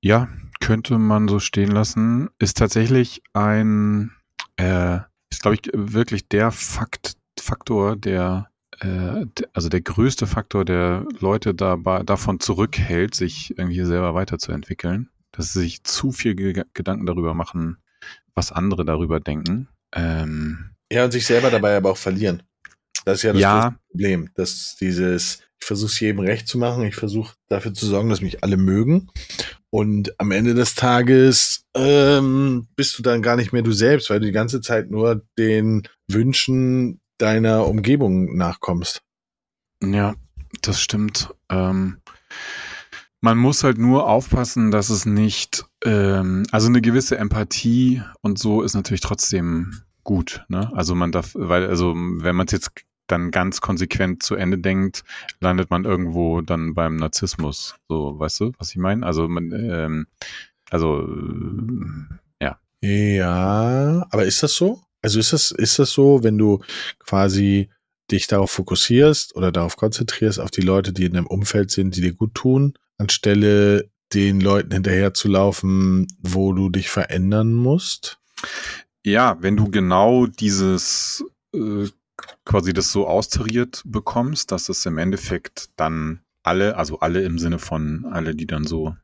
Ja, 0.00 0.28
könnte 0.60 0.98
man 0.98 1.28
so 1.28 1.40
stehen 1.40 1.70
lassen. 1.70 2.28
Ist 2.38 2.58
tatsächlich 2.58 3.22
ein, 3.32 4.12
äh, 4.56 4.98
ist 5.30 5.42
glaube 5.42 5.56
ich 5.56 5.70
wirklich 5.72 6.28
der 6.28 6.52
Fakt, 6.52 7.16
Faktor, 7.44 7.96
der, 7.96 8.48
äh, 8.80 9.26
also 9.52 9.68
der 9.68 9.80
größte 9.82 10.26
Faktor, 10.26 10.64
der 10.64 11.06
Leute 11.20 11.54
dabei, 11.54 12.02
davon 12.02 12.40
zurückhält, 12.40 13.14
sich 13.14 13.56
irgendwie 13.58 13.84
selber 13.84 14.14
weiterzuentwickeln, 14.14 15.10
dass 15.32 15.52
sie 15.52 15.60
sich 15.60 15.84
zu 15.84 16.10
viel 16.12 16.34
Ge 16.34 16.64
Gedanken 16.74 17.06
darüber 17.06 17.34
machen, 17.34 17.76
was 18.34 18.50
andere 18.52 18.84
darüber 18.84 19.20
denken. 19.20 19.68
Ähm, 19.94 20.70
Ja, 20.92 21.04
und 21.04 21.12
sich 21.12 21.26
selber 21.26 21.50
dabei 21.50 21.76
aber 21.76 21.90
auch 21.92 21.96
verlieren. 21.96 22.42
Das 23.04 23.18
ist 23.18 23.22
ja 23.24 23.32
das 23.32 23.42
Ja. 23.42 23.74
Problem. 23.90 24.30
Dass 24.34 24.76
dieses, 24.80 25.40
ich 25.60 25.66
versuche 25.66 25.90
es 25.90 26.00
jedem 26.00 26.20
recht 26.20 26.48
zu 26.48 26.58
machen, 26.58 26.84
ich 26.84 26.94
versuche 26.96 27.34
dafür 27.48 27.74
zu 27.74 27.86
sorgen, 27.86 28.08
dass 28.10 28.20
mich 28.22 28.42
alle 28.42 28.56
mögen. 28.56 29.08
Und 29.70 30.18
am 30.20 30.30
Ende 30.30 30.54
des 30.54 30.74
Tages 30.74 31.64
ähm, 31.76 32.68
bist 32.76 32.96
du 32.98 33.02
dann 33.02 33.22
gar 33.22 33.36
nicht 33.36 33.52
mehr 33.52 33.62
du 33.62 33.72
selbst, 33.72 34.08
weil 34.08 34.20
du 34.20 34.26
die 34.26 34.32
ganze 34.32 34.60
Zeit 34.60 34.90
nur 34.90 35.26
den 35.38 35.82
Wünschen 36.08 37.00
deiner 37.18 37.66
Umgebung 37.66 38.36
nachkommst. 38.36 39.02
Ja, 39.82 40.14
das 40.62 40.80
stimmt. 40.80 41.34
Ähm, 41.48 41.98
man 43.20 43.38
muss 43.38 43.64
halt 43.64 43.78
nur 43.78 44.08
aufpassen, 44.08 44.70
dass 44.70 44.90
es 44.90 45.06
nicht, 45.06 45.64
ähm, 45.84 46.44
also 46.50 46.68
eine 46.68 46.82
gewisse 46.82 47.16
Empathie 47.16 48.02
und 48.20 48.38
so 48.38 48.62
ist 48.62 48.74
natürlich 48.74 49.00
trotzdem 49.00 49.80
gut. 50.02 50.44
Ne? 50.48 50.70
Also 50.74 50.94
man 50.94 51.10
darf, 51.10 51.32
weil, 51.34 51.66
also 51.66 51.94
wenn 51.94 52.36
man 52.36 52.46
es 52.46 52.52
jetzt 52.52 52.70
dann 53.06 53.30
ganz 53.30 53.60
konsequent 53.60 54.22
zu 54.22 54.34
Ende 54.34 54.58
denkt, 54.58 55.04
landet 55.40 55.70
man 55.70 55.84
irgendwo 55.84 56.40
dann 56.40 56.74
beim 56.74 56.96
Narzissmus. 56.96 57.76
So, 57.88 58.18
weißt 58.18 58.40
du, 58.40 58.52
was 58.58 58.70
ich 58.70 58.76
meine? 58.76 59.04
Also 59.04 59.28
man, 59.28 59.52
ähm, 59.52 60.06
also 60.70 61.02
äh, 61.02 62.44
ja. 62.44 62.58
Ja, 62.82 64.06
aber 64.10 64.24
ist 64.24 64.42
das 64.42 64.54
so? 64.54 64.82
Also 65.04 65.20
ist 65.20 65.34
das, 65.34 65.50
ist 65.50 65.78
das 65.78 65.90
so, 65.90 66.22
wenn 66.22 66.38
du 66.38 66.60
quasi 66.98 67.68
dich 68.10 68.26
darauf 68.26 68.50
fokussierst 68.50 69.36
oder 69.36 69.52
darauf 69.52 69.76
konzentrierst, 69.76 70.40
auf 70.40 70.50
die 70.50 70.62
Leute, 70.62 70.94
die 70.94 71.04
in 71.04 71.12
deinem 71.12 71.26
Umfeld 71.26 71.70
sind, 71.70 71.94
die 71.94 72.00
dir 72.00 72.14
gut 72.14 72.34
tun, 72.34 72.72
anstelle 72.96 73.90
den 74.14 74.40
Leuten 74.40 74.72
hinterher 74.72 75.12
zu 75.12 75.28
laufen, 75.28 76.06
wo 76.20 76.54
du 76.54 76.70
dich 76.70 76.88
verändern 76.88 77.52
musst? 77.52 78.18
Ja, 79.04 79.36
wenn 79.42 79.58
du 79.58 79.70
genau 79.70 80.24
dieses 80.24 81.22
äh, 81.54 81.86
quasi 82.46 82.72
das 82.72 82.90
so 82.90 83.06
austariert 83.06 83.82
bekommst, 83.84 84.52
dass 84.52 84.70
es 84.70 84.86
im 84.86 84.96
Endeffekt 84.96 85.68
dann 85.76 86.20
alle, 86.42 86.78
also 86.78 87.00
alle 87.00 87.22
im 87.24 87.38
Sinne 87.38 87.58
von 87.58 88.06
alle, 88.10 88.34
die 88.34 88.46
dann 88.46 88.64
so 88.64 88.96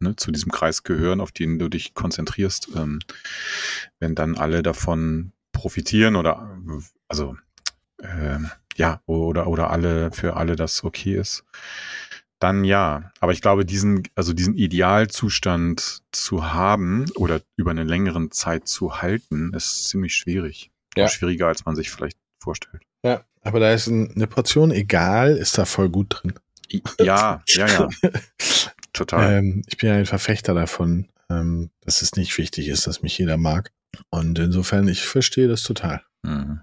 ne, 0.00 0.16
zu 0.16 0.30
diesem 0.30 0.50
Kreis 0.50 0.82
gehören, 0.82 1.20
auf 1.20 1.30
den 1.30 1.58
du 1.58 1.68
dich 1.68 1.92
konzentrierst, 1.92 2.70
ähm, 2.74 3.00
wenn 3.98 4.14
dann 4.14 4.36
alle 4.36 4.62
davon 4.62 5.32
profitieren 5.52 6.16
oder 6.16 6.58
äh, 6.68 6.82
also 7.08 7.36
ähm, 8.02 8.50
ja 8.76 9.00
oder 9.06 9.46
oder 9.46 9.70
alle 9.70 10.10
für 10.12 10.36
alle 10.36 10.56
das 10.56 10.82
okay 10.84 11.16
ist, 11.16 11.44
dann 12.38 12.64
ja. 12.64 13.12
Aber 13.20 13.32
ich 13.32 13.40
glaube, 13.40 13.64
diesen 13.64 14.02
also 14.14 14.32
diesen 14.32 14.54
Idealzustand 14.54 16.02
zu 16.10 16.52
haben 16.52 17.06
oder 17.16 17.40
über 17.56 17.70
eine 17.70 17.84
längeren 17.84 18.30
Zeit 18.30 18.66
zu 18.66 19.00
halten, 19.00 19.52
ist 19.54 19.84
ziemlich 19.88 20.14
schwierig. 20.14 20.70
Ja. 20.96 21.08
Schwieriger, 21.08 21.46
als 21.48 21.64
man 21.64 21.76
sich 21.76 21.90
vielleicht 21.90 22.18
vorstellt. 22.38 22.82
Ja, 23.04 23.24
aber 23.42 23.60
da 23.60 23.72
ist 23.72 23.86
ein, 23.86 24.12
eine 24.14 24.26
Portion 24.26 24.70
egal, 24.70 25.36
ist 25.36 25.56
da 25.58 25.64
voll 25.64 25.88
gut 25.88 26.06
drin. 26.10 26.34
Ja, 27.00 27.42
ja, 27.48 27.66
ja. 27.66 27.88
Total. 28.92 29.38
Ähm, 29.38 29.62
ich 29.66 29.78
bin 29.78 29.88
ja 29.88 29.96
ein 29.96 30.06
Verfechter 30.06 30.54
davon, 30.54 31.08
ähm, 31.30 31.70
dass 31.80 32.02
es 32.02 32.14
nicht 32.16 32.36
wichtig 32.38 32.68
ist, 32.68 32.86
dass 32.86 33.02
mich 33.02 33.16
jeder 33.16 33.36
mag. 33.36 33.72
Und 34.10 34.38
insofern, 34.38 34.88
ich 34.88 35.04
verstehe 35.04 35.48
das 35.48 35.62
total. 35.62 36.02
Mhm. 36.22 36.60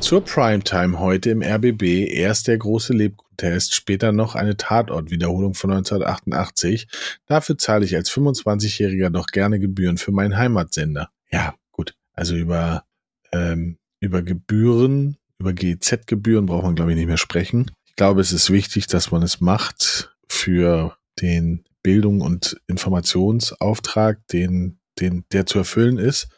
Zur 0.00 0.24
Primetime 0.24 0.98
heute 0.98 1.30
im 1.30 1.42
RBB 1.42 2.10
erst 2.10 2.48
der 2.48 2.58
große 2.58 2.92
Lebkuchentest, 2.92 3.74
später 3.74 4.10
noch 4.10 4.34
eine 4.34 4.56
Tatortwiederholung 4.56 5.54
von 5.54 5.70
1988. 5.70 6.88
Dafür 7.26 7.56
zahle 7.56 7.84
ich 7.84 7.94
als 7.94 8.10
25-Jähriger 8.10 9.10
doch 9.10 9.28
gerne 9.28 9.60
Gebühren 9.60 9.98
für 9.98 10.10
meinen 10.10 10.36
Heimatsender. 10.36 11.10
Ja, 11.30 11.54
gut. 11.70 11.94
Also 12.14 12.34
über, 12.34 12.84
ähm, 13.30 13.78
über 14.00 14.22
Gebühren, 14.22 15.18
über 15.38 15.52
GEZ-Gebühren 15.52 16.46
braucht 16.46 16.64
man, 16.64 16.74
glaube 16.74 16.90
ich, 16.90 16.96
nicht 16.96 17.06
mehr 17.06 17.16
sprechen. 17.16 17.70
Ich 17.86 17.94
glaube, 17.94 18.20
es 18.20 18.32
ist 18.32 18.50
wichtig, 18.50 18.88
dass 18.88 19.12
man 19.12 19.22
es 19.22 19.40
macht 19.40 20.14
für 20.28 20.96
den 21.20 21.64
Bildung- 21.82 22.20
und 22.20 22.60
Informationsauftrag, 22.66 24.26
den, 24.28 24.78
den, 25.00 25.24
der 25.32 25.46
zu 25.46 25.58
erfüllen 25.58 25.98
ist. 25.98 26.28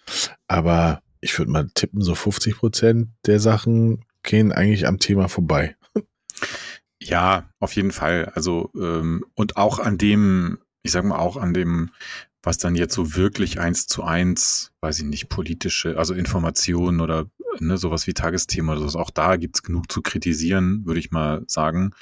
Aber 0.48 1.02
ich 1.20 1.38
würde 1.38 1.50
mal 1.50 1.68
tippen, 1.74 2.02
so 2.02 2.14
50 2.14 2.56
Prozent 2.56 3.08
der 3.26 3.40
Sachen 3.40 4.04
gehen 4.22 4.52
eigentlich 4.52 4.86
am 4.86 4.98
Thema 4.98 5.28
vorbei. 5.28 5.76
Ja, 7.00 7.50
auf 7.60 7.74
jeden 7.74 7.92
Fall. 7.92 8.32
Also, 8.34 8.70
ähm, 8.76 9.24
und 9.34 9.56
auch 9.56 9.78
an 9.78 9.98
dem, 9.98 10.58
ich 10.82 10.92
sag 10.92 11.04
mal, 11.04 11.18
auch 11.18 11.36
an 11.36 11.52
dem, 11.52 11.90
was 12.42 12.58
dann 12.58 12.74
jetzt 12.74 12.94
so 12.94 13.14
wirklich 13.14 13.60
eins 13.60 13.86
zu 13.86 14.04
eins, 14.04 14.72
weiß 14.80 15.00
ich 15.00 15.04
nicht, 15.04 15.28
politische, 15.28 15.98
also 15.98 16.14
Informationen 16.14 17.00
oder 17.00 17.26
ne, 17.60 17.76
sowas 17.76 18.06
wie 18.06 18.14
Tagesthema 18.14 18.72
oder 18.72 18.88
so, 18.88 18.98
auch 18.98 19.10
da 19.10 19.36
gibt's 19.36 19.62
genug 19.62 19.90
zu 19.90 20.02
kritisieren, 20.02 20.86
würde 20.86 21.00
ich 21.00 21.10
mal 21.10 21.42
sagen. 21.46 21.92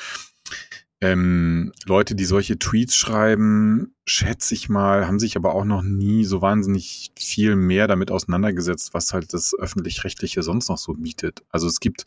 Ähm, 1.03 1.73
Leute, 1.85 2.15
die 2.15 2.25
solche 2.25 2.61
Tweets 2.61 2.95
schreiben, 2.95 3.93
schätze 4.07 4.55
ich 4.55 4.69
mal, 4.69 5.09
haben 5.09 5.19
sich 5.19 5.35
aber 5.35 5.53
auch 5.53 5.65
noch 5.65 5.83
nie 5.83 6.25
so 6.25 6.43
wahnsinnig 6.43 7.11
viel 7.19 7.57
mehr 7.57 7.89
damit 7.89 8.13
auseinandergesetzt, 8.13 8.95
was 8.95 9.13
halt 9.13 9.35
das 9.35 9.53
öffentlich-rechtliche 9.53 10.45
sonst 10.45 10.69
noch 10.69 10.79
so 10.79 10.95
bietet. 10.95 11.43
Also 11.49 11.67
es 11.67 11.81
gibt 11.81 12.05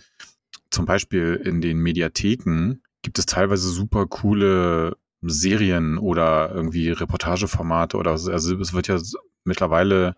zum 0.69 0.85
Beispiel 0.85 1.41
in 1.43 1.59
den 1.59 1.77
Mediatheken 1.79 2.77
gibt 3.01 3.19
es 3.19 3.25
teilweise 3.25 3.67
super 3.67 4.07
coole 4.07 4.95
Serien 5.21 5.97
oder 5.97 6.51
irgendwie 6.53 6.89
Reportageformate 6.89 7.97
oder 7.97 8.17
so. 8.17 8.31
also 8.31 8.57
es 8.57 8.71
wird 8.71 8.87
ja 8.87 8.97
mittlerweile 9.43 10.15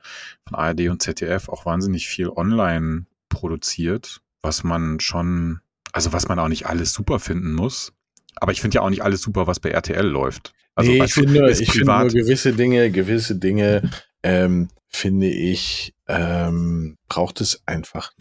von 0.48 0.54
ARD 0.54 0.90
und 0.90 1.02
ZDF 1.02 1.50
auch 1.50 1.66
wahnsinnig 1.66 2.08
viel 2.08 2.30
online 2.30 3.08
produziert, 3.30 4.22
was 4.44 4.64
man 4.64 5.00
schon, 5.00 5.62
also 5.94 6.14
was 6.14 6.28
man 6.28 6.38
auch 6.38 6.48
nicht 6.48 6.68
alles 6.68 6.94
super 6.94 7.18
finden 7.18 7.54
muss. 7.54 7.97
Aber 8.42 8.52
ich 8.52 8.62
finde 8.62 8.76
ja 8.76 8.82
auch 8.82 8.90
nicht 8.90 9.04
alles 9.04 9.22
super, 9.22 9.48
was 9.48 9.60
bei 9.60 9.70
RTL 9.70 10.06
läuft. 10.06 10.54
Also 10.76 10.92
nee, 10.92 11.04
ich 11.04 11.14
finde, 11.14 11.50
ich 11.50 11.72
finde 11.72 12.00
nur 12.00 12.08
gewisse 12.08 12.54
Dinge, 12.54 12.92
gewisse 12.92 13.36
Dinge, 13.36 13.90
ähm, 14.22 14.70
finde 14.88 15.28
ich, 15.28 15.96
ähm, 16.08 16.98
braucht 17.10 17.42
es 17.42 17.62
einfach. 17.66 18.12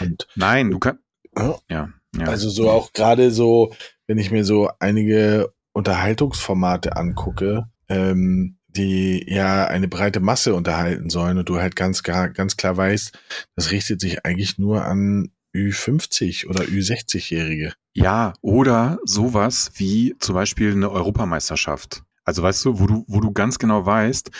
Und 0.00 0.26
Nein, 0.34 0.70
du 0.70 0.78
kannst. 0.78 1.02
Ja. 1.36 1.58
Ja, 1.70 1.88
ja. 2.16 2.26
Also 2.26 2.48
so 2.48 2.70
auch 2.70 2.92
gerade 2.92 3.30
so, 3.30 3.72
wenn 4.06 4.18
ich 4.18 4.30
mir 4.30 4.44
so 4.44 4.70
einige 4.78 5.52
Unterhaltungsformate 5.72 6.96
angucke, 6.96 7.66
ähm, 7.88 8.58
die 8.68 9.24
ja 9.28 9.66
eine 9.66 9.88
breite 9.88 10.20
Masse 10.20 10.54
unterhalten 10.54 11.10
sollen 11.10 11.38
und 11.38 11.48
du 11.48 11.58
halt 11.58 11.76
ganz 11.76 12.02
ganz 12.02 12.56
klar 12.56 12.76
weißt, 12.76 13.18
das 13.54 13.70
richtet 13.70 14.00
sich 14.00 14.24
eigentlich 14.24 14.58
nur 14.58 14.84
an 14.84 15.30
Ü50 15.58 16.46
oder 16.46 16.64
Ü60-Jährige. 16.64 17.72
Ja, 17.94 18.32
oder 18.40 18.98
sowas 19.04 19.72
wie 19.74 20.14
zum 20.20 20.34
Beispiel 20.34 20.72
eine 20.72 20.90
Europameisterschaft. 20.90 22.02
Also 22.24 22.42
weißt 22.42 22.64
du, 22.64 22.78
wo 22.78 22.86
du, 22.86 23.04
wo 23.08 23.20
du 23.20 23.32
ganz 23.32 23.58
genau 23.58 23.84
weißt, 23.84 24.30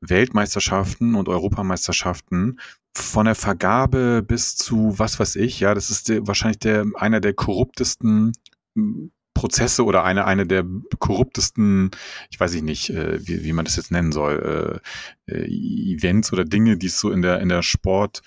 Weltmeisterschaften 0.00 1.14
und 1.14 1.28
Europameisterschaften 1.28 2.60
von 2.94 3.24
der 3.26 3.34
Vergabe 3.34 4.22
bis 4.22 4.56
zu 4.56 4.98
was 4.98 5.18
weiß 5.18 5.36
ich, 5.36 5.60
ja, 5.60 5.74
das 5.74 5.90
ist 5.90 6.08
der, 6.08 6.26
wahrscheinlich 6.26 6.58
der 6.58 6.84
einer 6.96 7.20
der 7.20 7.34
korruptesten 7.34 8.32
m, 8.76 9.10
Prozesse 9.34 9.84
oder 9.84 10.02
eine 10.02 10.24
eine 10.24 10.46
der 10.46 10.64
korruptesten, 10.98 11.90
ich 12.28 12.40
weiß 12.40 12.54
ich 12.54 12.62
nicht, 12.62 12.90
äh, 12.90 13.24
wie, 13.26 13.44
wie 13.44 13.52
man 13.52 13.64
das 13.64 13.76
jetzt 13.76 13.92
nennen 13.92 14.10
soll, 14.10 14.80
äh, 15.28 15.32
äh, 15.32 15.94
Events 15.94 16.32
oder 16.32 16.44
Dinge, 16.44 16.76
die 16.76 16.86
es 16.86 16.98
so 16.98 17.10
in 17.10 17.22
der 17.22 17.40
in 17.40 17.48
der 17.48 17.62
Sport 17.62 18.22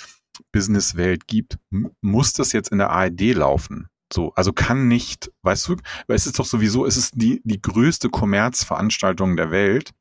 Businesswelt 0.51 1.27
gibt, 1.27 1.57
muss 2.01 2.33
das 2.33 2.51
jetzt 2.51 2.71
in 2.71 2.77
der 2.77 2.89
ARD 2.89 3.33
laufen. 3.33 3.87
So, 4.11 4.33
also 4.35 4.51
kann 4.51 4.87
nicht, 4.87 5.31
weißt 5.43 5.69
du, 5.69 5.75
weil 6.07 6.15
es 6.15 6.25
ist 6.25 6.37
doch 6.37 6.45
sowieso, 6.45 6.85
es 6.85 6.97
ist 6.97 7.13
die, 7.15 7.41
die 7.45 7.61
größte 7.61 8.09
Kommerzveranstaltung 8.09 9.37
der 9.37 9.51
Welt, 9.51 9.91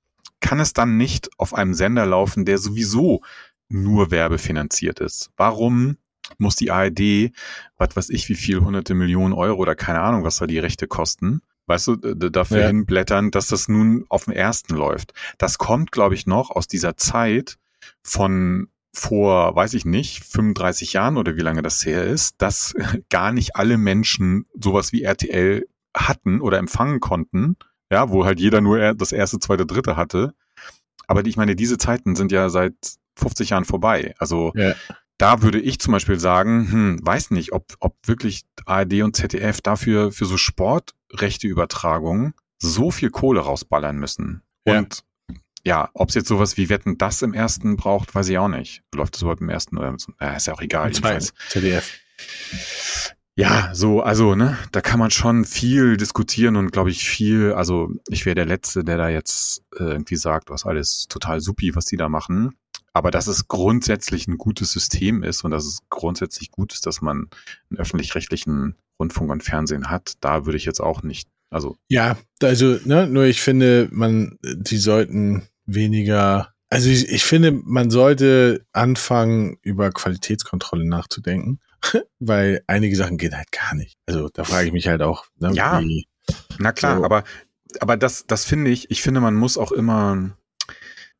kann 0.40 0.58
es 0.58 0.72
dann 0.72 0.96
nicht 0.96 1.30
auf 1.38 1.54
einem 1.54 1.74
Sender 1.74 2.06
laufen, 2.06 2.44
der 2.44 2.58
sowieso 2.58 3.20
nur 3.68 4.10
werbefinanziert 4.10 5.00
ist? 5.00 5.30
Warum 5.36 5.96
muss 6.38 6.56
die 6.56 6.70
ARD, 6.70 7.32
was 7.76 7.96
weiß 7.96 8.10
ich, 8.10 8.28
wie 8.28 8.34
viel, 8.34 8.60
hunderte 8.60 8.94
Millionen 8.94 9.32
Euro 9.32 9.60
oder 9.60 9.74
keine 9.74 10.00
Ahnung, 10.00 10.24
was 10.24 10.38
da 10.38 10.46
die 10.46 10.58
Rechte 10.58 10.86
kosten, 10.86 11.42
weißt 11.66 11.86
du, 11.86 11.96
dafür 11.96 12.60
ja. 12.60 12.66
hinblättern, 12.66 13.30
dass 13.30 13.46
das 13.46 13.68
nun 13.68 14.04
auf 14.08 14.24
dem 14.24 14.34
ersten 14.34 14.74
läuft. 14.74 15.12
Das 15.38 15.58
kommt, 15.58 15.92
glaube 15.92 16.14
ich, 16.14 16.26
noch 16.26 16.50
aus 16.50 16.66
dieser 16.66 16.96
Zeit 16.96 17.58
von 18.02 18.68
vor, 18.92 19.54
weiß 19.54 19.74
ich 19.74 19.84
nicht, 19.84 20.24
35 20.24 20.92
Jahren 20.92 21.16
oder 21.16 21.36
wie 21.36 21.42
lange 21.42 21.62
das 21.62 21.84
her 21.84 22.04
ist, 22.04 22.36
dass 22.38 22.74
gar 23.10 23.32
nicht 23.32 23.56
alle 23.56 23.78
Menschen 23.78 24.46
sowas 24.60 24.92
wie 24.92 25.02
RTL 25.02 25.66
hatten 25.96 26.40
oder 26.40 26.58
empfangen 26.58 27.00
konnten. 27.00 27.56
Ja, 27.92 28.10
wo 28.10 28.24
halt 28.24 28.38
jeder 28.38 28.60
nur 28.60 28.94
das 28.94 29.10
erste, 29.10 29.40
zweite, 29.40 29.66
dritte 29.66 29.96
hatte. 29.96 30.32
Aber 31.08 31.26
ich 31.26 31.36
meine, 31.36 31.56
diese 31.56 31.76
Zeiten 31.76 32.14
sind 32.14 32.30
ja 32.30 32.48
seit 32.48 32.74
50 33.16 33.50
Jahren 33.50 33.64
vorbei. 33.64 34.14
Also 34.18 34.52
ja. 34.54 34.74
da 35.18 35.42
würde 35.42 35.58
ich 35.58 35.80
zum 35.80 35.90
Beispiel 35.92 36.18
sagen, 36.20 36.70
hm, 36.70 37.00
weiß 37.02 37.32
nicht, 37.32 37.52
ob, 37.52 37.74
ob 37.80 37.96
wirklich 38.06 38.42
ARD 38.64 39.02
und 39.02 39.16
ZDF 39.16 39.60
dafür 39.60 40.12
für 40.12 40.24
so 40.24 40.36
Sportrechteübertragungen 40.36 42.34
so 42.58 42.92
viel 42.92 43.10
Kohle 43.10 43.40
rausballern 43.40 43.96
müssen. 43.96 44.42
Und 44.64 44.96
ja, 44.98 45.02
ob 45.94 46.08
es 46.08 46.14
jetzt 46.14 46.28
sowas 46.28 46.56
wie 46.56 46.68
Wetten 46.68 46.98
das 46.98 47.22
im 47.22 47.34
ersten 47.34 47.76
braucht, 47.76 48.14
weiß 48.14 48.28
ich 48.28 48.38
auch 48.38 48.48
nicht. 48.48 48.82
Läuft 48.94 49.14
das 49.14 49.22
überhaupt 49.22 49.40
im 49.40 49.48
ersten 49.48 49.78
oder 49.78 49.94
äh, 50.20 50.36
ist 50.36 50.46
ja 50.46 50.54
auch 50.54 50.62
egal. 50.62 50.88
Jedenfalls. 50.88 51.34
ZDF. 51.48 52.00
Ja, 53.36 53.70
so, 53.72 54.02
also, 54.02 54.34
ne, 54.34 54.58
da 54.72 54.80
kann 54.82 54.98
man 54.98 55.10
schon 55.10 55.44
viel 55.44 55.96
diskutieren 55.96 56.56
und 56.56 56.72
glaube 56.72 56.90
ich 56.90 57.08
viel, 57.08 57.52
also 57.52 57.90
ich 58.08 58.26
wäre 58.26 58.34
der 58.34 58.44
Letzte, 58.44 58.84
der 58.84 58.98
da 58.98 59.08
jetzt 59.08 59.62
äh, 59.78 59.84
irgendwie 59.84 60.16
sagt, 60.16 60.50
was 60.50 60.66
alles 60.66 61.06
total 61.08 61.40
supi, 61.40 61.74
was 61.74 61.86
die 61.86 61.96
da 61.96 62.08
machen. 62.08 62.54
Aber 62.92 63.10
dass 63.10 63.28
es 63.28 63.48
grundsätzlich 63.48 64.26
ein 64.26 64.36
gutes 64.36 64.72
System 64.72 65.22
ist 65.22 65.44
und 65.44 65.52
dass 65.52 65.64
es 65.64 65.78
grundsätzlich 65.88 66.50
gut 66.50 66.74
ist, 66.74 66.86
dass 66.86 67.00
man 67.00 67.28
einen 67.70 67.78
öffentlich-rechtlichen 67.78 68.74
Rundfunk 68.98 69.30
und 69.30 69.42
Fernsehen 69.42 69.88
hat, 69.88 70.14
da 70.20 70.44
würde 70.44 70.58
ich 70.58 70.64
jetzt 70.64 70.80
auch 70.80 71.02
nicht, 71.02 71.28
also. 71.50 71.78
Ja, 71.88 72.18
also, 72.42 72.78
ne, 72.84 73.06
nur 73.06 73.24
ich 73.24 73.40
finde, 73.40 73.88
man, 73.92 74.38
die 74.42 74.76
sollten 74.76 75.44
weniger, 75.74 76.54
also 76.68 76.88
ich, 76.88 77.08
ich 77.08 77.24
finde, 77.24 77.52
man 77.52 77.90
sollte 77.90 78.64
anfangen, 78.72 79.58
über 79.62 79.90
Qualitätskontrolle 79.90 80.86
nachzudenken, 80.86 81.60
weil 82.18 82.62
einige 82.66 82.96
Sachen 82.96 83.18
gehen 83.18 83.36
halt 83.36 83.52
gar 83.52 83.74
nicht. 83.74 83.96
Also 84.06 84.28
da 84.28 84.44
frage 84.44 84.68
ich 84.68 84.72
mich 84.72 84.88
halt 84.88 85.02
auch, 85.02 85.26
ne, 85.38 85.52
ja, 85.52 85.80
wie, 85.80 86.06
na 86.58 86.72
klar, 86.72 86.98
so. 86.98 87.04
aber, 87.04 87.24
aber 87.80 87.96
das, 87.96 88.24
das 88.26 88.44
finde 88.44 88.70
ich, 88.70 88.90
ich 88.90 89.02
finde, 89.02 89.20
man 89.20 89.34
muss 89.34 89.58
auch 89.58 89.72
immer, 89.72 90.36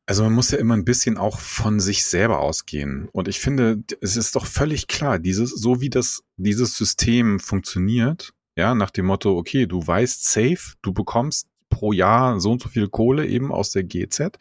also 0.05 0.23
man 0.23 0.33
muss 0.33 0.51
ja 0.51 0.57
immer 0.57 0.75
ein 0.75 0.85
bisschen 0.85 1.17
auch 1.17 1.39
von 1.39 1.79
sich 1.79 2.05
selber 2.05 2.39
ausgehen. 2.39 3.07
Und 3.11 3.27
ich 3.27 3.39
finde, 3.39 3.83
es 4.01 4.17
ist 4.17 4.35
doch 4.35 4.45
völlig 4.45 4.87
klar, 4.87 5.19
dieses, 5.19 5.51
so 5.51 5.81
wie 5.81 5.89
das, 5.89 6.23
dieses 6.37 6.75
System 6.75 7.39
funktioniert, 7.39 8.33
ja, 8.57 8.75
nach 8.75 8.89
dem 8.89 9.05
Motto, 9.05 9.37
okay, 9.37 9.65
du 9.65 9.85
weißt 9.85 10.25
safe, 10.25 10.75
du 10.81 10.93
bekommst 10.93 11.47
pro 11.71 11.91
Jahr 11.91 12.39
so 12.39 12.51
und 12.51 12.61
so 12.61 12.69
viel 12.69 12.87
Kohle 12.87 13.25
eben 13.25 13.51
aus 13.51 13.71
der 13.71 13.83
GZ. 13.83 14.37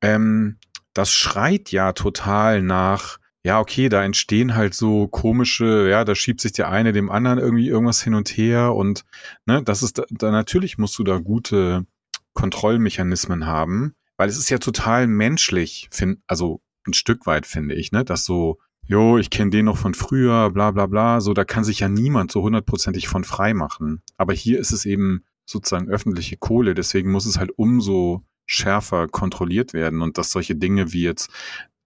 Ähm, 0.00 0.56
das 0.94 1.12
schreit 1.12 1.70
ja 1.70 1.92
total 1.92 2.62
nach, 2.62 3.18
ja, 3.44 3.60
okay, 3.60 3.88
da 3.88 4.02
entstehen 4.02 4.54
halt 4.54 4.74
so 4.74 5.06
komische, 5.06 5.88
ja, 5.88 6.04
da 6.04 6.14
schiebt 6.14 6.40
sich 6.40 6.52
der 6.52 6.70
eine 6.70 6.92
dem 6.92 7.10
anderen 7.10 7.38
irgendwie 7.38 7.68
irgendwas 7.68 8.02
hin 8.02 8.14
und 8.14 8.30
her 8.30 8.74
und 8.74 9.04
ne, 9.44 9.62
das 9.62 9.82
ist 9.82 9.98
da, 9.98 10.30
natürlich 10.30 10.78
musst 10.78 10.98
du 10.98 11.04
da 11.04 11.18
gute 11.18 11.86
Kontrollmechanismen 12.32 13.46
haben, 13.46 13.94
weil 14.16 14.28
es 14.28 14.38
ist 14.38 14.50
ja 14.50 14.58
total 14.58 15.06
menschlich, 15.06 15.88
find, 15.90 16.20
also 16.26 16.60
ein 16.86 16.94
Stück 16.94 17.26
weit 17.26 17.46
finde 17.46 17.74
ich, 17.74 17.92
ne, 17.92 18.04
dass 18.04 18.24
so, 18.24 18.58
jo, 18.86 19.18
ich 19.18 19.30
kenne 19.30 19.50
den 19.50 19.66
noch 19.66 19.76
von 19.78 19.94
früher, 19.94 20.50
bla 20.50 20.70
bla 20.70 20.86
bla, 20.86 21.20
so, 21.20 21.34
da 21.34 21.44
kann 21.44 21.64
sich 21.64 21.80
ja 21.80 21.88
niemand 21.88 22.30
so 22.30 22.42
hundertprozentig 22.42 23.08
von 23.08 23.24
frei 23.24 23.54
machen. 23.54 24.02
Aber 24.16 24.32
hier 24.32 24.58
ist 24.58 24.72
es 24.72 24.84
eben 24.84 25.24
sozusagen 25.44 25.88
öffentliche 25.88 26.36
Kohle, 26.36 26.74
deswegen 26.74 27.10
muss 27.10 27.26
es 27.26 27.38
halt 27.38 27.50
umso 27.56 28.22
schärfer 28.46 29.08
kontrolliert 29.08 29.72
werden 29.72 30.02
und 30.02 30.18
dass 30.18 30.30
solche 30.30 30.54
Dinge 30.54 30.92
wie 30.92 31.02
jetzt 31.02 31.30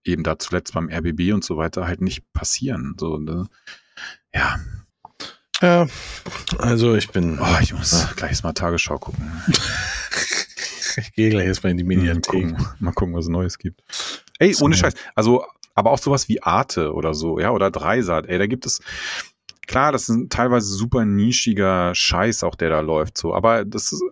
eben 0.03 0.23
da 0.23 0.39
zuletzt 0.39 0.73
beim 0.73 0.89
RBB 0.89 1.33
und 1.33 1.43
so 1.43 1.57
weiter 1.57 1.87
halt 1.87 2.01
nicht 2.01 2.31
passieren. 2.33 2.95
So, 2.99 3.17
ne? 3.17 3.47
Ja. 4.33 4.59
Ja, 5.61 5.87
also 6.57 6.95
ich 6.95 7.09
bin. 7.09 7.37
Oh, 7.39 7.57
ich 7.61 7.73
muss 7.73 7.93
ah. 7.93 8.13
gleich 8.15 8.41
mal 8.43 8.53
Tagesschau 8.53 8.97
gucken. 8.97 9.29
ich 10.97 11.11
gehe 11.13 11.29
gleich 11.29 11.47
erstmal 11.47 11.71
in 11.71 11.77
die 11.77 11.83
Mediathek. 11.83 12.45
Mal 12.45 12.51
gucken, 12.53 12.75
mal 12.79 12.91
gucken, 12.93 13.15
was 13.15 13.27
Neues 13.27 13.57
gibt. 13.57 13.81
Ey, 14.39 14.55
ohne 14.61 14.77
Scheiß. 14.77 14.93
Also, 15.15 15.45
aber 15.75 15.91
auch 15.91 15.97
sowas 15.97 16.29
wie 16.29 16.41
Arte 16.41 16.93
oder 16.93 17.13
so, 17.13 17.39
ja, 17.39 17.51
oder 17.51 17.71
Dreisat. 17.71 18.27
Ey, 18.27 18.37
da 18.37 18.47
gibt 18.47 18.65
es, 18.65 18.81
klar, 19.69 19.91
das 19.91 20.03
ist 20.03 20.09
ein 20.09 20.29
teilweise 20.29 20.73
super 20.73 21.05
nischiger 21.05 21.93
Scheiß 21.93 22.43
auch, 22.43 22.55
der 22.55 22.69
da 22.69 22.79
läuft, 22.79 23.17
so. 23.17 23.35
Aber 23.35 23.63
das 23.63 23.93
ist, 23.93 24.03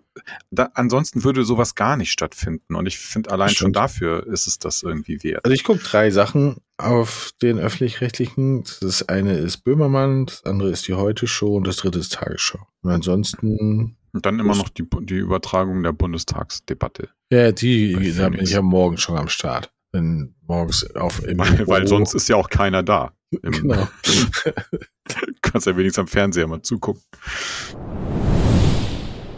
da, 0.50 0.70
ansonsten 0.74 1.24
würde 1.24 1.44
sowas 1.44 1.74
gar 1.74 1.96
nicht 1.96 2.12
stattfinden. 2.12 2.76
Und 2.76 2.86
ich 2.86 2.98
finde 2.98 3.32
allein 3.32 3.50
schon 3.50 3.72
dafür 3.72 4.26
ist 4.26 4.46
es 4.46 4.58
das 4.58 4.84
irgendwie 4.84 5.22
wert. 5.22 5.44
Also 5.44 5.54
ich 5.54 5.64
gucke 5.64 5.80
drei 5.80 6.10
Sachen 6.10 6.58
auf 6.78 7.32
den 7.42 7.58
öffentlich-rechtlichen. 7.58 8.64
Das 8.80 9.08
eine 9.08 9.36
ist 9.36 9.58
Böhmermann, 9.64 10.26
das 10.26 10.44
andere 10.44 10.70
ist 10.70 10.86
die 10.86 10.94
Heute-Show 10.94 11.56
und 11.56 11.66
das 11.66 11.76
dritte 11.76 11.98
ist 11.98 12.12
Tagesschau. 12.12 12.60
Und 12.82 12.92
ansonsten. 12.92 13.96
Und 14.12 14.24
dann 14.24 14.38
immer 14.38 14.54
noch 14.54 14.68
die, 14.68 14.86
die 15.02 15.16
Übertragung 15.16 15.82
der 15.82 15.92
Bundestagsdebatte. 15.92 17.10
Ja, 17.30 17.50
die, 17.50 18.14
da 18.16 18.28
bin 18.28 18.40
ich 18.40 18.52
ja 18.52 18.62
morgen 18.62 18.96
schon 18.96 19.18
am 19.18 19.28
Start. 19.28 19.72
Wenn 19.90 20.34
morgens 20.46 20.88
auf 20.94 21.20
weil, 21.26 21.66
weil 21.66 21.86
sonst 21.88 22.14
ist 22.14 22.28
ja 22.28 22.36
auch 22.36 22.48
keiner 22.48 22.84
da. 22.84 23.12
Im, 23.42 23.52
genau. 23.52 23.88
kannst 25.52 25.66
ja 25.66 25.76
wenigstens 25.76 26.02
am 26.02 26.08
Fernseher 26.08 26.46
mal 26.46 26.62
zugucken. 26.62 27.02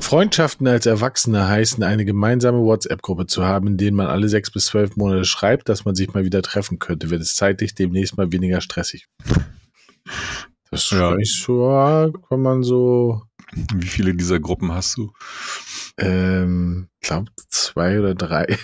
Freundschaften 0.01 0.67
als 0.67 0.87
Erwachsene 0.87 1.47
heißen, 1.47 1.85
eine 1.85 2.05
gemeinsame 2.05 2.59
WhatsApp-Gruppe 2.59 3.27
zu 3.27 3.45
haben, 3.45 3.69
in 3.69 3.77
denen 3.77 3.97
man 3.97 4.07
alle 4.07 4.29
sechs 4.29 4.51
bis 4.51 4.67
zwölf 4.67 4.97
Monate 4.97 5.25
schreibt, 5.25 5.69
dass 5.69 5.85
man 5.85 5.95
sich 5.95 6.13
mal 6.13 6.25
wieder 6.25 6.43
treffen 6.43 6.81
könnte, 6.81 7.11
wird 7.11 7.23
es 7.23 7.37
zeitlich 7.37 7.77
demnächst 7.77 8.17
mal 8.17 8.33
weniger 8.33 8.61
stressig. 8.61 9.07
Das 10.71 10.91
ja. 10.91 11.15
ist 11.15 11.43
so, 11.43 12.13
kann 12.29 12.43
man 12.43 12.63
so. 12.63 13.23
Wie 13.75 13.87
viele 13.87 14.15
dieser 14.15 14.41
Gruppen 14.41 14.73
hast 14.73 14.97
du? 14.97 15.13
Ähm, 15.97 16.89
glaube 17.01 17.31
zwei 17.49 17.99
oder 17.99 18.15
drei. 18.15 18.59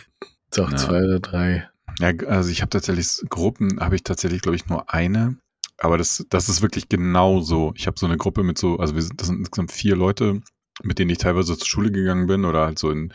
Doch, 0.55 0.71
ja. 0.71 0.77
zwei 0.77 1.05
oder 1.05 1.21
drei. 1.21 1.69
Ja, 2.01 2.13
also 2.27 2.51
ich 2.51 2.61
habe 2.61 2.71
tatsächlich 2.71 3.23
Gruppen, 3.29 3.81
habe 3.81 3.97
ich 3.97 4.03
tatsächlich, 4.03 4.43
glaube 4.43 4.57
ich, 4.57 4.67
nur 4.67 4.93
eine. 4.93 5.37
Aber 5.79 5.99
das, 5.99 6.25
das 6.31 6.49
ist 6.49 6.63
wirklich 6.63 6.89
genau 6.89 7.41
so. 7.41 7.73
Ich 7.77 7.87
habe 7.87 7.99
so 7.99 8.07
eine 8.07 8.17
Gruppe 8.17 8.43
mit 8.43 8.59
so, 8.59 8.79
also 8.79 8.95
wir 8.95 9.03
sind, 9.03 9.21
das 9.21 9.29
sind 9.29 9.39
insgesamt 9.39 9.73
vier 9.73 9.97
Leute, 9.97 10.41
mit 10.83 10.99
denen 10.99 11.11
ich 11.11 11.19
teilweise 11.19 11.57
zur 11.57 11.67
Schule 11.67 11.91
gegangen 11.91 12.27
bin 12.27 12.45
oder 12.45 12.67
halt 12.67 12.79
so 12.79 12.91
in, 12.91 13.13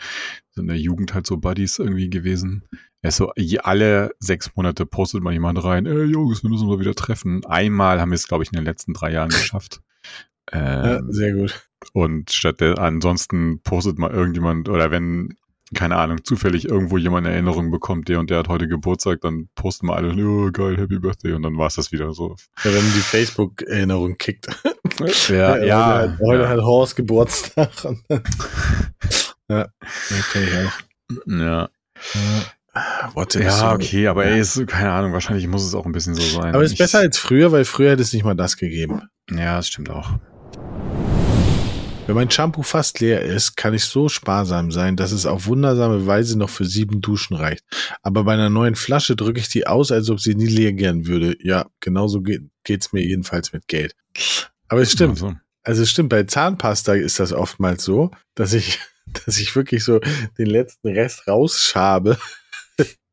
so 0.51 0.61
in 0.61 0.67
der 0.67 0.77
Jugend 0.77 1.13
halt 1.13 1.27
so 1.27 1.37
Buddies 1.37 1.79
irgendwie 1.79 2.09
gewesen. 2.09 2.63
Ja, 3.03 3.09
so 3.09 3.31
alle 3.63 4.11
sechs 4.19 4.55
Monate 4.55 4.85
postet 4.85 5.23
mal 5.23 5.33
jemand 5.33 5.63
rein, 5.63 5.87
ey 5.87 6.03
Jungs, 6.03 6.43
wir 6.43 6.49
müssen 6.51 6.63
uns 6.63 6.71
mal 6.71 6.79
wieder 6.79 6.93
treffen. 6.93 7.43
Einmal 7.45 7.99
haben 7.99 8.11
wir 8.11 8.15
es, 8.15 8.27
glaube 8.27 8.43
ich, 8.43 8.51
in 8.51 8.57
den 8.57 8.65
letzten 8.65 8.93
drei 8.93 9.11
Jahren 9.11 9.29
geschafft. 9.29 9.81
Ähm, 10.51 10.85
ja, 10.85 11.01
sehr 11.07 11.33
gut. 11.33 11.67
Und 11.93 12.31
statt 12.31 12.61
der, 12.61 12.77
ansonsten 12.77 13.61
postet 13.63 13.97
mal 13.97 14.11
irgendjemand, 14.11 14.69
oder 14.69 14.91
wenn 14.91 15.35
keine 15.73 15.95
Ahnung, 15.95 16.23
zufällig 16.23 16.67
irgendwo 16.67 16.97
jemand 16.97 17.25
eine 17.25 17.33
Erinnerung 17.33 17.71
bekommt, 17.71 18.09
der 18.09 18.19
und 18.19 18.29
der 18.29 18.39
hat 18.39 18.47
heute 18.49 18.67
Geburtstag, 18.67 19.21
dann 19.21 19.49
posten 19.55 19.87
wir 19.87 19.95
alle, 19.95 20.13
oh, 20.13 20.51
geil, 20.51 20.77
Happy 20.77 20.99
Birthday 20.99 21.33
und 21.33 21.43
dann 21.43 21.57
war 21.57 21.67
es 21.67 21.75
das 21.75 21.91
wieder 21.91 22.13
so. 22.13 22.35
Ja, 22.63 22.73
wenn 22.73 22.81
die 22.93 22.99
Facebook-Erinnerung 22.99 24.17
kickt. 24.17 24.47
ja, 25.29 25.57
ja. 25.57 25.65
ja 25.65 26.01
heute, 26.01 26.19
heute 26.25 26.43
ja. 26.43 26.49
hat 26.49 26.61
Horst 26.61 26.95
Geburtstag. 26.95 27.71
ja, 29.49 29.67
okay, 30.19 30.47
ja. 31.27 31.39
Ja. 31.45 31.69
WhatsApp 33.13 33.43
ja, 33.43 33.73
okay, 33.73 34.07
aber 34.07 34.25
ey, 34.25 34.39
ist, 34.39 34.65
keine 34.67 34.91
Ahnung, 34.91 35.11
wahrscheinlich 35.11 35.45
muss 35.47 35.65
es 35.65 35.75
auch 35.75 35.85
ein 35.85 35.91
bisschen 35.91 36.15
so 36.15 36.21
sein. 36.21 36.55
Aber 36.55 36.63
es 36.63 36.71
ist 36.71 36.77
besser 36.77 36.99
als 36.99 37.17
früher, 37.17 37.51
weil 37.51 37.65
früher 37.65 37.91
hätte 37.91 38.01
es 38.01 38.13
nicht 38.13 38.23
mal 38.23 38.35
das 38.35 38.55
gegeben. 38.55 39.09
Ja, 39.29 39.57
das 39.57 39.67
stimmt 39.67 39.89
auch. 39.89 40.11
Wenn 42.07 42.15
mein 42.15 42.31
Shampoo 42.31 42.63
fast 42.63 42.99
leer 42.99 43.21
ist, 43.21 43.55
kann 43.55 43.73
ich 43.73 43.85
so 43.85 44.09
sparsam 44.09 44.71
sein, 44.71 44.97
dass 44.97 45.11
es 45.11 45.25
auf 45.25 45.45
wundersame 45.45 46.05
Weise 46.07 46.37
noch 46.37 46.49
für 46.49 46.65
sieben 46.65 47.01
Duschen 47.01 47.35
reicht. 47.35 47.63
Aber 48.01 48.23
bei 48.23 48.33
einer 48.33 48.49
neuen 48.49 48.75
Flasche 48.75 49.15
drücke 49.15 49.39
ich 49.39 49.49
die 49.49 49.67
aus, 49.67 49.91
als 49.91 50.09
ob 50.09 50.19
sie 50.19 50.35
nie 50.35 50.47
leer 50.47 50.73
gehen 50.73 51.07
würde. 51.07 51.37
Ja, 51.41 51.67
genauso 51.79 52.21
geht, 52.21 52.43
geht's 52.63 52.91
mir 52.91 53.05
jedenfalls 53.05 53.53
mit 53.53 53.67
Geld. 53.67 53.95
Aber 54.67 54.81
es 54.81 54.91
stimmt. 54.91 55.21
Also. 55.21 55.33
also 55.63 55.83
es 55.83 55.89
stimmt, 55.89 56.09
bei 56.09 56.23
Zahnpasta 56.23 56.93
ist 56.93 57.19
das 57.19 57.33
oftmals 57.33 57.83
so, 57.83 58.11
dass 58.35 58.53
ich, 58.53 58.79
dass 59.25 59.39
ich 59.39 59.55
wirklich 59.55 59.83
so 59.83 59.99
den 60.37 60.47
letzten 60.47 60.89
Rest 60.89 61.27
rausschabe 61.27 62.17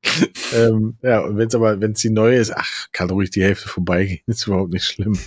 ähm, 0.55 0.97
ja, 1.03 1.20
und 1.20 1.36
wenn 1.36 1.49
es 1.49 1.55
aber, 1.55 1.80
wenn 1.80 1.93
es 1.93 2.01
die 2.01 2.11
neue 2.11 2.39
ist, 2.39 2.57
ach, 2.57 2.86
kann 2.93 3.11
ruhig 3.11 3.30
die 3.30 3.43
Hälfte 3.43 3.68
vorbeigehen, 3.68 4.20
ist 4.26 4.47
überhaupt 4.47 4.72
nicht 4.72 4.84
schlimm. 4.84 5.18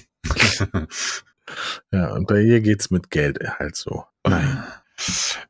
Ja, 1.91 2.13
und 2.13 2.27
bei 2.27 2.41
ihr 2.41 2.61
geht's 2.61 2.91
mit 2.91 3.09
Geld 3.11 3.39
halt 3.59 3.75
so. 3.75 4.05
Nein. 4.27 4.63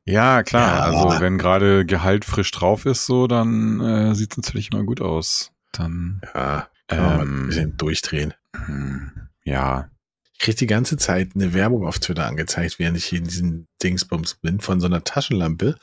Ja, 0.06 0.44
klar. 0.44 0.92
Ja. 0.94 1.00
Also 1.04 1.20
wenn 1.22 1.38
gerade 1.38 1.86
Gehalt 1.86 2.24
frisch 2.26 2.52
drauf 2.52 2.86
ist, 2.86 3.06
so, 3.06 3.28
dann 3.28 3.82
äh, 3.82 4.16
sieht 4.16 4.32
es 4.32 4.38
natürlich 4.38 4.72
immer 4.72 4.84
gut 4.84 5.02
aus. 5.02 5.52
Dann, 5.74 6.22
Ja, 6.34 6.68
mal 6.90 7.20
ein 7.20 7.22
ähm, 7.22 7.48
bisschen 7.48 7.78
durchdrehen. 7.78 8.34
hm, 8.66 9.12
ja. 9.44 9.90
Ich 10.34 10.40
krieg 10.40 10.56
die 10.58 10.68
ganze 10.68 10.98
Zeit 10.98 11.32
eine 11.36 11.54
Werbung 11.54 11.86
auf 11.86 12.00
Twitter 12.00 12.26
angezeigt, 12.26 12.80
während 12.80 12.98
ich 12.98 13.06
hier 13.06 13.20
in 13.20 13.26
diesen 13.26 13.68
Dingsbums 13.84 14.36
bin, 14.36 14.60
von 14.60 14.80
so 14.80 14.88
einer 14.88 15.04
Taschenlampe, 15.04 15.76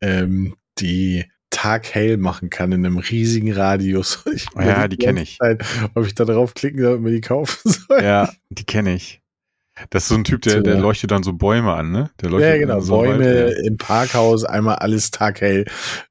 ähm, 0.00 0.56
die 0.78 1.30
taghell 1.50 2.16
machen 2.16 2.48
kann 2.50 2.72
in 2.72 2.84
einem 2.86 2.98
riesigen 2.98 3.52
Radius. 3.52 4.24
Ja, 4.56 4.88
die 4.88 4.96
kenn 4.96 5.16
ich. 5.16 5.38
Zeit, 5.38 5.64
ob 5.94 6.06
ich 6.06 6.14
da 6.14 6.24
drauf 6.24 6.54
klicken 6.54 6.80
soll 6.82 6.96
und 6.96 7.02
mir 7.02 7.10
die 7.12 7.20
kaufen 7.20 7.70
soll. 7.70 8.02
Ja, 8.02 8.32
die 8.48 8.64
kenne 8.64 8.94
ich. 8.94 9.19
Das 9.90 10.02
ist 10.04 10.08
so 10.10 10.14
ein 10.16 10.24
Typ, 10.24 10.42
der, 10.42 10.60
der 10.60 10.74
Ja. 10.74 10.80
leuchtet 10.80 11.10
dann 11.10 11.22
so 11.22 11.32
Bäume 11.32 11.72
an, 11.72 11.90
ne? 11.90 12.10
Der 12.20 12.30
leuchtet 12.30 12.50
Ja, 12.50 12.58
genau. 12.58 12.80
so 12.80 12.94
Bäume 12.98 13.24
Wald, 13.46 13.66
im 13.66 13.76
Parkhaus, 13.78 14.44
einmal 14.44 14.76
alles 14.76 15.10
taghell. 15.10 15.64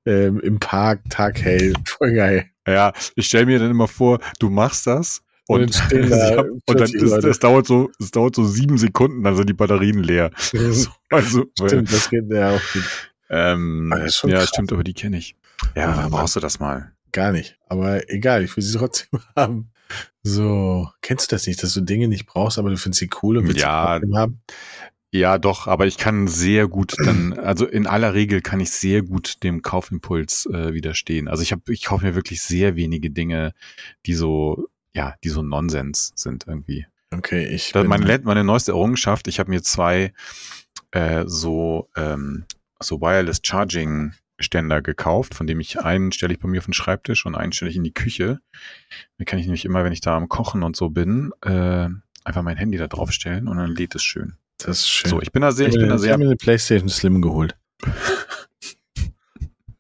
Ähm, 0.06 0.40
Im 0.40 0.60
Park 0.60 1.02
taghell. 1.10 1.74
Voll 1.86 2.14
geil. 2.14 2.46
ja. 2.68 2.74
ja, 2.74 2.94
ich 3.16 3.28
stelle 3.28 3.46
mir 3.46 3.60
dann 3.60 3.70
immer 3.72 3.88
vor, 3.88 4.20
du 4.40 4.50
machst 4.50 4.88
das 4.88 5.22
Und 5.48 5.62
und, 5.62 5.62
dann 5.62 5.86
stehen 5.86 6.10
da 6.10 6.42
und 6.42 6.62
dann 6.80 6.88
40 6.88 7.02
ist, 7.02 7.24
es 7.24 7.40
dauert 7.40 7.68
so, 7.68 7.90
es 8.00 8.12
dauert 8.12 8.36
so 8.36 8.44
sieben 8.46 8.78
Sekunden, 8.78 9.24
dann 9.24 9.36
sind 9.36 9.48
die 9.50 9.54
Batterien 9.54 10.02
leer. 10.04 10.32
So, 10.52 10.90
also, 11.10 11.46
Stimmt, 11.58 11.92
das 11.92 12.10
geht 12.10 12.26
ja 12.32 12.52
auch 12.56 12.62
gut. 12.74 12.84
Ähm, 13.32 13.92
ja, 13.94 14.38
krass. 14.40 14.50
stimmt, 14.50 14.72
aber 14.74 14.84
die 14.84 14.94
kenne 14.94 15.18
ich. 15.18 15.36
Ja, 15.76 15.96
Ja, 15.96 16.08
brauchst 16.10 16.36
du 16.36 16.40
das 16.40 16.60
mal? 16.60 16.92
Gar 17.12 17.32
nicht. 17.32 17.58
Aber 17.68 18.10
egal, 18.10 18.44
ich 18.44 18.56
will 18.56 18.64
sie 18.64 18.78
trotzdem 18.78 19.20
haben. 19.36 19.70
So, 20.30 20.90
kennst 21.02 21.32
du 21.32 21.36
das 21.36 21.48
nicht, 21.48 21.62
dass 21.64 21.74
du 21.74 21.82
Dinge 21.82 22.08
nicht 22.08 22.26
brauchst, 22.28 22.60
aber 22.60 22.70
du 22.70 22.78
findest 22.78 23.00
sie 23.00 23.10
cool 23.24 23.38
und 23.38 23.48
willst 23.48 23.62
Ja. 23.62 24.00
sie 24.02 24.16
haben? 24.16 24.42
Ja, 25.12 25.40
doch, 25.40 25.66
aber 25.66 25.88
ich 25.88 25.98
kann 25.98 26.28
sehr 26.28 26.68
gut 26.68 26.94
dann, 27.04 27.34
also 27.34 27.66
in 27.66 27.88
aller 27.88 28.14
Regel 28.14 28.42
kann 28.42 28.60
ich 28.60 28.70
sehr 28.70 29.02
gut 29.02 29.42
dem 29.44 29.64
Kaufimpuls 29.64 30.46
äh, 30.46 30.72
widerstehen. 30.74 31.28
Also 31.28 31.42
ich 31.42 31.52
habe, 31.52 31.64
ich 31.74 31.86
kaufe 31.86 32.06
mir 32.06 32.14
wirklich 32.14 32.44
sehr 32.44 32.76
wenige 32.76 33.10
Dinge, 33.10 33.54
die 34.06 34.14
so, 34.14 34.68
ja, 34.94 35.16
die 35.24 35.30
so 35.30 35.42
Nonsens 35.42 36.14
sind 36.16 36.46
irgendwie. 36.46 36.86
Okay, 37.12 37.48
ich. 37.48 37.72
Das, 37.72 37.88
meine, 37.88 38.20
meine 38.24 38.44
neueste 38.44 38.72
Errungenschaft, 38.74 39.28
ich 39.28 39.40
habe 39.40 39.50
mir 39.50 39.64
zwei 39.64 40.14
äh, 40.92 41.24
so, 41.26 41.90
ähm, 41.96 42.46
so 42.80 43.02
Wireless 43.02 43.40
Charging 43.44 44.14
Ständer 44.40 44.82
gekauft, 44.82 45.34
von 45.36 45.48
dem 45.48 45.60
ich 45.60 45.80
einen 45.82 46.12
stelle 46.12 46.34
ich 46.34 46.40
bei 46.40 46.48
mir 46.48 46.60
auf 46.60 46.66
den 46.66 46.74
Schreibtisch 46.74 47.26
und 47.26 47.36
einen 47.36 47.52
stelle 47.52 47.72
ich 47.72 47.78
in 47.78 47.84
die 47.84 47.94
Küche. 47.94 48.40
Dann 49.18 49.26
kann 49.26 49.40
ich 49.40 49.46
nämlich 49.46 49.66
immer, 49.66 49.84
wenn 49.84 49.94
ich 49.94 50.02
da 50.02 50.16
am 50.16 50.30
Kochen 50.30 50.64
und 50.64 50.76
so 50.76 50.90
bin, 50.90 51.32
äh, 51.42 51.88
einfach 52.24 52.42
mein 52.44 52.58
Handy 52.58 52.78
da 52.78 52.88
drauf 52.88 53.12
stellen 53.12 53.48
und 53.48 53.58
dann 53.58 53.76
lädt 53.76 53.96
es 53.96 54.04
schön. 54.04 54.36
das 54.58 54.80
ist 54.80 54.90
schön. 54.90 55.10
So, 55.10 55.22
ich 55.22 55.32
bin 55.32 55.42
da 55.42 55.52
sehr, 55.52 55.68
ich 55.70 55.76
bin 55.76 55.90
da 55.90 55.96
ich 55.96 56.02
sehr, 56.02 56.14
habe 56.14 56.24
mir 56.24 56.30
eine 56.30 56.36
PlayStation 56.38 56.90
Slim 56.90 57.22
geholt. 57.22 57.56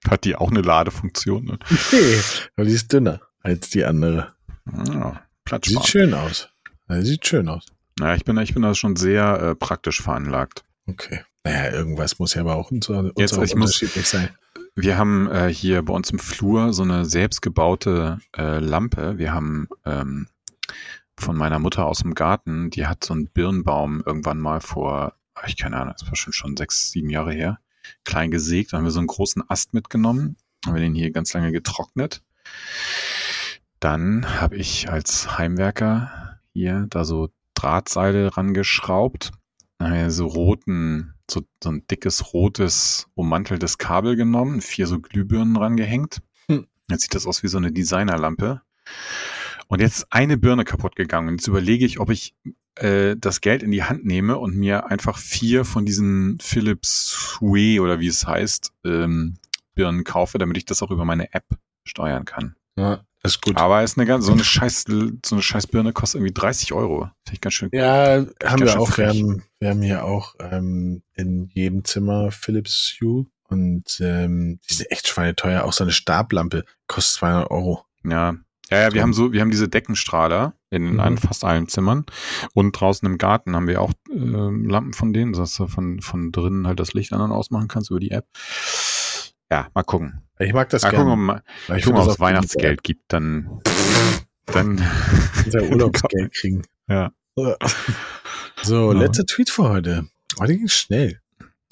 hat 0.09 0.23
die 0.25 0.35
auch 0.35 0.49
eine 0.49 0.61
Ladefunktion. 0.61 1.45
Ne? 1.45 1.59
Nee, 1.91 2.19
aber 2.55 2.65
die 2.65 2.73
ist 2.73 2.91
dünner 2.91 3.21
als 3.41 3.69
die 3.69 3.85
andere. 3.85 4.33
Ja, 4.87 5.21
Platz 5.45 5.67
Sieht 5.67 5.85
schön 5.87 6.13
aus. 6.13 6.49
Ja, 6.89 7.01
Sieht 7.01 7.25
schön 7.27 7.47
aus. 7.47 7.65
Ja, 7.99 8.15
ich 8.15 8.23
bin, 8.23 8.35
da- 8.35 8.41
ich 8.41 8.53
bin 8.53 8.63
da 8.63 8.73
schon 8.75 8.95
sehr 8.95 9.39
äh, 9.41 9.55
praktisch 9.55 10.01
veranlagt. 10.01 10.63
Okay. 10.87 11.21
Naja, 11.43 11.71
irgendwas 11.71 12.19
muss 12.19 12.33
ja 12.33 12.41
aber 12.41 12.55
auch 12.55 12.71
unser, 12.71 12.99
unser 12.99 13.13
Jetzt, 13.17 13.33
ich 13.33 13.55
muss- 13.55 13.71
unterschiedlich 13.81 14.07
sein. 14.07 14.29
Wir 14.75 14.97
haben 14.97 15.29
äh, 15.29 15.51
hier 15.53 15.81
bei 15.83 15.93
uns 15.93 16.09
im 16.09 16.19
Flur 16.19 16.73
so 16.73 16.83
eine 16.83 17.03
selbstgebaute 17.03 18.19
äh, 18.37 18.59
Lampe. 18.59 19.17
Wir 19.17 19.33
haben 19.33 19.67
ähm, 19.85 20.27
von 21.17 21.35
meiner 21.35 21.59
Mutter 21.59 21.85
aus 21.85 21.99
dem 21.99 22.13
Garten, 22.13 22.69
die 22.69 22.87
hat 22.87 23.03
so 23.03 23.13
einen 23.13 23.27
Birnbaum 23.27 24.01
irgendwann 24.05 24.39
mal 24.39 24.61
vor, 24.61 25.15
ich 25.45 25.57
keine 25.57 25.77
Ahnung, 25.77 25.95
das 25.97 26.07
war 26.07 26.15
schon 26.15 26.31
schon 26.33 26.55
sechs, 26.55 26.91
sieben 26.91 27.09
Jahre 27.09 27.33
her, 27.33 27.59
klein 28.05 28.31
gesägt. 28.31 28.71
Da 28.71 28.77
haben 28.77 28.85
wir 28.85 28.91
so 28.91 28.99
einen 28.99 29.07
großen 29.07 29.43
Ast 29.49 29.73
mitgenommen, 29.73 30.37
haben 30.65 30.75
wir 30.75 30.81
den 30.81 30.95
hier 30.95 31.11
ganz 31.11 31.33
lange 31.33 31.51
getrocknet. 31.51 32.21
Dann 33.81 34.39
habe 34.39 34.55
ich 34.55 34.89
als 34.89 35.37
Heimwerker 35.37 36.39
hier 36.53 36.85
da 36.89 37.03
so 37.03 37.29
Drahtseile 37.53 38.37
rangeschraubt. 38.37 39.31
Wir 39.79 40.11
so 40.11 40.27
roten, 40.27 41.13
so, 41.31 41.41
so 41.63 41.71
ein 41.71 41.85
dickes 41.87 42.33
rotes 42.33 43.07
ummanteltes 43.15 43.77
Kabel 43.77 44.15
genommen, 44.15 44.61
vier 44.61 44.87
so 44.87 44.99
Glühbirnen 44.99 45.57
rangehängt. 45.57 46.21
Hm. 46.47 46.67
Jetzt 46.89 47.03
sieht 47.03 47.15
das 47.15 47.25
aus 47.25 47.43
wie 47.43 47.47
so 47.47 47.57
eine 47.57 47.71
Designerlampe. 47.71 48.61
Und 49.67 49.81
jetzt 49.81 49.97
ist 49.97 50.07
eine 50.09 50.37
Birne 50.37 50.65
kaputt 50.65 50.95
gegangen. 50.95 51.37
Jetzt 51.37 51.47
überlege 51.47 51.85
ich, 51.85 51.99
ob 51.99 52.09
ich 52.09 52.35
äh, 52.75 53.15
das 53.17 53.41
Geld 53.41 53.61
in 53.61 53.71
die 53.71 53.83
Hand 53.83 54.05
nehme 54.05 54.37
und 54.37 54.55
mir 54.55 54.87
einfach 54.87 55.17
vier 55.17 55.65
von 55.65 55.85
diesen 55.85 56.39
Philips 56.41 57.37
Hue 57.39 57.79
oder 57.81 57.99
wie 57.99 58.07
es 58.07 58.25
heißt, 58.25 58.73
ähm, 58.85 59.37
Birnen 59.75 60.03
kaufe, 60.03 60.37
damit 60.39 60.57
ich 60.57 60.65
das 60.65 60.81
auch 60.81 60.91
über 60.91 61.05
meine 61.05 61.33
App 61.33 61.45
steuern 61.83 62.25
kann. 62.25 62.55
Ja, 62.75 63.05
ist 63.23 63.41
gut. 63.41 63.57
Aber 63.57 63.83
ist 63.83 63.97
eine 63.97 64.05
ganz, 64.05 64.25
so 64.25 64.31
eine 64.31 64.43
scheiß, 64.43 64.85
so 64.87 65.35
eine 65.35 65.41
scheiß 65.41 65.67
Birne 65.67 65.93
kostet 65.93 66.19
irgendwie 66.19 66.33
30 66.33 66.73
Euro. 66.73 67.09
Finde 67.25 67.33
ich 67.33 67.41
ganz 67.41 67.53
schön. 67.53 67.69
Ja, 67.73 68.25
haben 68.43 68.59
ganz 68.59 68.61
wir 68.61 68.79
auch. 68.79 68.97
Wir 68.97 69.07
haben, 69.09 69.43
wir 69.59 69.69
haben 69.69 69.81
hier 69.81 70.05
auch 70.05 70.35
ähm, 70.39 71.03
in 71.15 71.49
jedem 71.53 71.83
Zimmer 71.83 72.31
Philips 72.31 72.97
Hue 73.01 73.25
und 73.47 73.99
ähm, 73.99 74.59
die 74.69 74.73
sind 74.73 74.91
echt 74.91 75.07
schweineteuer. 75.07 75.63
Auch 75.63 75.73
so 75.73 75.83
eine 75.83 75.91
Stablampe 75.91 76.63
kostet 76.87 77.19
200 77.19 77.51
Euro. 77.51 77.85
Ja. 78.03 78.35
Ja, 78.71 78.81
ja, 78.81 78.93
wir 78.93 79.01
haben 79.01 79.13
so, 79.13 79.33
wir 79.33 79.41
haben 79.41 79.49
diese 79.49 79.67
Deckenstrahler 79.67 80.53
in 80.69 80.93
Mhm. 80.97 81.17
fast 81.17 81.43
allen 81.43 81.67
Zimmern. 81.67 82.05
Und 82.53 82.79
draußen 82.79 83.03
im 83.07 83.17
Garten 83.17 83.55
haben 83.55 83.67
wir 83.67 83.81
auch 83.81 83.91
ähm, 84.11 84.69
Lampen 84.69 84.93
von 84.93 85.11
denen, 85.11 85.33
dass 85.33 85.55
du 85.55 85.67
von, 85.67 86.01
von 86.01 86.31
drinnen 86.31 86.67
halt 86.67 86.79
das 86.79 86.93
Licht 86.93 87.11
an 87.11 87.21
und 87.21 87.31
ausmachen 87.31 87.67
kannst 87.67 87.89
über 87.89 87.99
die 87.99 88.11
App. 88.11 88.27
Ja, 89.51 89.67
mal 89.73 89.83
gucken. 89.83 90.21
Ich 90.39 90.53
mag 90.53 90.69
das 90.69 90.83
Mal 90.83 90.91
gerne. 90.91 91.05
gucken, 91.05 91.29
ob, 91.29 91.41
ich 91.77 91.83
find 91.83 91.83
gucken, 91.85 92.01
ob 92.01 92.09
es 92.09 92.19
Weihnachtsgeld 92.19 92.83
gibt, 92.83 93.11
dann, 93.11 93.59
dann, 94.45 94.81
Unser 95.45 95.63
Urlaubsgeld 95.63 96.33
kriegen. 96.33 96.61
ja. 96.87 97.11
So, 98.61 98.91
Ja. 98.91 98.99
letzter 98.99 99.25
Tweet 99.25 99.49
für 99.49 99.69
heute. 99.69 100.07
Heute 100.37 100.57
ging 100.57 100.67
schnell. 100.67 101.21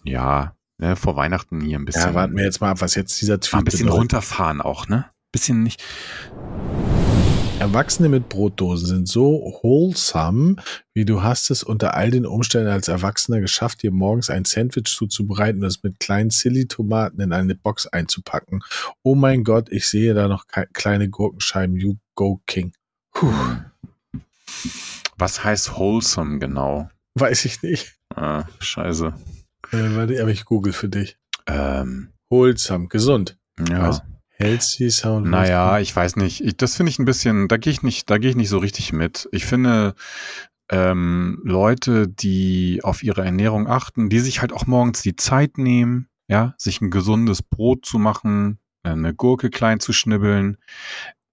Ja, 0.05 0.55
ne, 0.78 0.95
vor 0.95 1.17
Weihnachten 1.17 1.59
hier 1.59 1.78
ein 1.78 1.84
bisschen. 1.84 2.01
Ja, 2.03 2.13
warten 2.13 2.38
wir 2.38 2.45
jetzt 2.45 2.61
mal 2.61 2.71
ab, 2.71 2.80
was 2.80 2.95
jetzt 2.95 3.19
dieser 3.19 3.41
Tweet 3.41 3.51
mal 3.53 3.59
ein 3.59 3.65
bisschen 3.65 3.80
bedeutet. 3.88 3.99
runterfahren 3.99 4.61
auch, 4.61 4.88
ne? 4.88 5.05
Bisschen 5.34 5.63
nicht. 5.63 5.84
Erwachsene 7.60 8.08
mit 8.08 8.30
Brotdosen 8.30 8.88
sind 8.88 9.08
so 9.08 9.58
wholesome, 9.62 10.58
wie 10.93 11.05
du 11.05 11.24
hast 11.24 11.49
es 11.49 11.64
unter 11.64 11.95
all 11.95 12.12
den 12.12 12.26
Umständen 12.28 12.68
als 12.70 12.88
Erwachsener 12.88 13.39
geschafft, 13.41 13.82
dir 13.82 13.91
morgens 13.91 14.30
ein 14.30 14.45
Sandwich 14.45 14.86
zuzubereiten 14.95 15.62
und 15.62 15.68
es 15.68 15.82
mit 15.82 15.99
kleinen 15.99 16.30
Silly-Tomaten 16.30 17.20
in 17.20 17.34
eine 17.34 17.55
Box 17.55 17.88
einzupacken. 17.88 18.62
Oh 19.01 19.16
mein 19.16 19.43
Gott, 19.43 19.70
ich 19.72 19.88
sehe 19.88 20.14
da 20.14 20.28
noch 20.28 20.45
kleine 20.74 21.10
Gurkenscheiben. 21.10 21.76
You 21.76 21.95
go 22.16 22.41
King. 22.45 22.74
Puh, 23.14 23.34
Was 25.18 25.43
heißt 25.43 25.78
wholesome 25.78 26.38
genau? 26.39 26.89
weiß 27.16 27.45
ich 27.45 27.64
nicht. 27.64 27.95
Ah, 28.16 28.43
scheiße. 28.60 29.14
Äh, 29.72 29.95
warte, 29.95 30.22
aber 30.22 30.30
ich 30.30 30.45
google 30.45 30.74
für 30.74 30.89
dich. 30.89 31.18
Ähm, 31.47 32.10
Wholesome, 32.30 32.88
gesund. 32.88 33.38
ja. 33.68 33.88
Was? 33.88 34.01
Healthy 34.38 34.91
Sound. 34.91 35.27
Naja, 35.27 35.79
ich 35.79 35.95
weiß 35.95 36.15
nicht. 36.15 36.43
Ich, 36.43 36.57
das 36.57 36.75
finde 36.75 36.91
ich 36.91 36.99
ein 36.99 37.05
bisschen, 37.05 37.47
da 37.47 37.57
gehe 37.57 37.73
ich 37.73 37.81
nicht, 37.81 38.09
da 38.09 38.17
gehe 38.17 38.29
ich 38.29 38.35
nicht 38.35 38.49
so 38.49 38.59
richtig 38.59 38.93
mit. 38.93 39.27
Ich 39.31 39.45
finde, 39.45 39.95
ähm, 40.69 41.41
Leute, 41.43 42.07
die 42.07 42.81
auf 42.83 43.03
ihre 43.03 43.25
Ernährung 43.25 43.67
achten, 43.67 44.09
die 44.09 44.19
sich 44.19 44.41
halt 44.41 44.53
auch 44.53 44.67
morgens 44.67 45.01
die 45.01 45.15
Zeit 45.15 45.57
nehmen, 45.57 46.07
ja, 46.27 46.53
sich 46.57 46.81
ein 46.81 46.91
gesundes 46.91 47.41
Brot 47.41 47.85
zu 47.85 47.97
machen, 47.97 48.59
eine 48.83 49.13
Gurke 49.13 49.49
klein 49.49 49.79
zu 49.79 49.91
schnibbeln, 49.91 50.57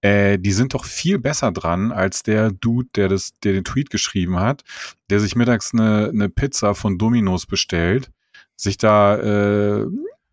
äh, 0.01 0.39
die 0.39 0.51
sind 0.51 0.73
doch 0.73 0.85
viel 0.85 1.19
besser 1.19 1.51
dran 1.51 1.91
als 1.91 2.23
der 2.23 2.51
Dude, 2.51 2.89
der 2.95 3.09
das, 3.09 3.33
der 3.43 3.53
den 3.53 3.63
Tweet 3.63 3.89
geschrieben 3.89 4.39
hat, 4.39 4.63
der 5.09 5.19
sich 5.19 5.35
mittags 5.35 5.73
eine, 5.73 6.09
eine 6.09 6.29
Pizza 6.29 6.75
von 6.75 6.97
Domino's 6.97 7.45
bestellt, 7.45 8.11
sich 8.55 8.77
da 8.77 9.17
äh, 9.17 9.85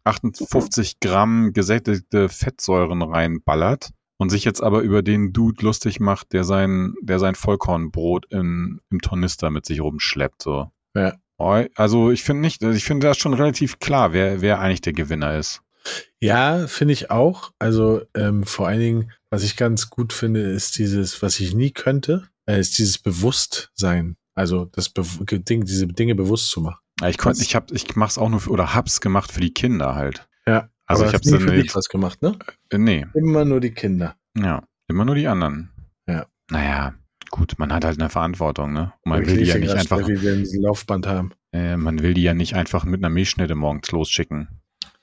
58 0.04 1.00
Gramm 1.00 1.52
gesättigte 1.52 2.28
Fettsäuren 2.28 3.02
reinballert 3.02 3.90
und 4.18 4.30
sich 4.30 4.44
jetzt 4.44 4.62
aber 4.62 4.80
über 4.80 5.02
den 5.02 5.32
Dude 5.32 5.64
lustig 5.64 6.00
macht, 6.00 6.32
der 6.32 6.44
sein, 6.44 6.94
der 7.02 7.18
sein 7.18 7.34
Vollkornbrot 7.34 8.26
im, 8.30 8.80
im 8.90 9.00
Tornister 9.00 9.50
mit 9.50 9.66
sich 9.66 9.80
rumschleppt, 9.80 10.42
so. 10.42 10.70
Ja. 10.94 11.16
Also 11.74 12.12
ich 12.12 12.22
finde 12.22 12.42
nicht, 12.42 12.62
ich 12.62 12.84
finde 12.84 13.08
das 13.08 13.18
schon 13.18 13.34
relativ 13.34 13.80
klar, 13.80 14.12
wer, 14.12 14.42
wer 14.42 14.60
eigentlich 14.60 14.80
der 14.80 14.92
Gewinner 14.92 15.36
ist. 15.36 15.60
Ja, 16.20 16.68
finde 16.68 16.92
ich 16.92 17.10
auch. 17.10 17.50
Also 17.58 18.02
ähm, 18.14 18.44
vor 18.44 18.68
allen 18.68 18.78
Dingen, 18.78 19.12
was 19.30 19.42
ich 19.42 19.56
ganz 19.56 19.90
gut 19.90 20.12
finde, 20.12 20.40
ist 20.40 20.78
dieses, 20.78 21.20
was 21.20 21.40
ich 21.40 21.52
nie 21.52 21.72
könnte, 21.72 22.28
äh, 22.46 22.60
ist 22.60 22.78
dieses 22.78 22.98
Bewusstsein. 22.98 24.16
Also 24.34 24.66
das 24.66 24.88
Be 24.88 25.02
Ding, 25.26 25.64
diese 25.64 25.88
Dinge 25.88 26.14
bewusst 26.14 26.50
zu 26.50 26.60
machen. 26.60 26.81
Ja, 27.00 27.08
Ich 27.08 27.18
konnte, 27.18 27.42
ich 27.42 27.54
hab, 27.54 27.70
ich 27.72 27.96
mach's 27.96 28.18
auch 28.18 28.28
nur 28.28 28.40
für, 28.40 28.50
oder 28.50 28.74
hab's 28.74 29.00
gemacht 29.00 29.32
für 29.32 29.40
die 29.40 29.52
Kinder 29.52 29.94
halt. 29.94 30.28
Ja. 30.46 30.68
Also 30.86 31.04
Aber 31.04 31.10
ich 31.10 31.14
habe 31.14 31.24
hast 31.24 31.40
nie 31.40 31.48
für 31.48 31.56
nicht. 31.56 31.74
was 31.74 31.88
gemacht, 31.88 32.22
ne? 32.22 32.38
Äh, 32.70 32.78
nee, 32.78 33.06
Immer 33.14 33.44
nur 33.44 33.60
die 33.60 33.70
Kinder. 33.72 34.16
ja, 34.36 34.62
immer 34.88 35.04
nur 35.04 35.14
die 35.14 35.26
anderen. 35.28 35.70
Ja. 36.06 36.26
Naja, 36.50 36.94
gut, 37.30 37.54
man 37.58 37.72
hat 37.72 37.84
halt 37.84 37.98
eine 38.00 38.10
Verantwortung, 38.10 38.72
ne? 38.72 38.92
Und 39.04 39.10
man 39.10 39.26
will 39.26 39.36
die 39.38 39.44
ja 39.44 39.58
nicht 39.58 39.72
einfach, 39.72 39.98
Steffi 40.02 40.20
will 40.22 40.44
ein 40.44 40.60
Laufband 40.62 41.06
haben. 41.06 41.30
äh, 41.52 41.76
man 41.76 42.02
will 42.02 42.14
die 42.14 42.22
ja 42.22 42.34
nicht 42.34 42.54
einfach 42.54 42.84
mit 42.84 43.00
einer 43.00 43.08
Milchschnitte 43.10 43.54
morgens 43.54 43.90
losschicken. 43.92 44.48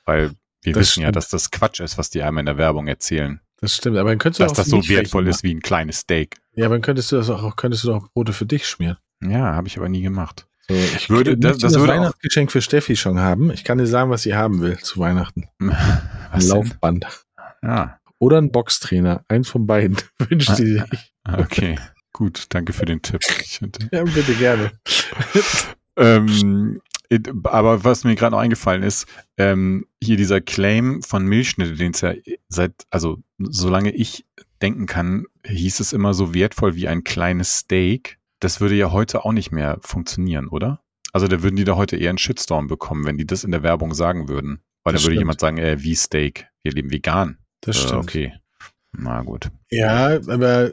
Weil 0.06 0.32
wir 0.62 0.74
Das 0.74 0.82
wissen 0.82 1.02
ja, 1.02 1.06
stimmt. 1.08 1.16
dass 1.16 1.30
das 1.30 1.50
Quatsch 1.52 1.80
ist, 1.80 1.98
was 1.98 2.10
die 2.10 2.22
einem 2.22 2.40
in 2.40 2.46
der 2.46 2.58
Werbung 2.58 2.88
erzählen. 2.88 3.40
Das 3.62 3.76
stimmt, 3.76 3.98
aber 3.98 4.10
dann 4.10 4.20
könntest 4.20 4.40
du 4.40 4.44
Dass 4.44 4.52
auch 4.54 4.56
das 4.58 4.68
so 4.68 4.88
wertvoll 4.90 5.28
ist 5.28 5.44
wie 5.44 5.54
ein 5.56 5.62
kleines 5.62 6.00
Steak. 6.02 6.38
Ja, 6.54 6.66
aber 6.66 6.76
dann 6.76 6.82
könntest 6.82 7.12
du 7.12 7.16
das 7.16 7.30
auch, 7.30 7.56
könntest 7.56 7.84
du 7.86 7.88
doch 7.90 8.10
Brote 8.14 8.34
für 8.34 8.46
dich 8.46 8.68
schmieren. 8.68 8.98
Ja, 9.24 9.54
habe 9.56 9.68
ich 9.68 9.78
aber 9.78 9.90
nie 9.90 10.02
gemacht. 10.02 10.46
Ich 10.70 11.10
Würde- 11.10 11.38
das- 11.38 11.58
das, 11.58 11.74
das 11.74 11.80
würde 11.82 11.94
Weihnachtsgeschenk 11.94 12.52
für 12.52 12.62
Steffi 12.62 12.96
schon 12.96 13.20
haben. 13.20 13.52
Ich 13.52 13.64
kann 13.64 13.78
dir 13.80 13.88
sagen, 13.88 14.10
was 14.12 14.22
sie 14.24 14.36
haben 14.36 14.62
will 14.62 14.78
zu 14.80 15.00
Weihnachten. 15.00 15.48
Ein? 15.60 16.42
Laufband. 16.42 17.06
Ja, 17.64 18.00
Oder 18.20 18.38
ein 18.38 18.52
Boxtrainer. 18.52 19.24
Eins 19.28 19.50
von 19.50 19.66
beiden. 19.68 19.98
Wünscht 20.30 20.56
sie 20.56 20.74
sich. 20.80 21.14
okay. 21.28 21.78
Gut, 22.14 22.46
danke 22.50 22.74
für 22.74 22.86
den 22.86 23.02
Tipp. 23.02 23.22
Ja, 23.92 24.04
bitte 24.04 24.34
gerne. 24.36 24.72
Ähm, 25.98 26.80
aber 27.44 27.84
was 27.84 28.04
mir 28.06 28.16
gerade 28.16 28.32
noch 28.32 28.40
eingefallen 28.42 28.84
ist, 28.84 29.06
ähm, 29.38 29.86
hier 30.02 30.16
dieser 30.16 30.40
Claim 30.40 31.02
von 31.02 31.26
Milchschnitte, 31.26 31.74
den 31.74 31.92
es 31.92 32.02
ja 32.02 32.14
seit, 32.48 32.72
also 32.90 33.18
solange 33.40 33.92
ich 33.92 34.26
denken 34.62 34.86
kann, 34.86 35.26
hieß 35.46 35.80
es 35.82 35.92
immer 35.92 36.14
so 36.14 36.34
wertvoll 36.34 36.76
wie 36.76 36.88
ein 36.88 37.04
kleines 37.04 37.58
Steak. 37.60 38.18
Das 38.40 38.62
würde 38.62 38.76
ja 38.76 38.92
heute 38.92 39.26
auch 39.26 39.32
nicht 39.34 39.52
mehr 39.52 39.78
funktionieren, 39.82 40.48
oder? 40.48 40.82
Also 41.12 41.28
da 41.28 41.42
würden 41.44 41.56
die 41.56 41.64
da 41.66 41.76
heute 41.76 41.98
eher 41.98 42.10
einen 42.10 42.18
Shitstorm 42.18 42.68
bekommen, 42.68 43.06
wenn 43.06 43.18
die 43.18 43.26
das 43.26 43.44
in 43.44 43.52
der 43.52 43.64
Werbung 43.64 43.94
sagen 43.94 44.28
würden. 44.30 44.62
Weil 44.84 44.94
da 44.94 45.02
würde 45.04 45.18
jemand 45.18 45.40
sagen, 45.42 45.58
äh, 45.58 45.82
wie 45.84 45.96
Steak, 45.96 46.48
wir 46.64 46.72
leben 46.72 46.92
vegan. 46.92 47.38
Das 47.62 47.76
Äh, 47.78 47.80
stimmt. 47.82 48.04
okay. 48.04 48.34
Na 48.94 49.22
gut. 49.24 49.50
Ja, 49.70 50.20
aber 50.28 50.72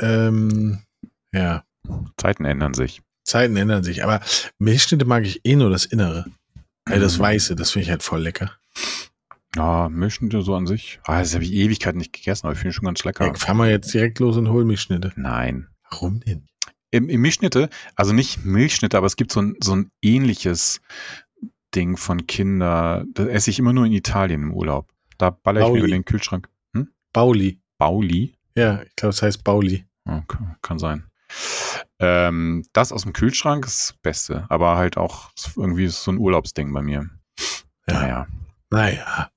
ähm, 0.00 0.80
ja, 1.32 1.64
Zeiten 2.16 2.44
ändern 2.44 2.74
sich. 2.74 3.02
Zeiten 3.24 3.56
ändern 3.56 3.82
sich. 3.82 4.04
Aber 4.04 4.20
Milchschnitte 4.58 5.04
mag 5.04 5.24
ich 5.24 5.44
eh 5.44 5.56
nur 5.56 5.70
das 5.70 5.84
Innere. 5.86 6.26
Also 6.84 7.02
das 7.02 7.18
Mhm. 7.18 7.22
Weiße, 7.22 7.56
das 7.56 7.70
finde 7.72 7.84
ich 7.84 7.90
halt 7.90 8.02
voll 8.02 8.20
lecker. 8.22 8.52
Ja, 9.56 9.88
Milchschnitte 9.88 10.42
so 10.42 10.54
an 10.54 10.66
sich. 10.66 11.00
Ah, 11.04 11.18
das 11.20 11.34
habe 11.34 11.44
ich 11.44 11.52
Ewigkeit 11.52 11.96
nicht 11.96 12.12
gegessen, 12.12 12.46
aber 12.46 12.54
ich 12.54 12.60
finde 12.60 12.72
schon 12.74 12.84
ganz 12.84 13.02
lecker. 13.04 13.26
Ja, 13.26 13.34
fahren 13.34 13.56
wir 13.56 13.68
jetzt 13.68 13.92
direkt 13.92 14.18
los 14.20 14.36
und 14.36 14.48
holen 14.48 14.66
Milchschnitte. 14.66 15.12
Nein. 15.16 15.68
Warum 15.90 16.20
denn? 16.20 16.46
Im, 16.90 17.08
im 17.08 17.20
Milchschnitte, 17.20 17.68
also 17.96 18.12
nicht 18.12 18.44
Milchschnitte, 18.44 18.96
aber 18.96 19.06
es 19.06 19.16
gibt 19.16 19.32
so 19.32 19.42
ein, 19.42 19.56
so 19.62 19.76
ein 19.76 19.90
ähnliches 20.02 20.80
Ding 21.74 21.96
von 21.96 22.26
Kinder. 22.26 23.04
Das 23.12 23.28
esse 23.28 23.50
ich 23.50 23.58
immer 23.58 23.72
nur 23.72 23.84
in 23.84 23.92
Italien 23.92 24.42
im 24.42 24.54
Urlaub. 24.54 24.90
Da 25.18 25.30
baller 25.30 25.60
ich 25.60 25.66
mir 25.66 25.72
Bauli. 25.72 25.80
über 25.80 25.88
den 25.88 26.04
Kühlschrank. 26.04 26.48
Bauli. 27.12 27.60
Bauli? 27.78 28.34
Ja, 28.56 28.82
ich 28.82 28.96
glaube, 28.96 29.10
es 29.10 29.22
heißt 29.22 29.44
Bauli. 29.44 29.84
Kann, 30.04 30.56
kann 30.62 30.78
sein. 30.78 31.04
Ähm, 31.98 32.64
das 32.72 32.92
aus 32.92 33.02
dem 33.02 33.12
Kühlschrank 33.12 33.66
ist 33.66 33.90
das 33.90 33.98
Beste, 34.00 34.46
aber 34.48 34.76
halt 34.76 34.96
auch 34.96 35.30
irgendwie 35.56 35.84
ist 35.84 36.02
so 36.02 36.12
ein 36.12 36.18
Urlaubsding 36.18 36.72
bei 36.72 36.80
mir. 36.82 37.10
Ja. 37.88 38.00
Naja. 38.00 38.26
Naja. 38.70 39.30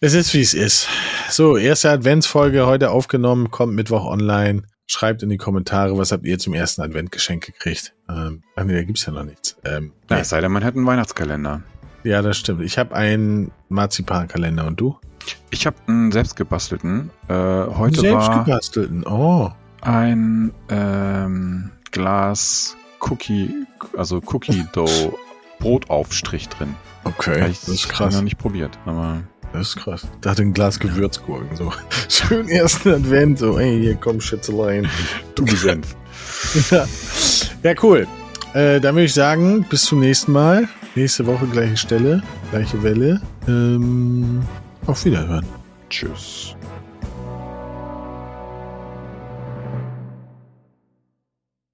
Es 0.00 0.14
ist, 0.14 0.32
wie 0.34 0.40
es 0.40 0.54
ist. 0.54 0.88
So, 1.28 1.56
erste 1.56 1.90
Adventsfolge 1.90 2.66
heute 2.66 2.90
aufgenommen, 2.90 3.50
kommt 3.50 3.74
Mittwoch 3.74 4.04
online. 4.04 4.62
Schreibt 4.90 5.22
in 5.22 5.28
die 5.28 5.36
Kommentare, 5.36 5.98
was 5.98 6.12
habt 6.12 6.24
ihr 6.24 6.38
zum 6.38 6.54
ersten 6.54 6.80
Adventgeschenk 6.80 7.44
gekriegt. 7.44 7.94
Ähm, 8.08 8.42
ach 8.56 8.64
nee, 8.64 8.74
da 8.74 8.82
gibt's 8.82 9.04
ja 9.04 9.12
noch 9.12 9.24
nichts. 9.24 9.56
Ähm, 9.64 9.92
Ja, 10.08 10.16
nee. 10.16 10.22
es 10.22 10.30
sei 10.30 10.40
denn, 10.40 10.50
man 10.50 10.62
hätte 10.62 10.78
einen 10.78 10.86
Weihnachtskalender. 10.86 11.62
Ja, 12.04 12.22
das 12.22 12.38
stimmt. 12.38 12.62
Ich 12.62 12.78
habe 12.78 12.94
einen 12.94 13.50
Marzipankalender 13.68 14.66
und 14.66 14.80
du? 14.80 14.96
Ich 15.50 15.66
habe 15.66 15.76
einen 15.86 16.10
selbstgebastelten. 16.10 17.10
Äh, 17.28 17.34
heute 17.34 18.00
Selbst 18.00 18.28
war 18.28 18.44
gebastelten. 18.46 19.04
Oh. 19.06 19.50
ein 19.82 20.52
ähm, 20.70 21.70
Glas 21.90 22.74
Cookie, 23.00 23.66
also 23.96 24.22
Cookie 24.32 24.64
Dough 24.72 25.12
Brotaufstrich 25.58 26.48
drin. 26.48 26.74
Okay, 27.04 27.48
ich 27.50 27.60
das 27.60 27.68
ist 27.68 27.84
hab 27.84 27.90
ich 27.92 27.96
krass. 27.96 28.14
noch 28.14 28.22
nicht 28.22 28.38
probiert, 28.38 28.78
aber 28.86 29.22
Das 29.52 29.68
ist 29.68 29.76
krass. 29.76 30.02
Ich 30.04 30.20
dachte 30.20 30.42
ein 30.42 30.52
Glas 30.52 30.78
Gewürzgurken. 30.78 31.56
So. 31.56 31.72
Schön 32.08 32.48
ersten 32.48 32.90
Advent. 32.90 33.38
So, 33.38 33.58
ey, 33.58 33.80
hier 33.80 33.94
komm, 33.96 34.20
Schätzelein. 34.20 34.88
du 35.34 35.46
Senf. 35.46 35.96
ja. 36.70 36.86
ja, 37.62 37.74
cool. 37.82 38.06
Äh, 38.54 38.80
dann 38.80 38.94
würde 38.94 39.04
ich 39.04 39.14
sagen, 39.14 39.64
bis 39.68 39.84
zum 39.84 40.00
nächsten 40.00 40.32
Mal. 40.32 40.68
Nächste 40.94 41.26
Woche 41.26 41.46
gleiche 41.46 41.76
Stelle, 41.76 42.22
gleiche 42.50 42.82
Welle. 42.82 43.20
Ähm, 43.46 44.42
auf 44.86 45.04
Wiederhören. 45.04 45.46
Tschüss. 45.90 46.56